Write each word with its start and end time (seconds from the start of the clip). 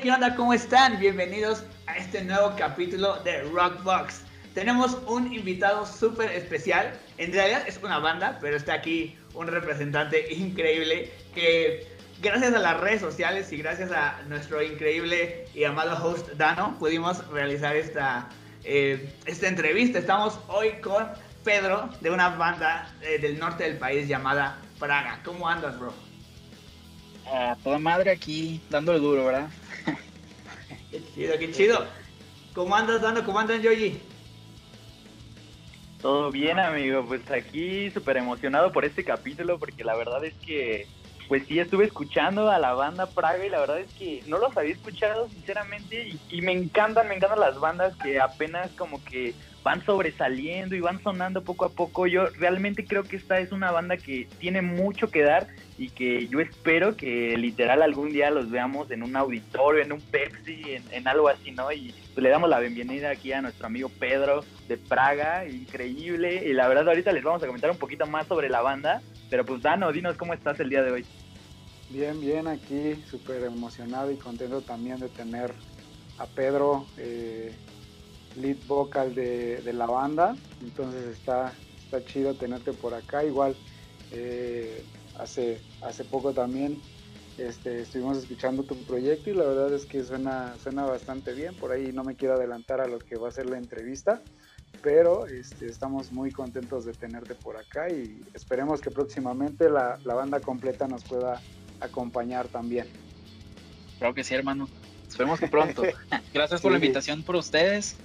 ¿qué 0.00 0.12
onda? 0.12 0.36
¿Cómo 0.36 0.52
están? 0.52 1.00
Bienvenidos 1.00 1.64
a 1.88 1.96
este 1.96 2.22
nuevo 2.22 2.54
capítulo 2.56 3.16
de 3.24 3.42
Rockbox. 3.42 4.20
Tenemos 4.54 4.96
un 5.08 5.32
invitado 5.32 5.84
súper 5.84 6.30
especial. 6.30 6.92
En 7.16 7.32
realidad 7.32 7.64
es 7.66 7.80
una 7.82 7.98
banda, 7.98 8.38
pero 8.40 8.56
está 8.56 8.74
aquí 8.74 9.18
un 9.34 9.48
representante 9.48 10.32
increíble 10.32 11.10
que 11.34 11.84
gracias 12.22 12.54
a 12.54 12.60
las 12.60 12.78
redes 12.78 13.00
sociales 13.00 13.50
y 13.52 13.56
gracias 13.56 13.90
a 13.90 14.22
nuestro 14.28 14.62
increíble 14.62 15.46
y 15.52 15.64
amado 15.64 15.96
host 16.04 16.28
Dano 16.34 16.76
pudimos 16.78 17.26
realizar 17.28 17.74
esta, 17.74 18.28
eh, 18.62 19.12
esta 19.26 19.48
entrevista. 19.48 19.98
Estamos 19.98 20.38
hoy 20.46 20.74
con 20.80 21.08
Pedro 21.42 21.90
de 22.00 22.10
una 22.10 22.28
banda 22.28 22.88
eh, 23.02 23.18
del 23.18 23.36
norte 23.36 23.64
del 23.64 23.78
país 23.78 24.06
llamada 24.06 24.58
Praga. 24.78 25.18
¿Cómo 25.24 25.48
andas, 25.48 25.76
bro? 25.76 25.92
A 27.26 27.56
toda 27.64 27.80
madre 27.80 28.12
aquí, 28.12 28.60
dándole 28.70 29.00
duro, 29.00 29.26
¿verdad? 29.26 29.48
Qué 30.98 31.14
chido, 31.14 31.38
qué 31.38 31.52
chido. 31.52 31.86
¿Cómo 32.54 32.74
andas, 32.74 33.00
Dano? 33.02 33.24
¿Cómo 33.24 33.38
andan, 33.38 33.62
Yoji? 33.62 34.00
Todo 36.00 36.30
bien, 36.30 36.58
amigo. 36.58 37.04
Pues 37.06 37.28
aquí 37.30 37.90
súper 37.90 38.16
emocionado 38.16 38.72
por 38.72 38.84
este 38.84 39.04
capítulo 39.04 39.58
porque 39.58 39.84
la 39.84 39.94
verdad 39.96 40.24
es 40.24 40.34
que, 40.34 40.86
pues 41.28 41.42
sí, 41.46 41.58
estuve 41.58 41.84
escuchando 41.86 42.50
a 42.50 42.58
la 42.58 42.72
banda 42.72 43.06
Praga 43.06 43.44
y 43.44 43.50
la 43.50 43.60
verdad 43.60 43.80
es 43.80 43.92
que 43.92 44.22
no 44.26 44.38
los 44.38 44.56
había 44.56 44.74
escuchado, 44.74 45.28
sinceramente, 45.28 46.16
y 46.30 46.42
me 46.42 46.52
encantan, 46.52 47.08
me 47.08 47.14
encantan 47.14 47.40
las 47.40 47.58
bandas 47.58 47.96
que 47.96 48.20
apenas 48.20 48.70
como 48.72 49.04
que 49.04 49.34
van 49.62 49.84
sobresaliendo 49.84 50.74
y 50.76 50.80
van 50.80 51.02
sonando 51.02 51.42
poco 51.42 51.64
a 51.64 51.70
poco. 51.70 52.06
Yo 52.06 52.26
realmente 52.38 52.84
creo 52.84 53.02
que 53.02 53.16
esta 53.16 53.38
es 53.38 53.52
una 53.52 53.70
banda 53.70 53.96
que 53.96 54.28
tiene 54.38 54.62
mucho 54.62 55.10
que 55.10 55.22
dar 55.22 55.48
y 55.76 55.90
que 55.90 56.26
yo 56.28 56.40
espero 56.40 56.96
que 56.96 57.36
literal 57.36 57.82
algún 57.82 58.10
día 58.10 58.30
los 58.30 58.50
veamos 58.50 58.90
en 58.90 59.02
un 59.02 59.16
auditorio, 59.16 59.82
en 59.82 59.92
un 59.92 60.00
Pepsi, 60.00 60.62
en, 60.90 61.08
algo 61.08 61.28
así, 61.28 61.50
¿no? 61.50 61.70
Y 61.72 61.94
pues, 62.14 62.22
le 62.22 62.30
damos 62.30 62.48
la 62.50 62.60
bienvenida 62.60 63.10
aquí 63.10 63.32
a 63.32 63.42
nuestro 63.42 63.66
amigo 63.66 63.88
Pedro 63.88 64.44
de 64.68 64.76
Praga, 64.76 65.46
increíble. 65.46 66.44
Y 66.46 66.52
la 66.52 66.68
verdad 66.68 66.88
ahorita 66.88 67.12
les 67.12 67.22
vamos 67.22 67.42
a 67.42 67.46
comentar 67.46 67.70
un 67.70 67.78
poquito 67.78 68.06
más 68.06 68.26
sobre 68.26 68.48
la 68.48 68.60
banda, 68.60 69.02
pero 69.30 69.44
pues 69.44 69.62
Dano, 69.62 69.92
dinos 69.92 70.16
cómo 70.16 70.34
estás 70.34 70.58
el 70.60 70.70
día 70.70 70.82
de 70.82 70.92
hoy. 70.92 71.06
Bien, 71.90 72.20
bien, 72.20 72.46
aquí 72.48 73.02
súper 73.10 73.44
emocionado 73.44 74.10
y 74.10 74.16
contento 74.16 74.60
también 74.60 74.98
de 75.00 75.08
tener 75.08 75.52
a 76.18 76.26
Pedro. 76.26 76.86
Eh, 76.98 77.54
lead 78.36 78.56
vocal 78.66 79.14
de, 79.14 79.62
la 79.72 79.86
banda. 79.86 80.36
Entonces 80.62 81.16
está, 81.16 81.52
está 81.84 82.04
chido 82.04 82.34
tenerte 82.34 82.72
por 82.72 82.94
acá. 82.94 83.24
Igual 83.24 83.56
eh, 84.12 84.84
hace, 85.18 85.60
hace 85.82 86.04
poco 86.04 86.32
también 86.32 86.80
este, 87.38 87.82
estuvimos 87.82 88.18
escuchando 88.18 88.64
tu 88.64 88.76
proyecto 88.84 89.30
y 89.30 89.34
la 89.34 89.44
verdad 89.44 89.72
es 89.72 89.86
que 89.86 90.02
suena, 90.02 90.54
suena 90.62 90.84
bastante 90.84 91.32
bien. 91.32 91.54
Por 91.54 91.72
ahí 91.72 91.92
no 91.92 92.04
me 92.04 92.16
quiero 92.16 92.34
adelantar 92.34 92.80
a 92.80 92.86
lo 92.86 92.98
que 92.98 93.16
va 93.16 93.28
a 93.28 93.32
ser 93.32 93.46
la 93.46 93.58
entrevista, 93.58 94.20
pero 94.82 95.26
este, 95.26 95.66
estamos 95.66 96.12
muy 96.12 96.32
contentos 96.32 96.84
de 96.84 96.92
tenerte 96.92 97.34
por 97.34 97.56
acá 97.56 97.90
y 97.90 98.20
esperemos 98.34 98.80
que 98.80 98.90
próximamente 98.90 99.70
la, 99.70 99.98
la 100.04 100.14
banda 100.14 100.40
completa 100.40 100.88
nos 100.88 101.04
pueda 101.04 101.40
acompañar 101.80 102.48
también. 102.48 102.86
Creo 103.98 104.14
que 104.14 104.24
sí, 104.24 104.34
hermano. 104.34 104.68
Esperemos 105.08 105.40
que 105.40 105.48
pronto. 105.48 105.82
Gracias 106.34 106.60
por 106.60 106.70
la 106.70 106.78
invitación 106.78 107.22
por 107.22 107.36
ustedes. 107.36 107.96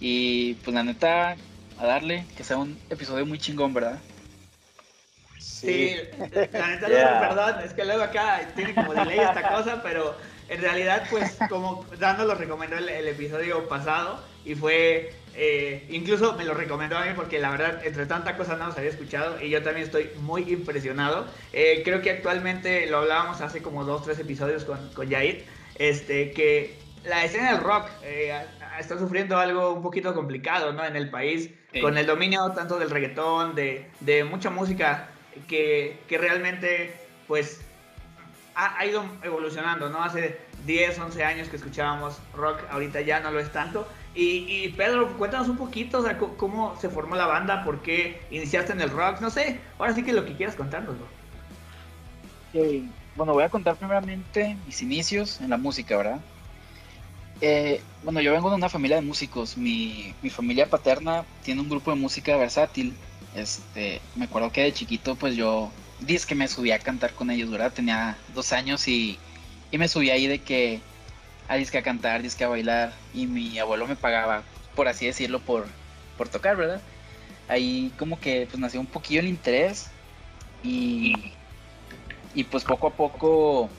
Y 0.00 0.54
pues 0.54 0.74
la 0.74 0.82
neta, 0.82 1.36
a 1.78 1.86
darle, 1.86 2.24
que 2.36 2.44
sea 2.44 2.58
un 2.58 2.78
episodio 2.90 3.26
muy 3.26 3.38
chingón, 3.38 3.74
¿verdad? 3.74 3.98
Sí, 5.38 5.96
la 6.18 6.68
neta, 6.68 6.88
yeah. 6.88 7.20
perdón, 7.20 7.56
es 7.64 7.72
que 7.72 7.84
luego 7.84 8.02
acá 8.02 8.40
tiene 8.54 8.74
como 8.74 8.94
delay 8.94 9.18
esta 9.18 9.48
cosa, 9.48 9.82
pero 9.82 10.14
en 10.48 10.60
realidad, 10.60 11.06
pues, 11.10 11.36
como 11.48 11.84
Dando 11.98 12.24
lo 12.24 12.34
recomendó 12.34 12.76
el, 12.76 12.88
episodio 13.08 13.68
pasado 13.68 14.22
y 14.44 14.54
fue, 14.54 15.12
eh, 15.34 15.86
incluso 15.90 16.34
me 16.34 16.44
lo 16.44 16.54
recomendó 16.54 16.96
a 16.96 17.04
mí 17.04 17.12
porque 17.14 17.38
la 17.38 17.50
verdad, 17.50 17.84
entre 17.84 18.06
tanta 18.06 18.36
cosa 18.36 18.56
no 18.56 18.66
nos 18.66 18.78
había 18.78 18.90
escuchado 18.90 19.42
y 19.42 19.50
yo 19.50 19.62
también 19.62 19.86
estoy 19.86 20.10
muy 20.20 20.42
impresionado. 20.50 21.26
Eh, 21.52 21.82
creo 21.84 22.00
que 22.00 22.10
actualmente 22.10 22.86
lo 22.86 22.98
hablábamos 22.98 23.40
hace 23.40 23.60
como 23.60 23.84
dos, 23.84 24.04
tres 24.04 24.18
episodios 24.18 24.64
con, 24.64 24.78
con 24.94 25.10
Jair, 25.10 25.44
este, 25.74 26.30
que 26.30 26.76
la 27.04 27.24
escena 27.24 27.52
del 27.52 27.62
rock 27.62 27.88
eh, 28.02 28.40
está 28.78 28.98
sufriendo 28.98 29.38
algo 29.38 29.72
un 29.72 29.82
poquito 29.82 30.14
complicado, 30.14 30.72
¿no? 30.72 30.84
En 30.84 30.96
el 30.96 31.10
país, 31.10 31.50
con 31.80 31.98
el 31.98 32.06
dominio 32.06 32.50
tanto 32.52 32.78
del 32.78 32.90
reggaetón, 32.90 33.54
de, 33.54 33.90
de 34.00 34.24
mucha 34.24 34.50
música 34.50 35.08
que, 35.48 35.98
que, 36.08 36.18
realmente, 36.18 36.94
pues, 37.26 37.60
ha, 38.54 38.78
ha, 38.78 38.86
ido 38.86 39.04
evolucionando, 39.22 39.88
¿no? 39.90 40.02
Hace 40.02 40.38
10, 40.66 40.98
11 40.98 41.24
años 41.24 41.48
que 41.48 41.56
escuchábamos 41.56 42.18
rock, 42.34 42.60
ahorita 42.70 43.00
ya 43.02 43.20
no 43.20 43.30
lo 43.30 43.40
es 43.40 43.52
tanto. 43.52 43.86
Y, 44.14 44.46
y 44.48 44.68
Pedro, 44.70 45.16
cuéntanos 45.16 45.48
un 45.48 45.56
poquito, 45.56 45.98
o 45.98 46.02
sea, 46.02 46.18
cómo 46.18 46.76
se 46.80 46.88
formó 46.88 47.14
la 47.14 47.26
banda, 47.26 47.64
por 47.64 47.82
qué 47.82 48.20
iniciaste 48.30 48.72
en 48.72 48.80
el 48.80 48.90
rock, 48.90 49.20
no 49.20 49.30
sé, 49.30 49.60
ahora 49.78 49.94
sí 49.94 50.02
que 50.02 50.12
lo 50.12 50.24
que 50.24 50.34
quieras 50.36 50.56
contarnos, 50.56 50.96
Bueno, 53.14 53.32
voy 53.32 53.44
a 53.44 53.48
contar 53.48 53.76
primeramente 53.76 54.56
mis 54.66 54.82
inicios 54.82 55.40
en 55.40 55.50
la 55.50 55.56
música, 55.56 55.96
¿verdad? 55.96 56.20
Eh, 57.40 57.80
bueno, 58.02 58.20
yo 58.20 58.32
vengo 58.32 58.50
de 58.50 58.56
una 58.56 58.68
familia 58.68 58.96
de 58.96 59.02
músicos. 59.02 59.56
Mi, 59.56 60.14
mi, 60.22 60.30
familia 60.30 60.68
paterna 60.68 61.24
tiene 61.44 61.60
un 61.60 61.68
grupo 61.68 61.90
de 61.90 61.96
música 61.96 62.36
versátil. 62.36 62.94
Este, 63.34 64.00
me 64.16 64.24
acuerdo 64.24 64.50
que 64.50 64.62
de 64.62 64.72
chiquito, 64.72 65.14
pues 65.14 65.36
yo 65.36 65.70
dice 66.00 66.34
me 66.34 66.48
subía 66.48 66.76
a 66.76 66.80
cantar 66.80 67.12
con 67.12 67.30
ellos, 67.30 67.50
¿verdad? 67.50 67.72
Tenía 67.72 68.16
dos 68.34 68.52
años 68.52 68.86
y, 68.88 69.18
y 69.70 69.78
me 69.78 69.88
subía 69.88 70.14
ahí 70.14 70.26
de 70.26 70.40
que 70.40 70.80
a 71.48 71.56
disque 71.56 71.78
a 71.78 71.82
cantar, 71.82 72.22
disque 72.22 72.44
a 72.44 72.48
bailar. 72.48 72.92
Y 73.14 73.26
mi 73.26 73.58
abuelo 73.58 73.86
me 73.86 73.96
pagaba, 73.96 74.42
por 74.74 74.88
así 74.88 75.06
decirlo, 75.06 75.40
por, 75.40 75.66
por 76.16 76.28
tocar, 76.28 76.56
¿verdad? 76.56 76.80
Ahí 77.48 77.92
como 77.98 78.20
que 78.20 78.46
pues 78.50 78.58
nació 78.58 78.80
un 78.80 78.86
poquillo 78.86 79.20
el 79.20 79.28
interés 79.28 79.88
y, 80.62 81.14
y 82.34 82.44
pues 82.44 82.64
poco 82.64 82.88
a 82.88 82.92
poco 82.92 83.70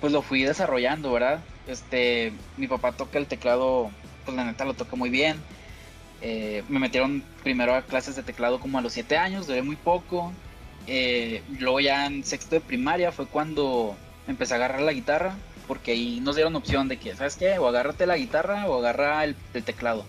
pues 0.00 0.12
lo 0.12 0.22
fui 0.22 0.44
desarrollando, 0.44 1.12
¿verdad? 1.12 1.40
Este, 1.68 2.32
mi 2.56 2.66
papá 2.66 2.92
toca 2.92 3.18
el 3.18 3.26
teclado, 3.26 3.90
pues 4.24 4.36
la 4.36 4.44
neta 4.44 4.64
lo 4.64 4.74
toca 4.74 4.96
muy 4.96 5.10
bien. 5.10 5.36
Eh, 6.22 6.64
me 6.68 6.80
metieron 6.80 7.22
primero 7.42 7.74
a 7.74 7.82
clases 7.82 8.16
de 8.16 8.22
teclado 8.22 8.58
como 8.58 8.78
a 8.78 8.80
los 8.80 8.94
7 8.94 9.16
años, 9.18 9.46
duré 9.46 9.62
muy 9.62 9.76
poco. 9.76 10.32
Eh, 10.86 11.42
luego 11.58 11.80
ya 11.80 12.06
en 12.06 12.24
sexto 12.24 12.54
de 12.56 12.60
primaria 12.62 13.12
fue 13.12 13.26
cuando 13.26 13.94
empecé 14.26 14.54
a 14.54 14.56
agarrar 14.56 14.80
la 14.80 14.94
guitarra, 14.94 15.36
porque 15.66 15.92
ahí 15.92 16.20
nos 16.20 16.36
dieron 16.36 16.56
opción 16.56 16.88
de 16.88 16.98
que, 16.98 17.14
¿sabes 17.14 17.36
qué? 17.36 17.58
O 17.58 17.68
agárrate 17.68 18.06
la 18.06 18.16
guitarra 18.16 18.66
o 18.66 18.78
agarra 18.78 19.22
el, 19.24 19.36
teclado 19.64 20.06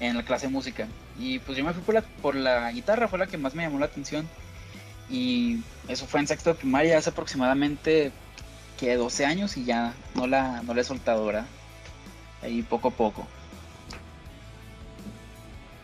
en 0.00 0.16
la 0.16 0.24
clase 0.24 0.46
de 0.46 0.52
música. 0.52 0.88
Y 1.18 1.38
pues 1.38 1.56
yo 1.56 1.64
me 1.64 1.72
fui 1.72 1.82
por 1.82 1.94
la, 1.94 2.02
por 2.02 2.34
la 2.34 2.72
guitarra, 2.72 3.06
fue 3.06 3.20
la 3.20 3.28
que 3.28 3.38
más 3.38 3.54
me 3.54 3.62
llamó 3.62 3.78
la 3.78 3.86
atención. 3.86 4.28
Y 5.08 5.60
eso 5.86 6.06
fue 6.06 6.20
en 6.20 6.26
sexto 6.26 6.50
de 6.50 6.56
primaria, 6.56 6.98
hace 6.98 7.10
aproximadamente 7.10 8.12
que 8.78 8.96
12 8.96 9.26
años 9.26 9.56
y 9.56 9.64
ya 9.64 9.94
no 10.14 10.26
la, 10.26 10.62
no 10.62 10.72
la 10.72 10.80
he 10.80 10.84
soltado, 10.84 11.26
¿verdad? 11.26 11.46
Ahí 12.42 12.62
poco 12.62 12.88
a 12.88 12.90
poco. 12.92 13.26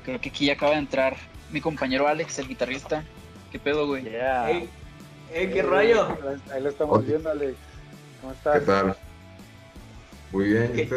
Creo 0.05 0.21
que 0.21 0.29
aquí 0.29 0.47
ya 0.47 0.55
acaba 0.55 0.73
de 0.73 0.79
entrar 0.79 1.17
mi 1.51 1.61
compañero 1.61 2.07
Alex, 2.07 2.39
el 2.39 2.49
guitarrista. 2.49 3.05
¿Qué 3.51 3.59
pedo, 3.59 3.87
güey? 3.87 4.05
Yeah. 4.05 4.49
Hey, 5.33 5.51
¿qué 5.53 5.63
rollo? 5.63 6.09
Ahí 6.53 6.63
lo 6.63 6.71
estamos 6.71 7.07
viendo, 7.07 7.31
Alex. 7.31 7.57
¿Cómo 8.21 8.33
estás? 8.33 8.61
¿Qué 8.61 8.67
tal? 8.67 8.97
Muy 10.33 10.45
bien, 10.47 10.89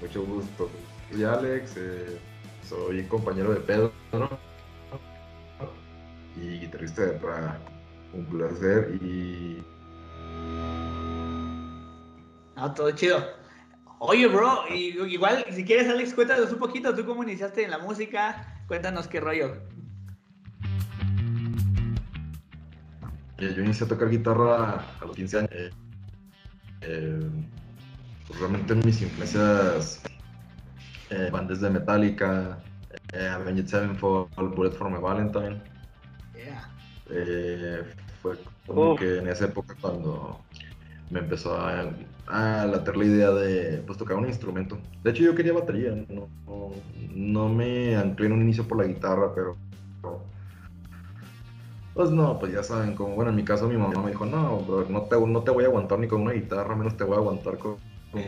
Mucho 0.00 0.22
gusto. 0.24 0.70
Soy 1.10 1.24
Alex, 1.24 1.74
eh, 1.76 2.18
soy 2.68 3.02
compañero 3.04 3.52
de 3.52 3.60
Pedro 3.60 3.92
y 6.36 6.60
guitarrista 6.60 7.02
de 7.02 7.12
Praga. 7.12 7.58
Un 8.12 8.24
placer 8.26 8.98
y 9.02 9.62
Ah, 12.62 12.72
todo 12.72 12.92
chido. 12.92 13.18
Oye, 13.98 14.28
bro, 14.28 14.68
igual, 14.72 15.44
si 15.50 15.64
quieres, 15.64 15.88
Alex, 15.88 16.14
cuéntanos 16.14 16.52
un 16.52 16.60
poquito, 16.60 16.94
tú 16.94 17.04
cómo 17.04 17.24
iniciaste 17.24 17.64
en 17.64 17.72
la 17.72 17.78
música, 17.78 18.62
cuéntanos 18.68 19.08
qué 19.08 19.18
rollo. 19.18 19.56
Yo 23.36 23.48
inicié 23.48 23.84
a 23.84 23.88
tocar 23.88 24.08
guitarra 24.08 24.74
a 25.00 25.04
los 25.04 25.16
15 25.16 25.38
años. 25.38 25.50
Eh, 26.82 27.30
pues 28.28 28.38
realmente 28.38 28.76
mis 28.76 29.02
influencias 29.02 30.00
eh, 31.10 31.30
van 31.32 31.48
desde 31.48 31.68
Metallica, 31.68 32.60
eh, 33.12 33.26
Avenged 33.26 33.66
Sevenfold, 33.66 34.54
Bullet 34.54 34.70
for 34.70 34.88
My 34.88 35.00
Valentine. 35.00 35.60
Yeah. 36.36 36.70
Eh, 37.10 37.82
fue 38.22 38.38
como 38.68 38.94
que 38.94 39.18
en 39.18 39.26
esa 39.26 39.46
época 39.46 39.76
cuando 39.80 40.40
me 41.12 41.20
empezó 41.20 41.54
a, 41.56 41.90
a 42.26 42.66
latir 42.66 42.96
la 42.96 43.04
idea 43.04 43.30
de 43.30 43.82
pues, 43.86 43.98
tocar 43.98 44.16
un 44.16 44.26
instrumento. 44.26 44.78
De 45.04 45.10
hecho, 45.10 45.22
yo 45.22 45.34
quería 45.34 45.52
batería, 45.52 45.94
no, 46.08 46.28
no, 47.14 47.48
me 47.48 47.96
anclé 47.96 48.26
en 48.26 48.32
un 48.32 48.42
inicio 48.42 48.66
por 48.66 48.78
la 48.78 48.86
guitarra, 48.86 49.32
pero 49.34 49.56
Pues 51.94 52.10
no, 52.10 52.38
pues 52.38 52.52
ya 52.52 52.62
saben, 52.62 52.94
como 52.94 53.14
bueno, 53.14 53.30
en 53.30 53.36
mi 53.36 53.44
caso 53.44 53.68
mi 53.68 53.76
mamá 53.76 54.02
me 54.02 54.10
dijo, 54.10 54.24
no, 54.24 54.60
bro, 54.64 54.86
no 54.88 55.02
te, 55.02 55.20
no 55.20 55.42
te 55.42 55.50
voy 55.50 55.64
a 55.64 55.66
aguantar 55.68 55.98
ni 55.98 56.08
con 56.08 56.22
una 56.22 56.32
guitarra, 56.32 56.74
menos 56.74 56.96
te 56.96 57.04
voy 57.04 57.14
a 57.16 57.18
aguantar 57.18 57.58
con, 57.58 57.76
con 58.10 58.22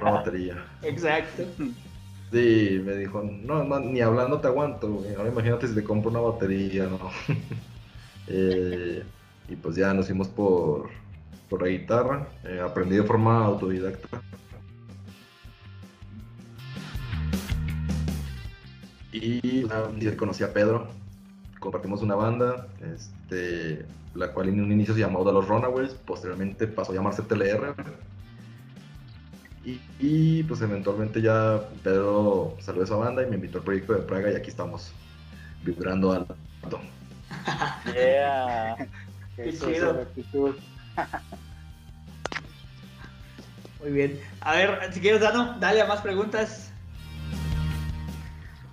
una 0.00 0.10
batería. 0.10 0.66
Exacto. 0.82 1.44
Sí, 2.32 2.80
me 2.84 2.94
dijo, 2.96 3.22
no, 3.22 3.64
no, 3.64 3.80
ni 3.80 4.00
hablando 4.00 4.40
te 4.40 4.48
aguanto. 4.48 5.04
Ahora 5.16 5.30
imagínate 5.30 5.68
si 5.68 5.74
te 5.74 5.84
compro 5.84 6.10
una 6.10 6.20
batería, 6.20 6.86
¿no? 6.86 6.98
Eh, 8.32 9.04
y 9.48 9.56
pues 9.56 9.74
ya 9.74 9.92
nos 9.92 10.06
fuimos 10.06 10.28
por, 10.28 10.88
por 11.50 11.62
la 11.62 11.68
guitarra. 11.68 12.28
Eh, 12.44 12.60
aprendí 12.64 12.96
de 12.96 13.02
forma 13.02 13.44
autodidacta. 13.44 14.22
Y 19.12 19.66
ah, 19.70 19.90
y 19.98 20.06
conocí 20.12 20.44
a 20.44 20.52
Pedro. 20.52 20.88
Compartimos 21.58 22.00
una 22.00 22.14
banda, 22.14 22.68
este, 22.94 23.84
la 24.14 24.32
cual 24.32 24.48
en 24.48 24.62
un 24.62 24.72
inicio 24.72 24.94
se 24.94 25.00
llamó 25.00 25.24
The 25.24 25.32
Los 25.32 25.46
Runaways, 25.46 25.92
posteriormente 25.92 26.66
pasó 26.66 26.92
a 26.92 26.94
llamarse 26.94 27.22
TLR. 27.22 27.74
Y, 29.62 29.78
y, 29.98 30.42
pues 30.44 30.62
eventualmente 30.62 31.20
ya 31.20 31.60
Pedro 31.84 32.56
salió 32.60 32.80
de 32.80 32.86
esa 32.86 32.96
banda 32.96 33.22
y 33.22 33.26
me 33.26 33.36
invitó 33.36 33.58
al 33.58 33.64
proyecto 33.64 33.92
de 33.92 34.00
Praga 34.00 34.32
y 34.32 34.36
aquí 34.36 34.48
estamos, 34.48 34.90
vibrando 35.64 36.12
alto. 36.12 36.80
Yeah. 37.94 38.88
Qué 39.36 39.50
es 39.50 39.60
chido. 39.60 40.06
Muy 43.80 43.92
bien. 43.92 44.20
A 44.40 44.56
ver, 44.56 44.92
si 44.92 45.00
quieres, 45.00 45.20
Dano, 45.20 45.56
dale 45.58 45.80
a 45.80 45.86
más 45.86 46.00
preguntas. 46.02 46.70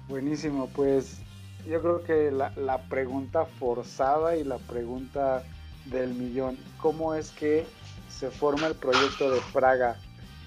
Buenísimo, 0.07 0.69
pues 0.75 1.19
yo 1.67 1.81
creo 1.81 2.03
que 2.03 2.31
la, 2.31 2.51
la 2.55 2.77
pregunta 2.83 3.45
forzada 3.45 4.37
y 4.37 4.43
la 4.43 4.57
pregunta 4.57 5.43
del 5.85 6.13
millón, 6.13 6.57
¿cómo 6.77 7.13
es 7.13 7.31
que 7.31 7.65
se 8.09 8.29
forma 8.31 8.67
el 8.67 8.75
proyecto 8.75 9.31
de 9.31 9.41
Praga? 9.53 9.97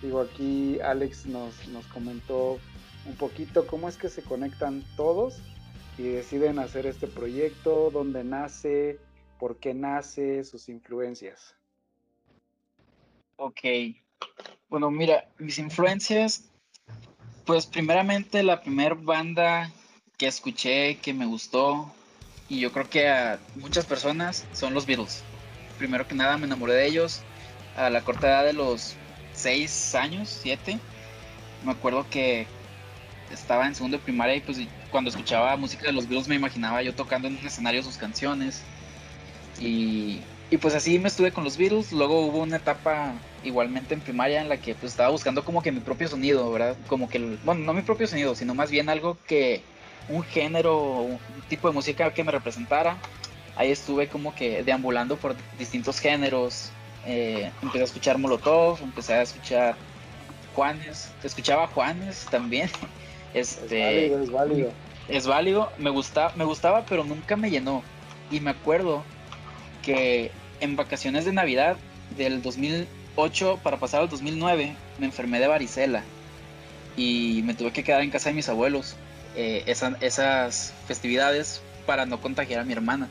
Digo, 0.02 0.20
aquí 0.20 0.80
Alex 0.80 1.26
nos, 1.26 1.68
nos 1.68 1.86
comentó 1.86 2.58
un 3.06 3.16
poquito 3.16 3.66
cómo 3.66 3.88
es 3.88 3.96
que 3.96 4.08
se 4.08 4.22
conectan 4.22 4.82
todos 4.96 5.40
y 5.98 6.04
deciden 6.04 6.58
hacer 6.58 6.86
este 6.86 7.06
proyecto, 7.06 7.90
dónde 7.90 8.24
nace, 8.24 8.98
por 9.38 9.56
qué 9.58 9.74
nace, 9.74 10.44
sus 10.44 10.68
influencias. 10.68 11.54
Ok. 13.36 13.60
Bueno, 14.68 14.90
mira, 14.90 15.28
mis 15.38 15.58
influencias, 15.58 16.44
pues 17.44 17.66
primeramente 17.66 18.42
la 18.42 18.62
primera 18.62 18.94
banda 18.94 19.70
que 20.16 20.26
escuché 20.26 20.98
que 20.98 21.12
me 21.12 21.26
gustó 21.26 21.92
y 22.48 22.60
yo 22.60 22.72
creo 22.72 22.88
que 22.88 23.08
a 23.08 23.40
muchas 23.56 23.86
personas 23.86 24.46
son 24.52 24.74
los 24.74 24.86
Beatles. 24.86 25.22
Primero 25.78 26.06
que 26.06 26.14
nada 26.14 26.36
me 26.36 26.46
enamoré 26.46 26.74
de 26.74 26.86
ellos 26.86 27.22
a 27.76 27.90
la 27.90 28.02
corta 28.02 28.28
edad 28.28 28.44
de 28.44 28.52
los 28.52 28.94
6 29.32 29.94
años, 29.94 30.28
7. 30.42 30.78
Me 31.64 31.72
acuerdo 31.72 32.06
que 32.10 32.46
estaba 33.32 33.66
en 33.66 33.74
segundo 33.74 33.96
de 33.96 34.02
primaria 34.02 34.36
y 34.36 34.40
pues 34.40 34.58
cuando 34.90 35.10
escuchaba 35.10 35.56
música 35.56 35.86
de 35.86 35.92
los 35.92 36.08
Beatles 36.08 36.28
me 36.28 36.34
imaginaba 36.34 36.82
yo 36.82 36.94
tocando 36.94 37.28
en 37.28 37.38
un 37.38 37.46
escenario 37.46 37.82
sus 37.82 37.96
canciones. 37.96 38.62
Y, 39.60 40.20
y 40.50 40.56
pues 40.58 40.74
así 40.74 40.98
me 40.98 41.08
estuve 41.08 41.32
con 41.32 41.44
los 41.44 41.56
Beatles. 41.56 41.92
Luego 41.92 42.26
hubo 42.26 42.38
una 42.40 42.56
etapa 42.56 43.14
igualmente 43.44 43.94
en 43.94 44.00
primaria 44.00 44.40
en 44.40 44.48
la 44.48 44.56
que 44.56 44.74
pues 44.74 44.92
estaba 44.92 45.10
buscando 45.10 45.44
como 45.44 45.62
que 45.62 45.72
mi 45.72 45.80
propio 45.80 46.08
sonido, 46.08 46.50
¿verdad? 46.52 46.76
Como 46.86 47.08
que, 47.08 47.18
el- 47.18 47.38
bueno, 47.44 47.60
no 47.62 47.72
mi 47.72 47.82
propio 47.82 48.06
sonido, 48.06 48.34
sino 48.34 48.54
más 48.54 48.70
bien 48.70 48.88
algo 48.88 49.16
que, 49.26 49.62
un 50.08 50.22
género, 50.24 51.02
un 51.02 51.20
tipo 51.48 51.68
de 51.68 51.74
música 51.74 52.12
que 52.12 52.24
me 52.24 52.32
representara. 52.32 52.98
Ahí 53.56 53.70
estuve 53.70 54.08
como 54.08 54.34
que 54.34 54.62
deambulando 54.64 55.16
por 55.16 55.36
distintos 55.58 56.00
géneros. 56.00 56.70
Eh, 57.06 57.50
empecé 57.62 57.82
a 57.82 57.84
escuchar 57.84 58.18
Molotov, 58.18 58.78
empecé 58.82 59.14
a 59.14 59.22
escuchar 59.22 59.76
Juanes, 60.54 61.10
escuchaba 61.22 61.66
Juanes 61.68 62.26
también. 62.30 62.68
Es 63.32 63.58
Este, 63.62 64.08
válido, 64.10 64.22
es 64.24 64.30
válido. 64.32 64.72
es 65.06 65.26
válido, 65.28 65.72
me 65.78 65.90
gusta, 65.90 66.32
me 66.34 66.44
gustaba, 66.44 66.84
pero 66.88 67.04
nunca 67.04 67.36
me 67.36 67.48
llenó. 67.48 67.84
Y 68.28 68.40
me 68.40 68.50
acuerdo 68.50 69.04
que 69.82 70.32
en 70.60 70.76
vacaciones 70.76 71.24
de 71.24 71.32
Navidad 71.32 71.76
del 72.16 72.42
2008 72.42 73.60
para 73.62 73.78
pasar 73.78 74.00
al 74.02 74.08
2009 74.08 74.74
me 74.98 75.06
enfermé 75.06 75.40
de 75.40 75.46
varicela 75.48 76.04
y 76.96 77.42
me 77.44 77.54
tuve 77.54 77.72
que 77.72 77.84
quedar 77.84 78.02
en 78.02 78.10
casa 78.10 78.28
de 78.30 78.34
mis 78.34 78.48
abuelos 78.48 78.96
eh, 79.36 79.62
esa- 79.66 79.96
esas 80.00 80.72
festividades 80.86 81.62
para 81.86 82.04
no 82.04 82.20
contagiar 82.20 82.60
a 82.60 82.64
mi 82.64 82.72
hermana. 82.72 83.08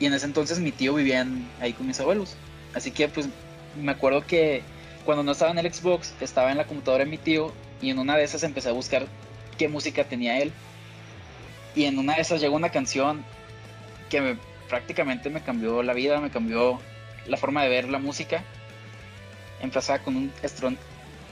Y 0.00 0.06
en 0.06 0.14
ese 0.14 0.24
entonces 0.26 0.58
mi 0.58 0.72
tío 0.72 0.94
vivía 0.94 1.20
en- 1.20 1.48
ahí 1.60 1.72
con 1.74 1.86
mis 1.86 2.00
abuelos. 2.00 2.34
Así 2.74 2.90
que 2.90 3.08
pues 3.08 3.28
me 3.80 3.92
acuerdo 3.92 4.24
que 4.26 4.62
cuando 5.04 5.22
no 5.22 5.32
estaba 5.32 5.50
en 5.50 5.58
el 5.58 5.72
Xbox 5.72 6.14
estaba 6.20 6.50
en 6.50 6.56
la 6.56 6.64
computadora 6.66 7.04
de 7.04 7.10
mi 7.10 7.18
tío 7.18 7.52
y 7.82 7.90
en 7.90 7.98
una 7.98 8.16
de 8.16 8.24
esas 8.24 8.42
empecé 8.42 8.70
a 8.70 8.72
buscar 8.72 9.06
qué 9.58 9.68
música 9.68 10.04
tenía 10.04 10.38
él. 10.38 10.52
Y 11.76 11.84
en 11.84 11.98
una 11.98 12.14
de 12.14 12.22
esas 12.22 12.40
llegó 12.40 12.56
una 12.56 12.70
canción 12.70 13.22
que 14.08 14.20
me, 14.20 14.36
prácticamente 14.68 15.30
me 15.30 15.40
cambió 15.40 15.82
la 15.82 15.92
vida, 15.94 16.20
me 16.20 16.30
cambió 16.30 16.78
la 17.26 17.36
forma 17.36 17.62
de 17.62 17.68
ver 17.68 17.88
la 17.88 17.98
música. 17.98 18.42
Empezaba 19.60 19.98
con 20.00 20.16
un 20.16 20.32
estrón- 20.42 20.78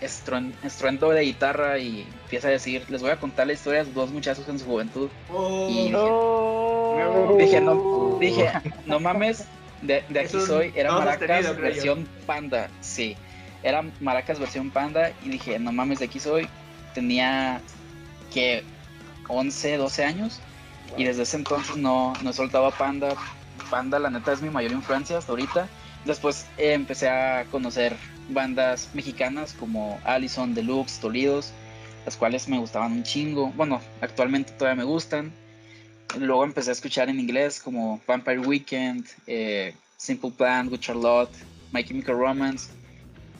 estrón- 0.00 0.52
estruendo 0.62 1.10
de 1.10 1.22
guitarra 1.22 1.78
y 1.78 2.06
empieza 2.24 2.48
a 2.48 2.50
decir, 2.50 2.84
les 2.88 3.00
voy 3.02 3.10
a 3.10 3.16
contar 3.16 3.46
la 3.46 3.52
historia 3.52 3.84
de 3.84 3.92
dos 3.92 4.10
muchachos 4.10 4.48
en 4.48 4.58
su 4.58 4.64
juventud. 4.66 5.08
Oh, 5.32 5.68
Y- 5.70 5.90
No. 5.90 7.36
Dije, 7.38 7.60
no, 7.60 8.16
dije, 8.20 8.50
no 8.86 8.98
mames, 9.00 9.44
de, 9.82 10.02
de 10.08 10.20
aquí 10.20 10.28
soy, 10.46 10.72
era 10.74 10.90
Maracas 10.98 11.28
versión 11.62 12.08
panda, 12.26 12.68
sí, 12.80 13.16
era 13.62 13.84
Maracas 14.00 14.38
versión 14.40 14.70
panda 14.70 15.12
y 15.22 15.28
dije, 15.28 15.58
no 15.58 15.72
mames, 15.72 15.98
de 15.98 16.06
aquí 16.06 16.18
soy, 16.18 16.48
tenía 16.94 17.60
que 18.32 18.64
11, 19.28 19.76
12 19.76 20.04
años 20.04 20.40
y 20.96 21.04
desde 21.04 21.22
ese 21.22 21.36
entonces 21.36 21.76
no, 21.76 22.12
no 22.22 22.32
soltaba 22.32 22.70
panda, 22.70 23.14
panda 23.70 23.98
la 23.98 24.10
neta 24.10 24.32
es 24.32 24.42
mi 24.42 24.50
mayor 24.50 24.72
influencia 24.72 25.18
hasta 25.18 25.32
ahorita, 25.32 25.68
después 26.04 26.46
eh, 26.58 26.72
empecé 26.72 27.08
a 27.08 27.44
conocer 27.50 27.96
bandas 28.28 28.90
mexicanas 28.94 29.52
como 29.52 30.00
Allison, 30.04 30.54
Deluxe, 30.54 31.00
Tolidos, 31.00 31.52
las 32.04 32.16
cuales 32.16 32.48
me 32.48 32.58
gustaban 32.58 32.92
un 32.92 33.02
chingo, 33.02 33.52
bueno, 33.56 33.80
actualmente 34.00 34.52
todavía 34.52 34.84
me 34.84 34.88
gustan, 34.88 35.32
Luego 36.18 36.44
empecé 36.44 36.70
a 36.70 36.72
escuchar 36.72 37.08
en 37.08 37.20
inglés 37.20 37.60
como 37.60 38.00
Vampire 38.06 38.38
Weekend, 38.38 39.04
eh, 39.26 39.74
Simple 39.96 40.30
Plan, 40.30 40.68
Good 40.68 40.78
Charlotte, 40.78 41.32
My 41.72 41.84
Chemical 41.84 42.16
Romance, 42.16 42.70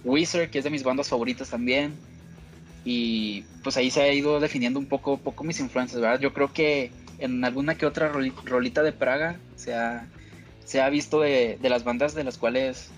Wizard, 0.05 0.50
que 0.50 0.59
es 0.59 0.65
de 0.65 0.71
mis 0.71 0.83
bandas 0.83 1.09
favoritas 1.09 1.49
también. 1.49 1.95
Y 2.85 3.43
pues 3.62 3.76
ahí 3.76 3.91
se 3.91 4.03
ha 4.03 4.12
ido 4.12 4.41
definiendo 4.41 4.79
un 4.79 4.87
poco, 4.87 5.17
poco 5.17 5.43
mis 5.43 5.59
influencias, 5.61 6.00
¿verdad? 6.00 6.21
Yo 6.21 6.33
creo 6.33 6.53
que 6.53 6.91
en 7.18 7.44
alguna 7.44 7.76
que 7.76 7.87
otra 7.87 8.12
roli- 8.12 8.35
rolita 8.44 8.82
de 8.82 8.92
Praga 8.92 9.40
se 9.54 9.75
ha, 9.75 10.11
se 10.61 10.80
ha 10.80 10.88
visto 10.90 11.20
de, 11.20 11.58
de 11.61 11.68
las 11.70 11.85
bandas 11.85 12.14
de 12.14 12.25
las 12.25 12.38
cuales 12.38 12.92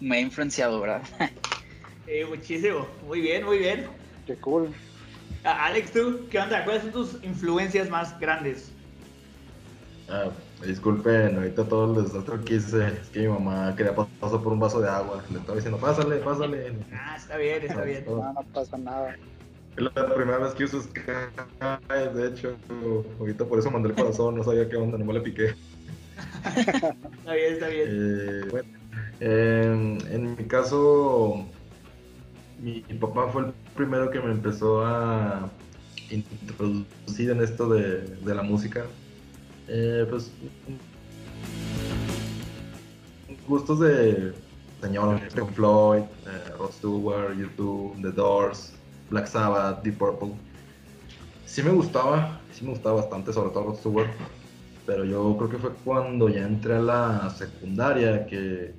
me 0.00 0.18
he 0.18 0.20
influenciado, 0.20 0.80
¿verdad? 0.80 1.02
eh, 2.06 2.24
muchísimo. 2.24 2.86
Muy 3.02 3.20
bien, 3.20 3.44
muy 3.44 3.58
bien. 3.58 3.88
Qué 4.26 4.36
cool. 4.40 4.74
Ah, 5.44 5.66
Alex, 5.66 5.92
¿tú 5.92 6.28
qué 6.30 6.38
onda? 6.38 6.64
¿Cuáles 6.64 6.82
son 6.82 6.92
tus 6.92 7.22
influencias 7.22 7.90
más 7.90 8.18
grandes? 8.18 8.72
Ah, 10.08 10.30
disculpen, 10.60 11.36
ahorita 11.36 11.66
todo 11.66 11.96
el 11.98 12.04
desastre 12.04 12.44
que 12.44 12.54
hice, 12.54 12.86
es 12.88 13.10
que 13.10 13.20
mi 13.20 13.28
mamá 13.28 13.74
quería 13.74 13.94
pas- 13.94 14.08
pasar 14.18 14.42
por 14.42 14.52
un 14.52 14.60
vaso 14.60 14.80
de 14.80 14.88
agua. 14.88 15.24
Le 15.30 15.38
estaba 15.38 15.56
diciendo, 15.56 15.80
pásale, 15.80 16.18
pásale. 16.18 16.86
Ah, 16.92 17.16
está 17.16 17.36
bien, 17.36 17.62
está 17.62 17.84
bien. 17.84 18.04
No, 18.06 18.32
no 18.32 18.46
pasa 18.52 18.76
nada. 18.76 19.16
Es 19.76 19.82
la 19.82 20.14
primera 20.14 20.38
vez 20.38 20.54
que 20.54 20.64
uso 20.64 20.80
Skype, 20.82 22.14
de 22.14 22.28
hecho. 22.28 22.56
Ahorita 23.18 23.44
por 23.44 23.58
eso 23.58 23.70
mandé 23.70 23.88
el 23.88 23.94
corazón, 23.94 24.36
no 24.36 24.44
sabía 24.44 24.68
qué 24.68 24.76
onda, 24.76 24.96
no 24.98 25.04
me 25.04 25.14
le 25.14 25.20
piqué. 25.20 25.54
Está 26.44 27.34
bien, 27.34 27.52
está 27.54 27.68
bien. 27.68 27.88
Eh, 27.88 28.42
bueno, 28.50 28.68
en, 29.18 29.98
en 30.10 30.36
mi 30.36 30.44
caso, 30.44 31.44
mi, 32.60 32.84
mi 32.88 32.94
papá 32.98 33.28
fue 33.28 33.46
el 33.46 33.52
primero 33.74 34.10
que 34.10 34.20
me 34.20 34.30
empezó 34.30 34.84
a 34.84 35.50
introducir 36.10 37.30
en 37.30 37.42
esto 37.42 37.68
de, 37.68 38.02
de 38.02 38.34
la 38.34 38.42
música. 38.42 38.84
Eh, 39.66 40.06
pues 40.08 40.30
gustos 43.48 43.80
de 43.80 44.32
señor 44.80 45.18
Floyd, 45.54 46.02
eh, 46.26 46.52
Rod 46.58 46.70
Stewart, 46.70 47.36
YouTube, 47.36 48.00
The 48.02 48.12
Doors, 48.12 48.73
Black 49.10 49.26
Sabbath, 49.26 49.82
Deep 49.82 49.98
Purple. 49.98 50.32
Sí 51.46 51.62
me 51.62 51.70
gustaba, 51.70 52.40
sí 52.52 52.64
me 52.64 52.70
gustaba 52.70 52.96
bastante, 52.96 53.32
sobre 53.32 53.50
todo 53.50 53.64
Rod 53.64 53.76
Stewart. 53.76 54.10
Pero 54.86 55.04
yo 55.04 55.36
creo 55.38 55.50
que 55.50 55.58
fue 55.58 55.70
cuando 55.84 56.28
ya 56.28 56.46
entré 56.46 56.74
a 56.76 56.80
la 56.80 57.30
secundaria 57.30 58.26
que, 58.26 58.74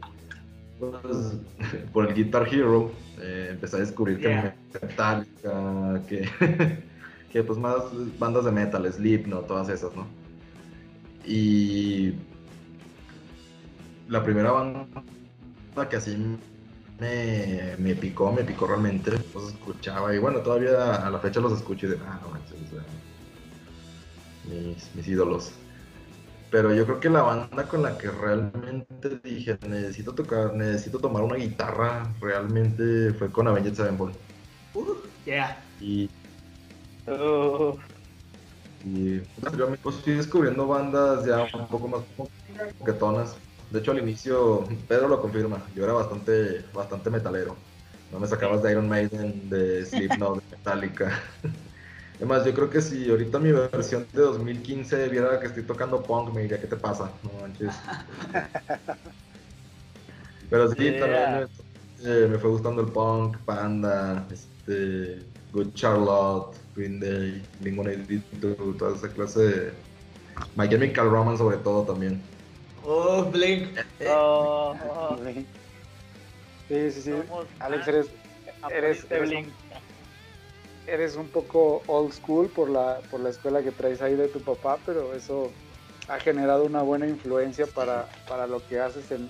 pues, 0.79 1.37
por 1.93 2.07
el 2.07 2.13
Guitar 2.13 2.47
Hero, 2.51 2.91
eh, 3.19 3.49
empecé 3.51 3.77
a 3.77 3.79
descubrir 3.79 4.19
Yeah. 4.19 4.55
que 4.71 4.85
Metallica, 4.85 6.01
que, 6.07 6.29
que 7.31 7.43
pues 7.43 7.57
más 7.57 7.83
bandas 8.19 8.45
de 8.45 8.51
metal, 8.51 8.91
Slipknot, 8.91 9.47
todas 9.47 9.69
esas, 9.69 9.95
¿no? 9.95 10.05
Y 11.25 12.13
la 14.07 14.23
primera 14.23 14.51
banda 14.51 14.85
que 15.89 15.95
así 15.95 16.15
me, 16.99 17.75
me 17.77 17.95
picó, 17.95 18.31
me 18.31 18.43
picó 18.43 18.67
realmente, 18.67 19.11
los 19.33 19.53
escuchaba 19.53 20.13
y 20.13 20.19
bueno, 20.19 20.39
todavía 20.39 20.95
a 20.95 21.09
la 21.09 21.19
fecha 21.19 21.39
los 21.39 21.53
escucho 21.53 21.87
y 21.87 21.89
de, 21.91 21.99
ah, 22.05 22.19
no 22.21 22.29
manches, 22.29 22.57
o 22.61 22.75
sea, 22.75 22.83
mis, 24.45 24.95
mis 24.95 25.07
ídolos. 25.07 25.53
Pero 26.51 26.73
yo 26.73 26.85
creo 26.85 26.99
que 26.99 27.09
la 27.09 27.21
banda 27.21 27.67
con 27.67 27.83
la 27.83 27.97
que 27.97 28.09
realmente 28.09 29.19
dije, 29.23 29.57
necesito 29.67 30.13
tocar, 30.13 30.53
necesito 30.53 30.99
tomar 30.99 31.23
una 31.23 31.35
guitarra, 31.35 32.13
realmente 32.21 33.13
fue 33.13 33.31
con 33.31 33.47
Avenged 33.47 33.75
Sevenfold. 33.75 34.15
Uh, 34.73 34.95
yeah. 35.25 35.57
Y, 35.81 36.09
Oh, 37.07 37.77
y 38.83 39.19
posteriormente 39.19 39.83
pues, 39.83 39.97
fui 39.97 40.13
descubriendo 40.13 40.67
bandas 40.67 41.25
ya 41.25 41.47
un 41.53 41.67
poco 41.67 41.87
más 41.87 42.01
coquetonas. 42.79 43.37
De 43.69 43.79
hecho, 43.79 43.91
al 43.91 43.99
inicio, 43.99 44.67
Pedro 44.87 45.07
lo 45.07 45.21
confirma, 45.21 45.71
yo 45.73 45.83
era 45.83 45.93
bastante, 45.93 46.69
bastante 46.73 47.09
metalero. 47.09 47.67
No 48.09 48.19
me 48.19 48.27
sacabas 48.27 48.61
de 48.63 48.71
Iron 48.71 48.87
Maiden, 48.87 49.49
de 49.49 49.85
Slipknot, 49.85 50.35
de 50.37 50.57
Metallica. 50.57 51.23
Además, 52.17 52.45
yo 52.45 52.53
creo 52.53 52.69
que 52.69 52.81
si 52.81 53.09
ahorita 53.09 53.39
mi 53.39 53.51
versión 53.51 54.07
de 54.11 54.21
2015 54.21 55.09
viera 55.09 55.39
que 55.39 55.47
estoy 55.47 55.65
tocando 55.65 56.05
punk, 56.05 56.33
me 56.33 56.41
diría, 56.43 56.61
¿qué 56.61 56.67
te 56.67 56.77
pasa? 56.77 57.19
No 57.23 57.33
manches. 57.33 57.83
Pero 60.49 60.67
sí, 60.69 60.75
Yeah. 60.77 60.99
también 60.99 61.47
eh, 61.97 62.27
me 62.29 62.39
fue 62.39 62.49
gustando 62.51 62.81
el 62.81 62.91
punk, 62.91 63.43
Panda, 63.45 64.27
este, 64.31 65.33
Good 65.51 65.73
Charlotte, 65.73 66.57
Green 66.75 66.99
Day, 66.99 67.49
Blink-182, 67.59 68.77
toda 68.77 68.95
esa 68.95 69.13
clase 69.13 69.39
de... 69.41 69.85
My 70.55 70.67
Chemical 70.69 71.09
Romance 71.09 71.39
sobre 71.43 71.57
todo 71.59 71.85
también. 71.85 72.34
Oh, 72.85 73.23
Blink. 73.25 73.77
Eh, 73.99 74.07
oh, 74.09 74.75
oh, 74.89 75.17
Sí, 76.67 76.91
sí, 76.91 77.01
sí. 77.01 77.11
somos 77.11 77.47
Alex, 77.59 77.87
eres, 77.87 78.07
eres- 78.71 79.09
Blink. 79.09 79.49
eres 80.87 81.15
un 81.15 81.27
poco 81.29 81.81
old 81.87 82.11
school 82.13 82.47
por 82.49 82.69
la, 82.69 82.99
por 83.11 83.19
la 83.19 83.29
escuela 83.29 83.61
que 83.63 83.71
traes 83.71 84.01
ahí 84.01 84.15
de 84.15 84.27
tu 84.27 84.39
papá, 84.41 84.77
pero 84.85 85.13
eso 85.13 85.51
ha 86.07 86.19
generado 86.19 86.63
una 86.65 86.81
buena 86.83 87.07
influencia 87.07 87.65
para, 87.67 88.07
para 88.27 88.45
lo 88.47 88.65
que 88.67 88.79
haces 88.79 89.09
en, 89.11 89.29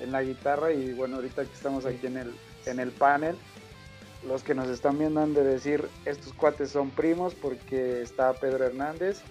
en 0.00 0.12
la 0.12 0.22
guitarra 0.22 0.72
y 0.72 0.92
bueno, 0.92 1.16
ahorita 1.16 1.44
que 1.44 1.52
estamos 1.52 1.86
aquí 1.86 2.06
en 2.06 2.16
el, 2.18 2.32
en 2.66 2.78
el 2.78 2.90
panel, 2.92 3.36
los 4.26 4.44
que 4.44 4.54
nos 4.54 4.68
están 4.68 4.98
viendo 4.98 5.20
han 5.20 5.34
de 5.34 5.42
decir, 5.42 5.88
estos 6.04 6.32
cuates 6.34 6.70
son 6.70 6.90
primos 6.90 7.34
porque 7.34 8.02
está 8.02 8.32
Pedro 8.34 8.64
Hernández, 8.66 9.22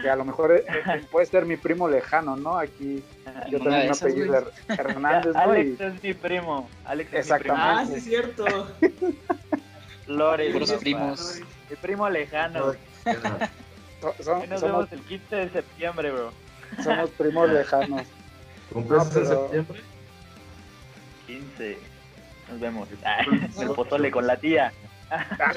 que 0.00 0.08
a 0.10 0.16
lo 0.16 0.24
mejor 0.24 0.52
eh, 0.52 0.64
eh, 0.68 1.04
puede 1.10 1.26
ser 1.26 1.44
mi 1.46 1.56
primo 1.56 1.88
lejano, 1.88 2.36
¿no? 2.36 2.56
Aquí 2.58 3.02
yo 3.50 3.58
también 3.58 3.86
me 3.86 3.90
apellido 3.90 4.50
Hernández, 4.68 5.34
¿no? 5.34 5.40
Alex 5.40 5.80
Y- 5.80 5.82
es 5.84 6.02
mi 6.02 6.14
primo. 6.14 6.68
Alex 6.84 7.08
es 7.08 7.12
mi 7.12 7.18
Exactamente. 7.20 7.62
Ah, 7.64 7.76
primo. 7.82 7.92
sí, 7.92 7.98
es 7.98 8.04
cierto. 8.04 8.68
Lore, 10.06 10.52
papá. 10.58 10.78
primos. 10.80 11.40
Mi 11.70 11.76
primo 11.76 12.08
lejano. 12.08 12.72
so- 14.00 14.14
son- 14.22 14.42
Ahí 14.42 14.48
nos 14.48 14.60
somos, 14.60 14.88
vemos 14.90 14.92
el 14.92 15.00
15 15.00 15.36
de 15.36 15.48
septiembre, 15.50 16.10
bro. 16.12 16.32
somos 16.82 17.10
primos 17.10 17.50
lejanos. 17.50 18.02
¿Cumples 18.72 19.04
No, 19.04 19.10
pero- 19.12 19.24
en 19.24 19.38
septiembre? 19.66 19.80
15. 21.26 21.78
Nos 22.50 22.60
vemos. 22.60 22.88
Ah, 23.04 23.18
el 23.60 23.70
pozole 23.70 24.10
con 24.10 24.26
la 24.26 24.36
tía. 24.36 24.72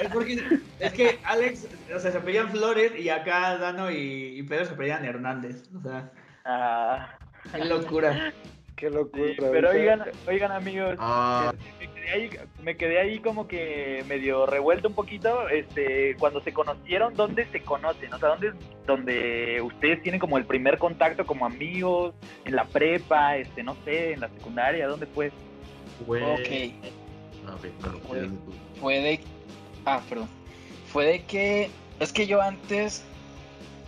Es, 0.02 0.08
porque, 0.10 0.40
es 0.80 0.94
que 0.94 1.20
Alex, 1.24 1.68
o 1.96 2.00
sea, 2.00 2.12
se 2.12 2.18
apellían 2.18 2.50
Flores 2.50 2.94
y 2.98 3.10
acá 3.10 3.58
Dano 3.58 3.92
y, 3.92 4.38
y 4.40 4.44
Pedro 4.44 4.66
se 4.66 4.74
apellían 4.74 5.06
Hernández. 5.06 5.64
O 5.78 5.82
sea, 5.82 6.12
Ah, 6.46 7.10
qué 7.54 7.66
locura. 7.66 8.34
Qué 8.76 8.90
locura. 8.90 9.24
sí, 9.28 9.36
pero 9.52 9.70
oigan, 9.70 10.04
oigan 10.28 10.52
amigos, 10.52 10.96
Ah, 10.98 11.54
me 11.80 11.88
quedé, 11.92 12.10
ahí, 12.10 12.30
me 12.64 12.78
quedé 12.78 13.00
ahí 13.00 13.20
como 13.20 13.48
que 13.48 14.04
medio 14.08 14.48
revuelto 14.48 14.88
un 14.88 14.96
poquito, 14.96 15.48
este, 15.50 16.16
cuando 16.18 16.42
se 16.42 16.52
conocieron, 16.52 17.14
¿dónde 17.14 17.46
se 17.52 17.62
conocen? 17.62 18.12
O 18.12 18.18
sea, 18.18 18.30
¿dónde 18.30 18.48
es 18.48 18.54
donde 18.88 19.62
ustedes 19.62 20.02
tienen 20.02 20.20
como 20.20 20.40
el 20.40 20.46
primer 20.46 20.80
contacto 20.80 21.28
como 21.28 21.46
amigos, 21.46 22.16
en 22.46 22.56
la 22.56 22.66
prepa, 22.66 23.38
este, 23.38 23.62
no 23.62 23.76
sé, 23.86 24.14
en 24.14 24.22
la 24.22 24.30
secundaria, 24.30 24.88
¿dónde 24.88 25.06
fue? 25.06 25.28
Ah, 25.28 26.04
Güey. 26.08 26.74
ya- 27.44 28.28
fue 28.80 29.20
perdón. 29.84 30.30
Fue 30.92 31.06
de 31.06 31.24
que... 31.24 31.70
Es 32.00 32.12
que 32.12 32.26
yo 32.26 32.42
antes 32.42 33.04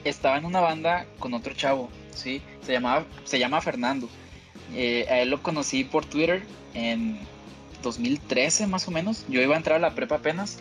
estaba 0.03 0.37
en 0.37 0.45
una 0.45 0.61
banda 0.61 1.05
con 1.19 1.33
otro 1.33 1.53
chavo, 1.53 1.89
¿sí? 2.13 2.41
Se 2.63 2.73
llamaba, 2.73 3.05
se 3.23 3.39
llama 3.39 3.61
Fernando. 3.61 4.07
Eh, 4.75 5.05
a 5.09 5.19
él 5.19 5.29
lo 5.29 5.41
conocí 5.41 5.83
por 5.83 6.05
Twitter 6.05 6.43
en 6.73 7.19
2013 7.81 8.67
más 8.67 8.87
o 8.87 8.91
menos. 8.91 9.25
Yo 9.29 9.41
iba 9.41 9.55
a 9.55 9.57
entrar 9.57 9.77
a 9.77 9.79
la 9.79 9.95
prepa 9.95 10.15
apenas. 10.15 10.59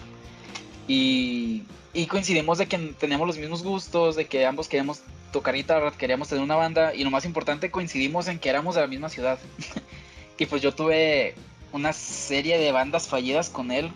Y, 0.89 1.63
y 1.93 2.07
coincidimos 2.07 2.59
de 2.59 2.67
que 2.67 2.79
teníamos 2.99 3.27
los 3.27 3.39
mismos 3.39 3.63
gustos, 3.63 4.17
de 4.17 4.27
que 4.27 4.47
ambos 4.47 4.69
queríamos 4.69 5.03
tocar 5.31 5.55
guitarra, 5.55 5.93
queríamos 5.93 6.29
tener 6.29 6.43
una 6.43 6.57
banda. 6.57 6.95
Y 6.95 7.05
lo 7.05 7.11
más 7.11 7.25
importante, 7.25 7.71
coincidimos 7.71 8.29
en 8.29 8.39
que 8.39 8.49
éramos 8.49 8.75
de 8.75 8.81
la 8.81 8.87
misma 8.87 9.09
ciudad. 9.09 9.39
y 10.39 10.47
pues 10.47 10.63
yo 10.63 10.75
tuve 10.75 11.35
una 11.73 11.93
serie 11.93 12.59
de 12.59 12.73
bandas 12.73 13.09
fallidas 13.09 13.51
con 13.51 13.71
él 13.71 13.91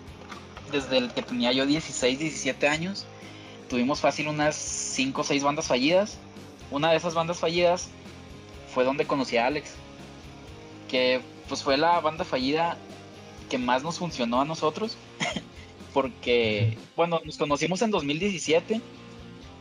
desde 0.73 0.99
el 0.99 1.13
que 1.13 1.23
tenía 1.23 1.53
yo 1.53 1.67
16, 1.67 2.19
17 2.19 2.69
años. 2.69 3.07
Tuvimos 3.69 4.01
fácil 4.01 4.29
unas 4.29 4.55
5 4.55 5.21
o 5.21 5.25
6 5.25 5.43
bandas 5.43 5.67
fallidas. 5.67 6.19
Una 6.71 6.91
de 6.91 6.97
esas 6.97 7.15
bandas 7.15 7.39
fallidas 7.39 7.89
fue 8.73 8.85
donde 8.85 9.07
conocí 9.07 9.37
a 9.37 9.47
Alex. 9.47 9.71
Que 10.89 11.21
pues 11.49 11.63
fue 11.63 11.77
la 11.77 12.01
banda 12.01 12.25
fallida 12.25 12.77
que 13.49 13.59
más 13.59 13.83
nos 13.83 13.99
funcionó 13.99 14.41
a 14.41 14.45
nosotros. 14.45 14.97
Porque, 15.93 16.77
bueno, 16.95 17.21
nos 17.25 17.39
conocimos 17.39 17.81
en 17.83 17.91
2017 17.91 18.81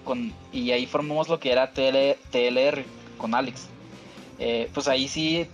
con, 0.04 0.34
y 0.52 0.72
ahí 0.72 0.86
formamos 0.86 1.30
lo 1.30 1.40
que 1.40 1.52
era 1.52 1.72
TL, 1.72 2.18
TLR 2.30 2.84
con 3.18 3.34
Alex. 3.34 3.68
Eh, 4.38 4.70
pues 4.74 4.88
ahí 4.88 5.08
sí 5.08 5.48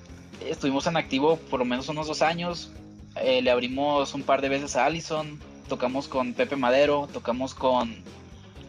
estuvimos 0.44 0.88
en 0.88 0.98
activo 0.98 1.38
por 1.38 1.60
lo 1.60 1.66
menos 1.66 1.88
unos 1.90 2.08
dos 2.08 2.22
años. 2.22 2.72
Eh, 3.16 3.42
le 3.42 3.52
abrimos 3.52 4.14
un 4.14 4.24
par 4.24 4.42
de 4.42 4.50
veces 4.50 4.76
a 4.76 4.86
Allison, 4.86 5.40
tocamos 5.68 6.08
con 6.08 6.34
Pepe 6.34 6.56
Madero, 6.56 7.10
tocamos 7.12 7.54
con 7.54 7.96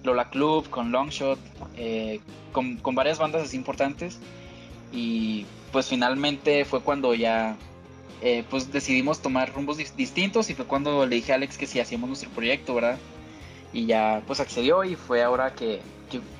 Lola 0.02 0.30
Club, 0.30 0.68
con 0.68 0.90
Longshot, 0.90 1.38
eh, 1.76 2.20
con, 2.52 2.76
con 2.78 2.94
varias 2.94 3.18
bandas 3.18 3.42
así 3.42 3.56
importantes. 3.56 4.18
Y 4.92 5.46
pues 5.70 5.88
finalmente 5.88 6.64
fue 6.64 6.82
cuando 6.82 7.14
ya 7.14 7.56
eh, 8.20 8.44
pues 8.50 8.72
decidimos 8.72 9.22
tomar 9.22 9.52
rumbos 9.54 9.78
dis- 9.78 9.94
distintos 9.94 10.50
y 10.50 10.54
fue 10.54 10.66
cuando 10.66 11.06
le 11.06 11.16
dije 11.16 11.32
a 11.32 11.36
Alex 11.36 11.56
que 11.56 11.66
si 11.66 11.80
hacíamos 11.80 12.08
nuestro 12.08 12.30
proyecto, 12.30 12.74
¿verdad? 12.74 12.98
Y 13.72 13.86
ya 13.86 14.22
pues 14.26 14.38
accedió 14.40 14.84
y 14.84 14.96
fue 14.96 15.22
ahora 15.22 15.54
que, 15.54 15.80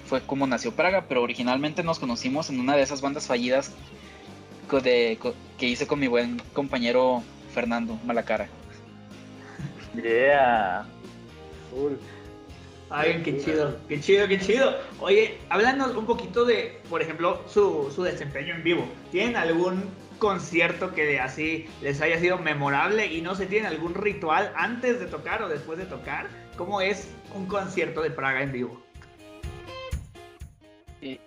fue 0.04 0.20
como 0.20 0.46
nació 0.46 0.72
Praga, 0.72 1.06
pero 1.08 1.22
originalmente 1.22 1.82
nos 1.82 1.98
conocimos 1.98 2.50
en 2.50 2.60
una 2.60 2.76
de 2.76 2.82
esas 2.82 3.00
bandas 3.00 3.26
fallidas 3.26 3.72
que 4.68 5.66
hice 5.66 5.86
con 5.86 5.98
mi 5.98 6.08
buen 6.08 6.42
compañero 6.52 7.22
Fernando 7.52 7.98
Malacara. 8.04 8.48
Yeah. 9.94 10.86
Full. 11.70 11.92
Ay, 12.90 13.22
qué 13.24 13.38
chido, 13.38 13.78
qué 13.88 14.00
chido, 14.00 14.28
qué 14.28 14.38
chido. 14.38 14.78
Oye, 15.00 15.38
háblanos 15.48 15.96
un 15.96 16.04
poquito 16.04 16.44
de, 16.44 16.78
por 16.90 17.00
ejemplo, 17.00 17.42
su, 17.48 17.90
su 17.94 18.02
desempeño 18.02 18.54
en 18.54 18.62
vivo. 18.62 18.86
¿Tienen 19.10 19.36
algún 19.36 19.84
concierto 20.18 20.92
que 20.92 21.18
así 21.18 21.68
les 21.80 22.02
haya 22.02 22.18
sido 22.20 22.38
memorable 22.38 23.06
y 23.06 23.22
no 23.22 23.34
se 23.34 23.46
tienen 23.46 23.72
algún 23.72 23.94
ritual 23.94 24.52
antes 24.56 25.00
de 25.00 25.06
tocar 25.06 25.42
o 25.42 25.48
después 25.48 25.78
de 25.78 25.86
tocar? 25.86 26.28
¿Cómo 26.58 26.82
es 26.82 27.10
un 27.34 27.46
concierto 27.46 28.02
de 28.02 28.10
Praga 28.10 28.42
en 28.42 28.52
vivo? 28.52 28.82
Y 31.00 31.18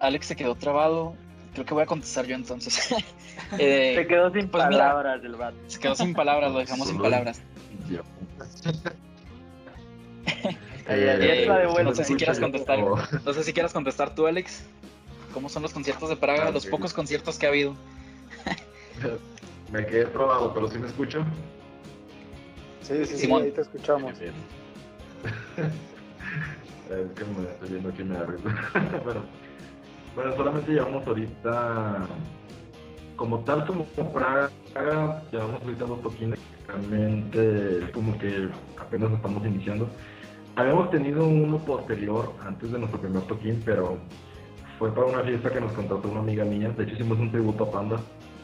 Alex 0.00 0.26
se 0.26 0.36
quedó 0.36 0.56
trabado. 0.56 1.14
Creo 1.54 1.64
que 1.64 1.74
voy 1.74 1.82
a 1.84 1.86
contestar 1.86 2.26
yo 2.26 2.34
entonces. 2.34 2.94
Eh, 3.58 3.94
Se 3.96 4.06
quedó 4.06 4.32
sin 4.32 4.48
pues 4.48 4.64
mira. 4.68 4.78
palabras 4.78 5.22
el 5.24 5.34
vato. 5.36 5.56
se 5.66 5.78
quedó 5.78 5.94
sin 5.94 6.14
palabras, 6.14 6.52
lo 6.52 6.58
dejamos 6.58 6.88
sin 6.88 6.98
palabras. 6.98 7.40
De 10.86 11.82
no 11.84 11.94
sé 11.94 12.04
si 12.04 12.14
quieras 12.14 12.38
contestar. 12.40 12.78
O- 12.80 12.96
No 13.24 13.32
sé 13.32 13.42
si 13.44 13.52
quieras 13.52 13.72
contestar 13.72 14.14
tú, 14.14 14.26
Alex. 14.26 14.64
¿Cómo 15.32 15.48
son 15.48 15.62
los 15.62 15.72
conciertos 15.72 16.08
de 16.08 16.16
Praga? 16.16 16.46
Ah, 16.48 16.50
Los 16.50 16.66
pocos 16.66 16.92
conciertos 16.92 17.38
que 17.38 17.46
ha 17.46 17.48
habido. 17.48 17.74
Me 19.72 19.84
quedé 19.86 20.06
probado, 20.06 20.52
pero 20.54 20.68
sí 20.68 20.78
me 20.78 20.86
escucho. 20.86 21.24
Sí, 22.82 23.04
sí, 23.06 23.16
sí, 23.16 23.32
ahí 23.32 23.50
te 23.50 23.62
escuchamos. 23.62 24.18
Bien. 24.18 24.34
es 25.56 27.18
que 27.18 27.24
me 27.24 27.48
estoy 27.50 27.68
viendo 27.70 27.88
aquí 27.88 28.04
me 28.04 28.14
da 28.16 28.26
risa. 28.26 29.00
bueno, 29.04 29.24
bueno, 30.14 30.36
solamente 30.36 30.72
llevamos 30.72 31.06
ahorita, 31.06 32.06
como 33.16 33.40
tal, 33.40 33.66
como 33.66 33.84
Praga, 34.12 34.50
llevamos 35.30 35.62
ahorita 35.62 35.84
dos 35.84 36.02
toquines. 36.02 36.38
Realmente, 36.66 37.90
como 37.92 38.16
que 38.18 38.48
apenas 38.80 39.12
estamos 39.12 39.44
iniciando. 39.44 39.88
Habíamos 40.56 40.90
tenido 40.90 41.26
uno 41.26 41.58
posterior, 41.58 42.32
antes 42.44 42.72
de 42.72 42.78
nuestro 42.78 43.00
primer 43.00 43.22
toquín, 43.22 43.60
pero 43.64 43.98
fue 44.78 44.92
para 44.92 45.06
una 45.06 45.20
fiesta 45.22 45.50
que 45.50 45.60
nos 45.60 45.72
contrató 45.72 46.08
una 46.08 46.20
amiga 46.20 46.44
mía. 46.44 46.70
De 46.70 46.84
hecho, 46.84 46.94
hicimos 46.94 47.18
un 47.18 47.30
tributo 47.30 47.64
a 47.64 47.70
Panda. 47.70 47.96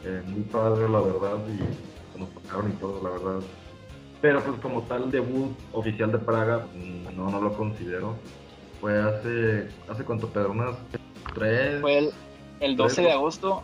eh, 0.03 0.21
muy 0.27 0.41
padre, 0.41 0.89
la 0.89 0.99
verdad, 0.99 1.37
y 1.47 2.19
nos 2.19 2.29
tocaron 2.31 2.71
y 2.71 2.73
todo, 2.75 3.01
la 3.03 3.09
verdad. 3.11 3.45
Pero 4.21 4.39
pues 4.41 4.59
como 4.59 4.81
tal 4.83 5.09
debut 5.11 5.51
oficial 5.73 6.11
de 6.11 6.19
Praga, 6.19 6.65
no, 7.15 7.29
no 7.29 7.41
lo 7.41 7.53
considero. 7.53 8.15
Fue 8.79 8.99
hace, 8.99 9.67
¿hace 9.89 10.03
cuánto, 10.03 10.27
Pedro? 10.27 10.51
Unas 10.51 10.75
tres... 11.33 11.81
Fue 11.81 11.97
el, 11.97 12.11
el 12.59 12.75
12 12.75 13.01
de 13.01 13.11
agosto, 13.11 13.63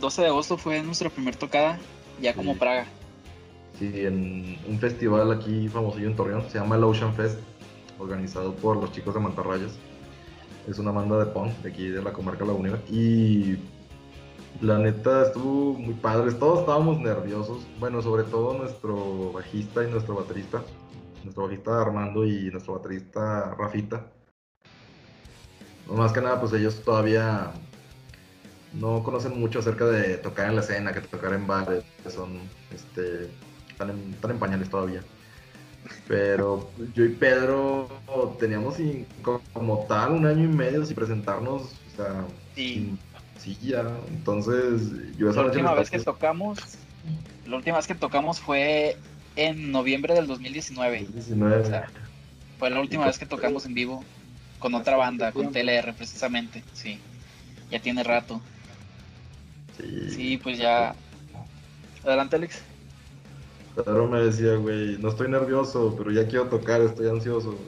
12 0.00 0.22
de 0.22 0.28
agosto 0.28 0.56
fue 0.56 0.82
nuestra 0.82 1.10
primera 1.10 1.38
tocada, 1.38 1.78
ya 2.20 2.34
como. 2.34 2.56
Praga. 2.56 2.86
Sí, 3.78 3.90
en 3.94 4.58
un 4.68 4.78
festival 4.78 5.32
aquí 5.32 5.68
famosillo 5.68 6.08
en 6.08 6.16
Torreón, 6.16 6.48
se 6.50 6.58
llama 6.58 6.76
el 6.76 6.84
Ocean 6.84 7.14
Fest, 7.14 7.38
organizado 7.98 8.54
por 8.54 8.76
los 8.76 8.92
chicos 8.92 9.14
de 9.14 9.20
Mantarrayas. 9.20 9.72
Es 10.68 10.78
una 10.78 10.92
banda 10.92 11.18
de 11.18 11.26
punk 11.26 11.52
de 11.58 11.70
aquí 11.70 11.88
de 11.88 12.02
la 12.02 12.12
comarca 12.12 12.44
Lagunera. 12.44 12.78
Y 12.88 13.56
la 14.60 14.78
neta 14.78 15.22
estuvo 15.26 15.74
muy 15.74 15.94
padre, 15.94 16.32
todos 16.32 16.60
estábamos 16.60 17.00
nerviosos. 17.00 17.66
Bueno, 17.80 18.00
sobre 18.02 18.24
todo 18.24 18.56
nuestro 18.56 19.32
bajista 19.32 19.82
y 19.82 19.90
nuestro 19.90 20.14
baterista. 20.14 20.62
Nuestro 21.24 21.44
bajista 21.44 21.80
Armando 21.80 22.24
y 22.24 22.50
nuestro 22.50 22.74
baterista 22.74 23.54
Rafita. 23.58 24.06
No, 25.86 25.94
más 25.94 26.12
que 26.12 26.20
nada, 26.20 26.40
pues 26.40 26.52
ellos 26.52 26.82
todavía 26.84 27.52
no 28.74 29.02
conocen 29.02 29.38
mucho 29.38 29.58
acerca 29.58 29.84
de 29.86 30.16
tocar 30.18 30.48
en 30.48 30.56
la 30.56 30.62
escena, 30.62 30.92
que 30.92 31.00
tocar 31.02 31.34
en 31.34 31.46
bares, 31.46 31.84
que 32.02 32.10
son, 32.10 32.40
este, 32.74 33.28
están 33.70 33.90
en, 33.90 34.12
están 34.14 34.30
en 34.30 34.38
pañales 34.38 34.70
todavía. 34.70 35.02
Pero 36.06 36.70
yo 36.94 37.04
y 37.04 37.08
Pedro 37.10 37.88
teníamos 38.38 38.76
sin- 38.76 39.06
como 39.52 39.84
tal 39.88 40.12
un 40.12 40.26
año 40.26 40.44
y 40.44 40.48
medio 40.48 40.84
sin 40.86 40.94
presentarnos, 40.94 41.62
o 41.62 41.96
sea, 41.96 42.24
Sí. 42.54 42.74
sin 42.74 42.98
silla. 43.54 43.84
Entonces, 44.08 44.80
yo 45.18 45.30
esa 45.30 45.40
La 45.40 45.46
última 45.48 45.74
vez 45.74 45.90
que 45.90 45.98
tocamos, 45.98 46.58
la 47.46 47.56
última 47.56 47.76
vez 47.78 47.86
que 47.86 47.94
tocamos 47.96 48.40
fue 48.40 48.96
en 49.34 49.72
noviembre 49.72 50.14
del 50.14 50.26
2019. 50.28 51.06
19. 51.12 51.62
O 51.62 51.66
sea, 51.66 51.90
fue 52.58 52.70
la 52.70 52.80
última 52.80 53.06
vez 53.06 53.18
que 53.18 53.26
tocamos 53.26 53.66
en 53.66 53.74
vivo 53.74 54.04
con 54.62 54.74
otra 54.74 54.96
banda, 54.96 55.32
con 55.32 55.52
TLR 55.52 55.92
precisamente, 55.94 56.62
sí. 56.72 56.98
Ya 57.70 57.80
tiene 57.82 58.02
rato. 58.04 58.40
sí. 59.76 60.10
Sí, 60.10 60.36
pues 60.38 60.56
ya. 60.56 60.94
Adelante, 62.04 62.36
Alex. 62.36 62.62
Pedro 63.74 64.06
me 64.06 64.20
decía, 64.20 64.54
güey, 64.56 64.98
no 64.98 65.08
estoy 65.08 65.28
nervioso, 65.28 65.94
pero 65.96 66.10
ya 66.12 66.26
quiero 66.26 66.46
tocar, 66.46 66.80
estoy 66.80 67.08
ansioso. 67.08 67.58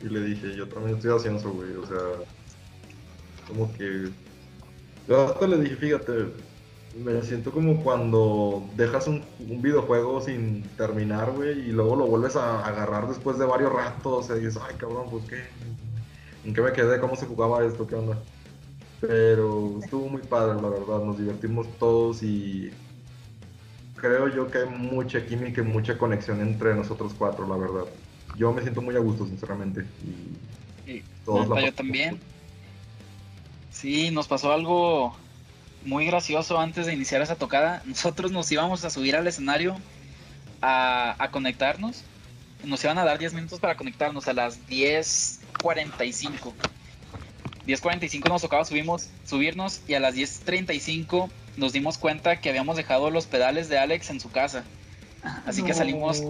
Y 0.00 0.08
le 0.08 0.20
dije, 0.20 0.56
yo 0.56 0.66
también 0.68 0.96
estoy 0.96 1.12
ansioso, 1.12 1.50
güey, 1.50 1.74
o 1.74 1.86
sea, 1.86 1.98
como 3.46 3.72
que... 3.74 4.08
Yo 5.08 5.26
hasta 5.26 5.46
le 5.46 5.58
dije, 5.58 5.76
fíjate, 5.76 6.12
me 6.96 7.20
siento 7.22 7.50
como 7.50 7.82
cuando 7.82 8.64
dejas 8.76 9.08
un, 9.08 9.24
un 9.40 9.60
videojuego 9.60 10.20
sin 10.20 10.62
terminar, 10.76 11.32
güey, 11.32 11.58
y 11.58 11.72
luego 11.72 11.96
lo 11.96 12.06
vuelves 12.06 12.36
a 12.36 12.64
agarrar 12.64 13.08
después 13.08 13.38
de 13.38 13.44
varios 13.44 13.72
ratos, 13.72 14.12
o 14.12 14.22
sea, 14.22 14.36
y 14.36 14.46
dices, 14.46 14.62
ay, 14.66 14.76
cabrón, 14.78 15.08
pues 15.10 15.24
qué, 15.24 15.42
¿en 16.44 16.54
qué 16.54 16.60
me 16.62 16.72
quedé? 16.72 17.00
¿Cómo 17.00 17.16
se 17.16 17.26
jugaba 17.26 17.64
esto? 17.64 17.86
¿Qué 17.86 17.94
onda? 17.96 18.24
Pero 19.00 19.78
estuvo 19.80 20.08
muy 20.08 20.22
padre, 20.22 20.60
la 20.60 20.68
verdad, 20.68 21.00
nos 21.04 21.18
divertimos 21.18 21.78
todos 21.78 22.22
y 22.22 22.78
creo 23.96 24.28
yo 24.28 24.50
que 24.50 24.58
hay 24.58 24.66
mucha 24.68 25.26
química 25.26 25.60
y 25.62 25.64
mucha 25.64 25.98
conexión 25.98 26.40
entre 26.40 26.74
nosotros 26.74 27.14
cuatro, 27.14 27.46
la 27.46 27.56
verdad. 27.56 27.92
Yo 28.34 28.52
me 28.52 28.62
siento 28.62 28.82
muy 28.82 28.96
a 28.96 29.00
gusto, 29.00 29.26
sinceramente. 29.26 29.90
Y 30.02 30.40
Sí, 30.84 31.08
todos 31.24 31.48
la 31.48 31.60
yo 31.60 31.74
también. 31.74 32.22
Sí, 33.70 34.10
nos 34.10 34.28
pasó 34.28 34.52
algo 34.52 35.16
muy 35.82 36.06
gracioso 36.06 36.58
antes 36.60 36.86
de 36.86 36.94
iniciar 36.94 37.22
esa 37.22 37.36
tocada. 37.38 37.82
Nosotros 37.86 38.32
nos 38.32 38.50
íbamos 38.52 38.84
a 38.84 38.90
subir 38.90 39.16
al 39.16 39.26
escenario 39.26 39.84
a, 40.60 41.16
a 41.22 41.30
conectarnos. 41.30 42.08
Nos 42.62 42.84
iban 42.84 42.98
a 42.98 43.04
dar 43.04 43.18
10 43.18 43.34
minutos 43.34 43.60
para 43.60 43.76
conectarnos 43.76 44.28
a 44.28 44.34
las 44.34 44.66
10.45. 45.60 46.52
10.45 47.66 48.28
nos 48.28 48.42
tocaba 48.42 48.64
subimos, 48.64 49.10
subirnos 49.24 49.82
y 49.86 49.94
a 49.94 50.00
las 50.00 50.14
10.35 50.14 51.30
nos 51.56 51.72
dimos 51.72 51.98
cuenta 51.98 52.40
que 52.40 52.48
habíamos 52.48 52.76
dejado 52.76 53.10
los 53.10 53.26
pedales 53.26 53.68
de 53.68 53.78
Alex 53.78 54.10
en 54.10 54.20
su 54.20 54.30
casa. 54.30 54.64
Así 55.44 55.62
que 55.62 55.74
salimos, 55.74 56.22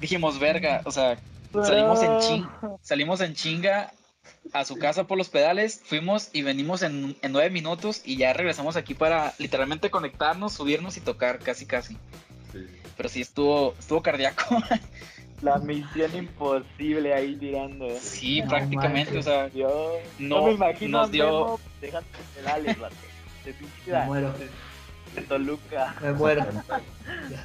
dijimos, 0.00 0.38
verga, 0.38 0.82
o 0.84 0.90
sea, 0.90 1.18
salimos 1.52 2.02
en 2.02 2.18
ching, 2.20 2.48
salimos 2.82 3.20
en 3.22 3.34
chinga 3.34 3.92
a 4.52 4.64
su 4.66 4.76
casa 4.76 5.04
por 5.04 5.16
los 5.16 5.30
pedales, 5.30 5.80
fuimos 5.82 6.28
y 6.34 6.42
venimos 6.42 6.82
en, 6.82 7.16
en 7.22 7.32
nueve 7.32 7.48
minutos 7.48 8.02
y 8.04 8.16
ya 8.16 8.34
regresamos 8.34 8.76
aquí 8.76 8.92
para 8.92 9.34
literalmente 9.38 9.90
conectarnos, 9.90 10.52
subirnos 10.52 10.98
y 10.98 11.00
tocar 11.00 11.38
casi 11.38 11.64
casi. 11.64 11.94
Sí. 12.52 12.66
Pero 12.96 13.08
sí 13.08 13.22
estuvo, 13.22 13.74
estuvo 13.78 14.02
cardíaco. 14.02 14.44
La 15.42 15.58
misión 15.58 16.14
imposible 16.14 17.12
ahí 17.12 17.34
tirando. 17.36 17.86
¿eh? 17.86 17.98
Sí, 18.00 18.40
No 18.42 18.48
prácticamente, 18.48 19.10
o 19.10 19.14
manches. 19.14 19.24
sea, 19.24 19.48
Yo 19.48 19.98
No, 20.18 20.36
no, 20.38 20.46
me 20.46 20.52
imagino 20.52 20.98
nos 21.00 21.10
dio- 21.10 21.58
dejando 21.80 22.08
pedales, 22.34 22.78
vato. 22.80 22.94
De 23.44 23.54
Me 23.92 24.06
muero. 24.06 24.32
de, 24.34 24.48
de 25.20 25.26
Toluca. 25.26 25.96
Me 26.00 26.12
muero. 26.12 26.46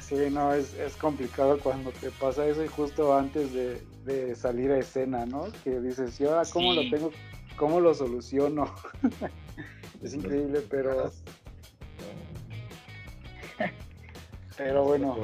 Sí, 0.00 0.14
no, 0.30 0.54
es, 0.54 0.72
es 0.74 0.96
complicado 0.96 1.58
cuando 1.58 1.90
te 1.90 2.10
pasa 2.12 2.46
eso 2.46 2.64
y 2.64 2.68
justo 2.68 3.14
antes 3.16 3.52
de, 3.52 3.82
de 4.04 4.34
salir 4.34 4.70
a 4.70 4.78
escena, 4.78 5.26
¿no? 5.26 5.46
Que 5.64 5.80
dices, 5.80 6.18
yo, 6.18 6.40
¿cómo 6.52 6.72
Sí. 6.72 6.76
lo 6.84 6.90
tengo? 6.90 7.12
¿Cómo 7.56 7.80
lo 7.80 7.92
soluciono? 7.94 8.72
es 10.02 10.14
increíble, 10.14 10.60
pero, 10.70 11.12
pero 14.56 14.84
bueno, 14.84 15.16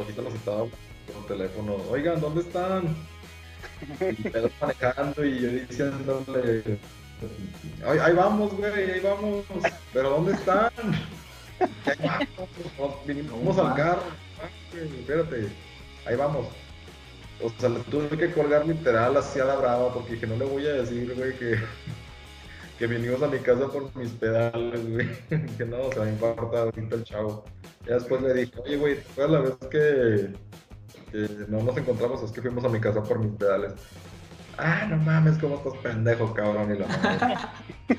por 1.13 1.27
teléfono, 1.27 1.77
oigan, 1.91 2.21
¿dónde 2.21 2.41
están? 2.43 2.97
Y 4.01 4.61
manejando 4.61 5.25
y 5.25 5.41
yo 5.41 5.49
diciéndole, 5.49 6.79
ahí, 7.87 7.99
ahí 7.99 8.15
vamos, 8.15 8.55
güey, 8.57 8.73
ahí 8.73 9.01
vamos, 9.01 9.45
pero 9.93 10.11
¿dónde 10.11 10.33
están? 10.33 10.71
Ahí 11.87 12.29
vamos, 12.79 13.07
vinimos 13.07 13.59
al 13.59 13.75
carro, 13.75 14.03
espérate, 14.73 15.49
ahí 16.07 16.17
vamos. 16.17 16.47
O 17.43 17.51
sea, 17.59 17.69
le 17.69 17.81
tuve 17.81 18.17
que 18.17 18.33
colgar 18.33 18.67
literal 18.67 19.17
así 19.17 19.41
a 19.41 19.45
la 19.45 19.57
brava 19.57 19.93
porque 19.93 20.15
dije, 20.15 20.27
no 20.27 20.37
le 20.37 20.45
voy 20.45 20.67
a 20.67 20.75
decir, 20.75 21.13
güey, 21.15 21.37
que, 21.37 21.59
que 22.79 22.87
vinimos 22.87 23.23
a 23.23 23.29
mi 23.29 23.39
casa 23.39 23.69
por 23.69 23.95
mis 23.97 24.11
pedales, 24.13 24.89
güey. 24.89 25.09
Que 25.59 25.65
no, 25.65 25.91
se 25.93 25.99
va 25.99 26.07
a 26.07 26.11
infartar 26.11 26.61
ahorita 26.61 26.95
el 26.97 27.05
chavo. 27.05 27.45
Ya 27.87 27.95
después 27.95 28.23
le 28.23 28.35
dije, 28.35 28.53
oye, 28.65 28.77
güey, 28.77 28.95
¿te 28.97 29.11
acuerdas 29.11 29.31
la 29.31 29.41
vez 29.41 29.55
que, 29.71 30.31
que 31.15 31.47
no 31.47 31.63
nos 31.63 31.77
encontramos? 31.77 32.23
Es 32.23 32.33
que 32.33 32.43
fuimos 32.43 32.65
a 32.65 32.69
mi 32.69 32.81
casa 32.81 33.03
por 33.03 33.21
mis 33.21 33.33
pedales. 33.37 33.75
Ah, 34.59 34.87
no 34.89 34.97
mames, 34.97 35.39
cómo 35.39 35.57
estás 35.57 35.75
pendejo, 35.77 36.35
cabrón. 36.35 36.75
Y 36.75 36.79
la 36.79 36.87
madre. 36.89 37.35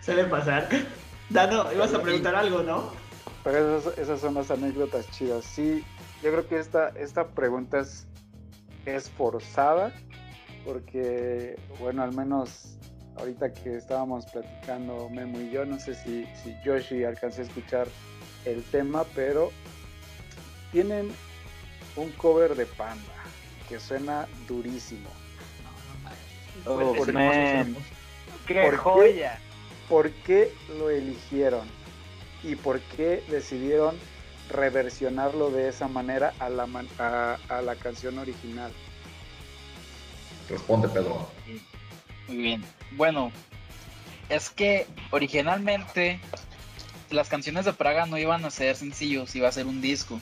Suele 0.00 0.24
pasar. 0.24 0.68
Dano, 1.28 1.70
ibas 1.72 1.92
a 1.92 2.02
preguntar 2.02 2.34
algo, 2.34 2.62
¿no? 2.62 2.90
pero 3.44 3.78
esas, 3.78 3.98
esas 3.98 4.20
son 4.20 4.34
las 4.34 4.50
anécdotas 4.50 5.10
chidas. 5.10 5.44
Sí, 5.44 5.84
yo 6.22 6.30
creo 6.30 6.48
que 6.48 6.58
esta, 6.58 6.88
esta 6.90 7.26
pregunta 7.28 7.80
es, 7.80 8.06
es 8.86 9.10
forzada 9.10 9.92
porque, 10.64 11.58
bueno, 11.80 12.02
al 12.02 12.14
menos 12.14 12.78
ahorita 13.16 13.52
que 13.52 13.76
estábamos 13.76 14.24
platicando 14.26 15.10
Memo 15.10 15.40
y 15.40 15.50
yo, 15.50 15.66
no 15.66 15.78
sé 15.78 15.94
si, 15.94 16.26
si 16.42 16.54
Yoshi 16.64 17.04
alcancé 17.04 17.42
a 17.42 17.44
escuchar 17.44 17.88
el 18.44 18.62
tema, 18.64 19.04
pero 19.14 19.50
tienen 20.70 21.10
un 21.96 22.10
cover 22.12 22.54
de 22.56 22.66
Panda 22.66 23.24
que 23.68 23.78
suena 23.80 24.26
durísimo. 24.48 25.08
Oh, 26.66 26.94
Por- 26.94 27.12
man. 27.12 27.76
¡Qué 28.46 28.54
¿Por 28.62 28.70
qué? 28.72 28.76
joya! 28.76 29.38
¿Por 29.88 30.10
qué 30.10 30.52
lo 30.78 30.90
eligieron? 30.90 31.66
¿Y 32.42 32.56
por 32.56 32.80
qué 32.80 33.22
decidieron 33.28 33.96
reversionarlo 34.50 35.50
de 35.50 35.68
esa 35.68 35.88
manera 35.88 36.34
a 36.38 36.48
la, 36.48 36.66
man- 36.66 36.88
a, 36.98 37.38
a 37.48 37.62
la 37.62 37.74
canción 37.76 38.18
original? 38.18 38.72
Responde, 40.48 40.88
Pedro. 40.88 41.28
Muy 42.28 42.36
bien. 42.36 42.64
Bueno, 42.92 43.32
es 44.28 44.50
que 44.50 44.86
originalmente 45.10 46.20
las 47.10 47.28
canciones 47.28 47.64
de 47.64 47.72
Praga 47.72 48.06
no 48.06 48.18
iban 48.18 48.44
a 48.44 48.50
ser 48.50 48.76
sencillos, 48.76 49.34
iba 49.36 49.48
a 49.48 49.52
ser 49.52 49.66
un 49.66 49.80
disco. 49.80 50.20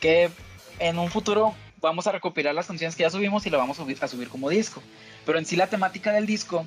Que 0.00 0.30
en 0.78 0.98
un 0.98 1.10
futuro 1.10 1.54
vamos 1.80 2.06
a 2.06 2.12
recopilar 2.12 2.54
las 2.54 2.66
canciones 2.66 2.96
que 2.96 3.02
ya 3.02 3.10
subimos 3.10 3.46
y 3.46 3.50
lo 3.50 3.58
vamos 3.58 3.78
a 3.78 3.82
subir, 3.82 3.98
a 4.00 4.08
subir 4.08 4.28
como 4.28 4.48
disco. 4.50 4.82
Pero 5.24 5.38
en 5.38 5.46
sí 5.46 5.56
la 5.56 5.68
temática 5.68 6.12
del 6.12 6.26
disco, 6.26 6.64